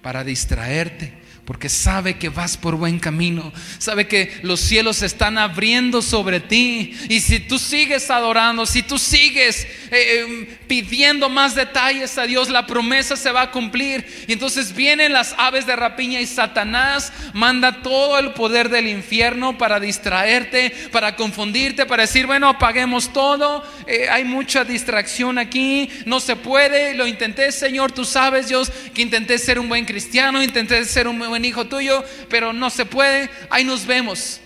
para 0.00 0.24
distraerte, 0.24 1.12
porque 1.46 1.68
sabe 1.68 2.18
que 2.18 2.28
vas 2.28 2.56
por 2.56 2.74
buen 2.74 2.98
camino, 2.98 3.52
sabe 3.78 4.08
que 4.08 4.36
los 4.42 4.58
cielos 4.58 4.96
se 4.96 5.06
están 5.06 5.38
abriendo 5.38 6.02
sobre 6.02 6.40
ti. 6.40 6.92
Y 7.08 7.20
si 7.20 7.38
tú 7.38 7.60
sigues 7.60 8.10
adorando, 8.10 8.66
si 8.66 8.82
tú 8.82 8.98
sigues 8.98 9.64
eh, 9.92 10.24
em, 10.26 10.46
pidiendo 10.66 11.28
más 11.28 11.54
detalles 11.54 12.18
a 12.18 12.26
Dios, 12.26 12.48
la 12.48 12.66
promesa 12.66 13.14
se 13.16 13.30
va 13.30 13.42
a 13.42 13.50
cumplir. 13.52 14.04
Y 14.26 14.32
entonces 14.32 14.74
vienen 14.74 15.12
las 15.12 15.36
aves 15.38 15.66
de 15.66 15.76
rapiña 15.76 16.20
y 16.20 16.26
Satanás 16.26 17.12
manda 17.32 17.80
todo 17.80 18.18
el 18.18 18.32
poder 18.32 18.68
del 18.68 18.88
infierno 18.88 19.56
para 19.56 19.78
distraerte, 19.78 20.74
para 20.90 21.14
confundirte, 21.14 21.86
para 21.86 22.02
decir, 22.02 22.26
bueno, 22.26 22.48
apaguemos 22.48 23.12
todo, 23.12 23.64
eh, 23.86 24.08
hay 24.10 24.24
mucha 24.24 24.64
distracción 24.64 25.38
aquí, 25.38 25.88
no 26.06 26.18
se 26.18 26.34
puede, 26.34 26.94
lo 26.94 27.06
intenté, 27.06 27.52
Señor, 27.52 27.92
tú 27.92 28.04
sabes, 28.04 28.48
Dios, 28.48 28.72
que 28.92 29.02
intenté 29.02 29.38
ser 29.38 29.60
un 29.60 29.68
buen 29.68 29.84
cristiano, 29.84 30.42
intenté 30.42 30.84
ser 30.84 31.06
un 31.06 31.20
buen 31.20 31.35
hijo 31.44 31.66
tuyo, 31.66 32.04
pero 32.28 32.52
no 32.52 32.70
se 32.70 32.86
puede, 32.86 33.30
ahí 33.50 33.64
nos 33.64 33.86
vemos. 33.86 34.40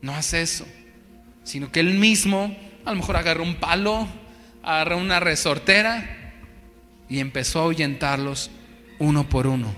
No 0.00 0.14
hace 0.14 0.42
eso, 0.42 0.66
sino 1.44 1.70
que 1.70 1.80
él 1.80 1.94
mismo 1.94 2.56
a 2.84 2.90
lo 2.90 2.96
mejor 2.96 3.16
agarró 3.16 3.42
un 3.42 3.56
palo, 3.56 4.08
agarró 4.62 4.98
una 4.98 5.20
resortera 5.20 6.34
y 7.08 7.18
empezó 7.18 7.60
a 7.60 7.62
ahuyentarlos 7.62 8.50
uno 8.98 9.28
por 9.28 9.46
uno. 9.46 9.74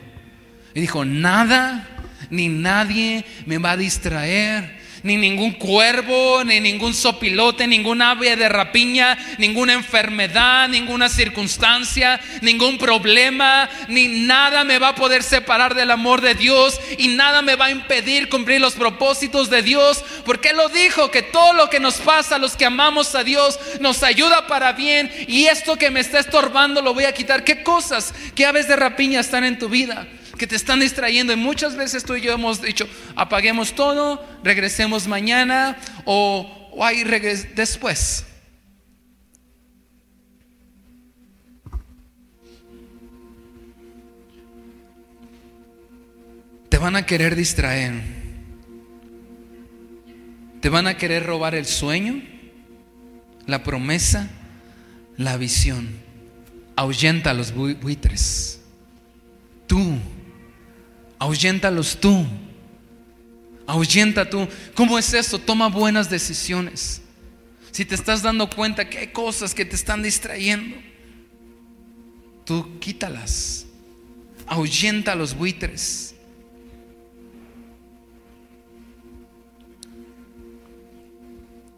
Y 0.74 0.80
dijo, 0.80 1.04
nada 1.04 1.86
ni 2.30 2.48
nadie 2.48 3.24
me 3.46 3.58
va 3.58 3.72
a 3.72 3.76
distraer 3.76 4.77
ni 5.02 5.16
ningún 5.16 5.52
cuervo, 5.52 6.42
ni 6.44 6.60
ningún 6.60 6.94
sopilote, 6.94 7.66
ningún 7.66 8.02
ave 8.02 8.36
de 8.36 8.48
rapiña, 8.48 9.18
ninguna 9.38 9.72
enfermedad, 9.72 10.68
ninguna 10.68 11.08
circunstancia, 11.08 12.20
ningún 12.40 12.78
problema, 12.78 13.68
ni 13.88 14.08
nada 14.08 14.64
me 14.64 14.78
va 14.78 14.88
a 14.88 14.94
poder 14.94 15.22
separar 15.22 15.74
del 15.74 15.90
amor 15.90 16.20
de 16.20 16.34
Dios 16.34 16.80
y 16.98 17.08
nada 17.08 17.42
me 17.42 17.56
va 17.56 17.66
a 17.66 17.70
impedir 17.70 18.28
cumplir 18.28 18.60
los 18.60 18.74
propósitos 18.74 19.50
de 19.50 19.62
Dios, 19.62 20.04
porque 20.24 20.50
Él 20.50 20.56
lo 20.56 20.68
dijo, 20.68 21.10
que 21.10 21.22
todo 21.22 21.52
lo 21.52 21.70
que 21.70 21.80
nos 21.80 21.96
pasa 21.96 22.36
a 22.36 22.38
los 22.38 22.56
que 22.56 22.64
amamos 22.64 23.14
a 23.14 23.24
Dios 23.24 23.58
nos 23.80 24.02
ayuda 24.02 24.46
para 24.46 24.72
bien 24.72 25.10
y 25.26 25.46
esto 25.46 25.76
que 25.76 25.90
me 25.90 26.00
está 26.00 26.18
estorbando 26.18 26.82
lo 26.82 26.94
voy 26.94 27.04
a 27.04 27.14
quitar. 27.14 27.44
¿Qué 27.44 27.62
cosas, 27.62 28.14
qué 28.34 28.46
aves 28.46 28.68
de 28.68 28.76
rapiña 28.76 29.20
están 29.20 29.44
en 29.44 29.58
tu 29.58 29.68
vida? 29.68 30.06
Que 30.38 30.46
te 30.46 30.56
están 30.56 30.80
distrayendo. 30.80 31.32
Y 31.32 31.36
muchas 31.36 31.76
veces 31.76 32.04
tú 32.04 32.14
y 32.16 32.22
yo 32.22 32.32
hemos 32.32 32.62
dicho, 32.62 32.88
apaguemos 33.14 33.74
todo, 33.74 34.24
regresemos 34.42 35.06
mañana 35.06 35.76
o, 36.04 36.70
o 36.72 36.84
ahí 36.84 37.04
después. 37.54 38.24
Te 46.68 46.78
van 46.78 46.96
a 46.96 47.04
querer 47.04 47.34
distraer. 47.34 47.92
Te 50.60 50.68
van 50.68 50.86
a 50.86 50.96
querer 50.96 51.24
robar 51.24 51.54
el 51.54 51.66
sueño, 51.66 52.22
la 53.46 53.62
promesa, 53.62 54.28
la 55.16 55.36
visión. 55.36 55.88
Ahuyenta 56.76 57.30
a 57.30 57.34
los 57.34 57.52
buitres. 57.52 58.60
Tú 59.66 59.98
Ahuyéntalos 61.18 61.98
tú. 61.98 62.26
Ahuyenta 63.66 64.28
tú. 64.28 64.48
¿Cómo 64.74 64.98
es 64.98 65.12
eso? 65.12 65.38
Toma 65.38 65.68
buenas 65.68 66.08
decisiones. 66.08 67.02
Si 67.70 67.84
te 67.84 67.94
estás 67.94 68.22
dando 68.22 68.48
cuenta 68.48 68.88
que 68.88 68.98
hay 68.98 69.08
cosas 69.08 69.54
que 69.54 69.64
te 69.64 69.76
están 69.76 70.02
distrayendo, 70.02 70.76
tú 72.44 72.78
quítalas. 72.80 73.66
Ahuyenta 74.46 75.14
los 75.14 75.34
buitres. 75.34 76.14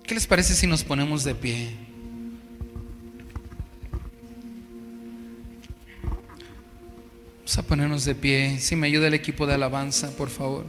¿Qué 0.04 0.14
les 0.14 0.26
parece 0.26 0.54
si 0.54 0.66
nos 0.66 0.84
ponemos 0.84 1.24
de 1.24 1.34
pie? 1.34 1.89
Vamos 7.50 7.66
a 7.66 7.68
ponernos 7.68 8.04
de 8.04 8.14
pie. 8.14 8.60
Si 8.60 8.76
me 8.76 8.86
ayuda 8.86 9.08
el 9.08 9.14
equipo 9.14 9.44
de 9.44 9.54
alabanza, 9.54 10.16
por 10.16 10.30
favor. 10.30 10.64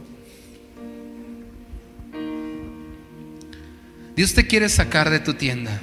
Dios 4.16 4.34
te 4.34 4.44
quiere 4.48 4.68
sacar 4.68 5.08
de 5.08 5.20
tu 5.20 5.34
tienda. 5.34 5.80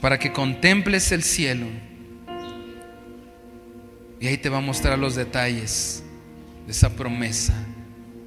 para 0.00 0.16
que 0.16 0.32
contemples 0.32 1.10
el 1.10 1.24
cielo. 1.24 1.66
Y 4.20 4.28
ahí 4.28 4.38
te 4.38 4.48
va 4.48 4.58
a 4.58 4.60
mostrar 4.60 4.96
los 4.96 5.16
detalles 5.16 6.04
de 6.66 6.70
esa 6.70 6.90
promesa, 6.90 7.66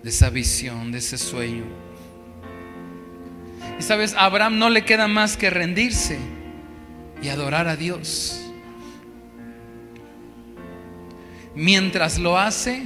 de 0.04 0.10
esa 0.10 0.30
visión, 0.30 0.92
de 0.92 0.98
ese 0.98 1.18
sueño. 1.18 1.64
Y 3.80 3.84
sabes, 3.84 4.16
a 4.16 4.26
Abraham 4.26 4.60
no 4.60 4.70
le 4.70 4.84
queda 4.84 5.08
más 5.08 5.38
que 5.38 5.50
rendirse 5.50 6.20
y 7.22 7.30
adorar 7.30 7.70
a 7.70 7.78
Dios. 7.78 8.45
Mientras 11.56 12.20
lo 12.20 12.38
hace, 12.38 12.84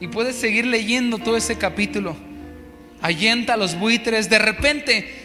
y 0.00 0.08
puedes 0.08 0.36
seguir 0.36 0.66
leyendo 0.66 1.18
todo 1.18 1.36
ese 1.36 1.56
capítulo, 1.56 2.16
ahuyenta 3.00 3.54
a 3.54 3.56
los 3.56 3.78
buitres, 3.78 4.28
de 4.28 4.38
repente 4.38 5.22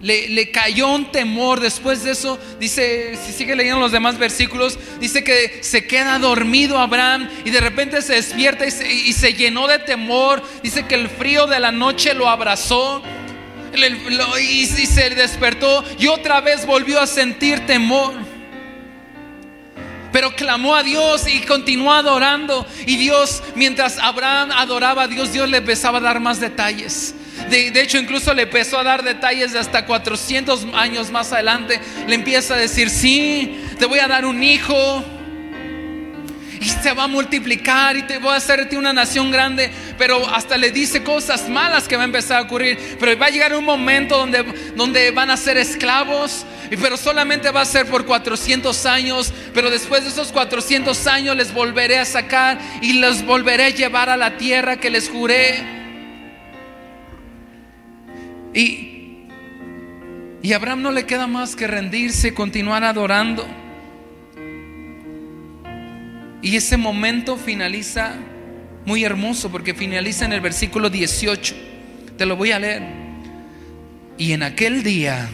le, 0.00 0.50
cayó 0.50 0.88
un 0.88 1.10
temor. 1.10 1.60
Después 1.60 2.04
de 2.04 2.12
eso, 2.12 2.38
dice, 2.60 3.16
si 3.24 3.32
sigue 3.32 3.56
leyendo 3.56 3.80
los 3.80 3.92
demás 3.92 4.18
versículos, 4.18 4.78
dice 5.00 5.24
que 5.24 5.58
se 5.62 5.86
queda 5.86 6.18
dormido 6.18 6.78
Abraham 6.78 7.28
y 7.44 7.50
de 7.50 7.60
repente 7.60 8.02
se 8.02 8.14
despierta 8.14 8.66
y 8.66 9.12
se 9.12 9.34
llenó 9.34 9.66
de 9.66 9.78
temor. 9.78 10.42
Dice 10.62 10.86
que 10.86 10.94
el 10.94 11.08
frío 11.08 11.46
de 11.46 11.60
la 11.60 11.72
noche 11.72 12.14
lo 12.14 12.28
abrazó 12.28 13.02
y 14.40 14.66
se 14.66 15.10
despertó 15.10 15.84
y 15.98 16.06
otra 16.06 16.40
vez 16.40 16.66
volvió 16.66 17.00
a 17.00 17.06
sentir 17.06 17.60
temor. 17.66 18.14
Pero 20.14 20.36
clamó 20.36 20.76
a 20.76 20.84
Dios 20.84 21.26
y 21.26 21.40
continuó 21.40 21.92
adorando. 21.92 22.64
Y 22.86 22.98
Dios, 22.98 23.42
mientras 23.56 23.98
Abraham 23.98 24.52
adoraba 24.52 25.02
a 25.02 25.08
Dios, 25.08 25.32
Dios 25.32 25.50
le 25.50 25.56
empezaba 25.56 25.98
a 25.98 26.00
dar 26.00 26.20
más 26.20 26.38
detalles. 26.38 27.16
De, 27.50 27.80
hecho, 27.80 27.98
incluso 27.98 28.32
le 28.32 28.42
empezó 28.42 28.78
a 28.78 28.84
dar 28.84 29.02
detalles 29.02 29.52
de 29.52 29.58
hasta 29.58 29.84
400 29.84 30.68
años 30.72 31.10
más 31.10 31.32
adelante. 31.32 31.80
Le 32.06 32.14
empieza 32.14 32.54
a 32.54 32.58
decir, 32.58 32.90
sí, 32.90 33.60
te 33.76 33.86
voy 33.86 33.98
a 33.98 34.06
dar 34.06 34.24
un 34.24 34.40
hijo. 34.40 35.04
Y 36.60 36.68
se 36.68 36.92
va 36.92 37.02
a 37.02 37.08
multiplicar 37.08 37.96
y 37.96 38.04
te 38.04 38.18
voy 38.18 38.34
a 38.34 38.36
hacerte 38.36 38.76
una 38.76 38.92
nación 38.92 39.32
grande. 39.32 39.68
Pero 39.98 40.32
hasta 40.32 40.56
le 40.56 40.70
dice 40.70 41.02
cosas 41.02 41.48
malas 41.48 41.88
que 41.88 41.96
va 41.96 42.02
a 42.02 42.06
empezar 42.06 42.38
a 42.38 42.42
ocurrir. 42.42 42.98
Pero 43.00 43.18
va 43.18 43.26
a 43.26 43.30
llegar 43.30 43.52
un 43.52 43.64
momento 43.64 44.16
donde, 44.16 44.44
donde 44.76 45.10
van 45.10 45.30
a 45.30 45.36
ser 45.36 45.58
esclavos. 45.58 46.46
Pero 46.76 46.96
solamente 46.96 47.50
va 47.50 47.60
a 47.60 47.64
ser 47.64 47.86
por 47.86 48.04
400 48.04 48.86
años. 48.86 49.32
Pero 49.52 49.70
después 49.70 50.04
de 50.04 50.10
esos 50.10 50.32
400 50.32 51.06
años 51.06 51.36
les 51.36 51.52
volveré 51.52 51.98
a 51.98 52.04
sacar 52.04 52.58
y 52.82 52.94
los 52.94 53.24
volveré 53.24 53.64
a 53.64 53.70
llevar 53.70 54.08
a 54.08 54.16
la 54.16 54.36
tierra 54.36 54.78
que 54.78 54.90
les 54.90 55.08
juré. 55.08 55.62
Y, 58.54 59.28
y 60.42 60.52
Abraham 60.52 60.82
no 60.82 60.92
le 60.92 61.06
queda 61.06 61.26
más 61.26 61.56
que 61.56 61.66
rendirse, 61.66 62.34
continuar 62.34 62.84
adorando. 62.84 63.46
Y 66.42 66.56
ese 66.56 66.76
momento 66.76 67.36
finaliza 67.36 68.14
muy 68.84 69.02
hermoso 69.02 69.50
porque 69.50 69.74
finaliza 69.74 70.24
en 70.24 70.32
el 70.32 70.40
versículo 70.40 70.90
18. 70.90 71.54
Te 72.18 72.26
lo 72.26 72.36
voy 72.36 72.52
a 72.52 72.58
leer. 72.58 72.82
Y 74.18 74.32
en 74.32 74.42
aquel 74.42 74.82
día 74.82 75.28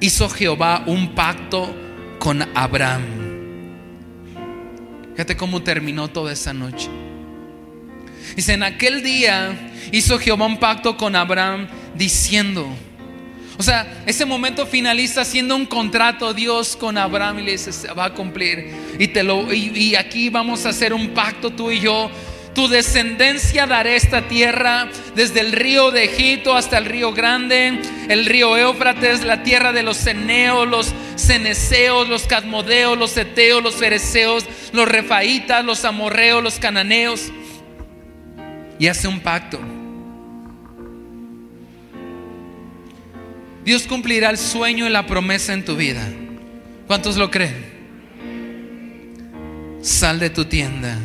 hizo 0.00 0.28
Jehová 0.28 0.84
un 0.86 1.14
pacto 1.14 1.74
con 2.18 2.42
Abraham. 2.54 3.02
Fíjate 5.12 5.36
cómo 5.36 5.62
terminó 5.62 6.08
toda 6.08 6.32
esa 6.32 6.52
noche. 6.52 6.88
Dice, 8.36 8.54
en 8.54 8.62
aquel 8.62 9.02
día 9.02 9.72
hizo 9.90 10.18
Jehová 10.18 10.46
un 10.46 10.58
pacto 10.58 10.96
con 10.96 11.16
Abraham 11.16 11.66
diciendo. 11.94 12.68
O 13.58 13.62
sea, 13.64 14.04
ese 14.06 14.24
momento 14.24 14.66
finaliza 14.66 15.22
haciendo 15.22 15.56
un 15.56 15.66
contrato 15.66 16.32
Dios 16.32 16.76
con 16.76 16.96
Abraham 16.96 17.40
y 17.40 17.42
le 17.42 17.52
dice, 17.52 17.72
se 17.72 17.92
va 17.92 18.04
a 18.04 18.14
cumplir. 18.14 18.72
Y, 19.00 19.08
te 19.08 19.24
lo, 19.24 19.52
y, 19.52 19.96
aquí 19.96 20.28
vamos 20.28 20.64
a 20.64 20.68
hacer 20.68 20.92
un 20.92 21.08
pacto 21.08 21.50
tú 21.50 21.72
y 21.72 21.80
yo. 21.80 22.08
Tu 22.58 22.66
descendencia 22.66 23.68
dará 23.68 23.94
esta 23.94 24.26
tierra 24.26 24.88
desde 25.14 25.38
el 25.38 25.52
río 25.52 25.92
de 25.92 26.02
Egipto 26.02 26.56
hasta 26.56 26.76
el 26.76 26.86
río 26.86 27.12
grande, 27.12 27.78
el 28.08 28.26
río 28.26 28.56
Éufrates, 28.56 29.22
la 29.22 29.44
tierra 29.44 29.72
de 29.72 29.84
los 29.84 29.96
ceneos, 29.96 30.66
los 30.66 30.92
ceneseos, 31.14 32.08
los 32.08 32.26
cadmodeos, 32.26 32.98
los 32.98 33.16
eteos, 33.16 33.62
los 33.62 33.76
fereceos, 33.76 34.44
los 34.72 34.88
refaitas, 34.88 35.64
los 35.64 35.84
amorreos, 35.84 36.42
los 36.42 36.58
cananeos. 36.58 37.30
Y 38.80 38.88
hace 38.88 39.06
un 39.06 39.20
pacto. 39.20 39.60
Dios 43.64 43.84
cumplirá 43.84 44.30
el 44.30 44.36
sueño 44.36 44.88
y 44.88 44.90
la 44.90 45.06
promesa 45.06 45.52
en 45.52 45.64
tu 45.64 45.76
vida. 45.76 46.04
¿Cuántos 46.88 47.16
lo 47.18 47.30
creen? 47.30 47.54
Sal 49.80 50.18
de 50.18 50.30
tu 50.30 50.44
tienda. 50.46 50.98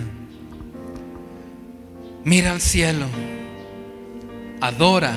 Mira 2.26 2.51
al 2.51 2.61
cielo. 2.61 3.05
Adora 4.61 5.13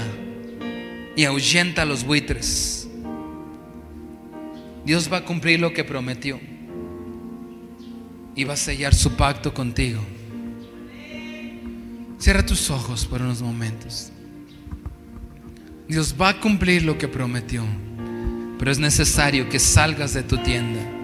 y 1.14 1.24
ahuyenta 1.24 1.82
a 1.82 1.84
los 1.84 2.04
buitres. 2.04 2.88
Dios 4.84 5.10
va 5.12 5.18
a 5.18 5.24
cumplir 5.24 5.60
lo 5.60 5.72
que 5.72 5.84
prometió. 5.84 6.40
Y 8.34 8.44
va 8.44 8.54
a 8.54 8.56
sellar 8.56 8.94
su 8.94 9.12
pacto 9.12 9.54
contigo. 9.54 10.00
Cierra 12.18 12.44
tus 12.44 12.70
ojos 12.70 13.06
por 13.06 13.22
unos 13.22 13.40
momentos. 13.40 14.10
Dios 15.88 16.14
va 16.20 16.30
a 16.30 16.40
cumplir 16.40 16.82
lo 16.82 16.98
que 16.98 17.06
prometió, 17.06 17.62
pero 18.58 18.72
es 18.72 18.78
necesario 18.78 19.48
que 19.48 19.60
salgas 19.60 20.14
de 20.14 20.24
tu 20.24 20.38
tienda. 20.38 20.95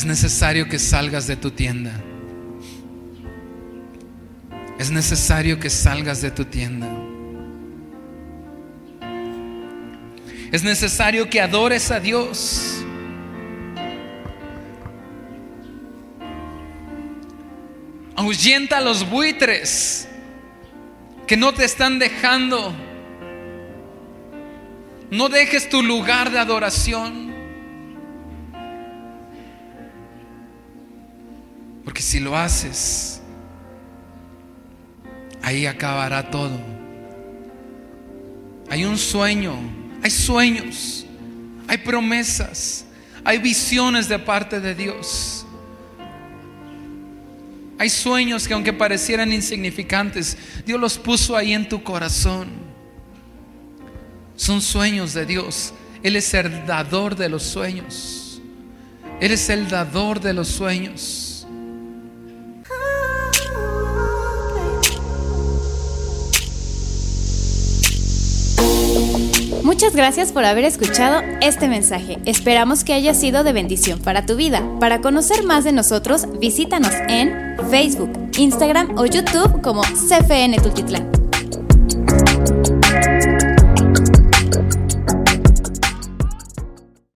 Es 0.00 0.06
necesario 0.06 0.66
que 0.66 0.78
salgas 0.78 1.26
de 1.26 1.36
tu 1.36 1.50
tienda. 1.50 1.92
Es 4.78 4.90
necesario 4.90 5.60
que 5.60 5.68
salgas 5.68 6.22
de 6.22 6.30
tu 6.30 6.46
tienda. 6.46 6.88
Es 10.50 10.62
necesario 10.62 11.28
que 11.28 11.38
adores 11.38 11.90
a 11.90 12.00
Dios. 12.00 12.82
Ahuyenta 18.16 18.78
a 18.78 18.80
los 18.80 19.06
buitres 19.06 20.08
que 21.26 21.36
no 21.36 21.52
te 21.52 21.66
están 21.66 21.98
dejando. 21.98 22.74
No 25.10 25.28
dejes 25.28 25.68
tu 25.68 25.82
lugar 25.82 26.30
de 26.30 26.38
adoración. 26.38 27.29
Si 32.00 32.18
lo 32.18 32.36
haces, 32.36 33.20
ahí 35.42 35.66
acabará 35.66 36.30
todo. 36.30 36.58
Hay 38.70 38.84
un 38.84 38.96
sueño, 38.96 39.54
hay 40.02 40.10
sueños, 40.10 41.04
hay 41.68 41.76
promesas, 41.78 42.86
hay 43.22 43.38
visiones 43.38 44.08
de 44.08 44.18
parte 44.18 44.60
de 44.60 44.74
Dios. 44.74 45.44
Hay 47.78 47.90
sueños 47.90 48.48
que 48.48 48.54
aunque 48.54 48.72
parecieran 48.72 49.32
insignificantes, 49.32 50.36
Dios 50.64 50.80
los 50.80 50.98
puso 50.98 51.36
ahí 51.36 51.52
en 51.52 51.68
tu 51.68 51.82
corazón. 51.82 52.48
Son 54.36 54.62
sueños 54.62 55.12
de 55.12 55.26
Dios. 55.26 55.74
Él 56.02 56.16
es 56.16 56.32
el 56.32 56.64
dador 56.66 57.14
de 57.14 57.28
los 57.28 57.42
sueños. 57.42 58.40
Él 59.20 59.32
es 59.32 59.50
el 59.50 59.68
dador 59.68 60.20
de 60.20 60.32
los 60.32 60.48
sueños. 60.48 61.29
Muchas 69.70 69.94
gracias 69.94 70.32
por 70.32 70.44
haber 70.44 70.64
escuchado 70.64 71.22
este 71.40 71.68
mensaje. 71.68 72.18
Esperamos 72.24 72.82
que 72.82 72.92
haya 72.92 73.14
sido 73.14 73.44
de 73.44 73.52
bendición 73.52 74.00
para 74.00 74.26
tu 74.26 74.34
vida. 74.34 74.64
Para 74.80 75.00
conocer 75.00 75.44
más 75.44 75.62
de 75.62 75.70
nosotros, 75.70 76.26
visítanos 76.40 76.90
en 77.08 77.56
Facebook, 77.70 78.10
Instagram 78.36 78.98
o 78.98 79.06
YouTube 79.06 79.62
como 79.62 79.82
CFN 79.82 80.56
Tultitlán. 80.60 81.09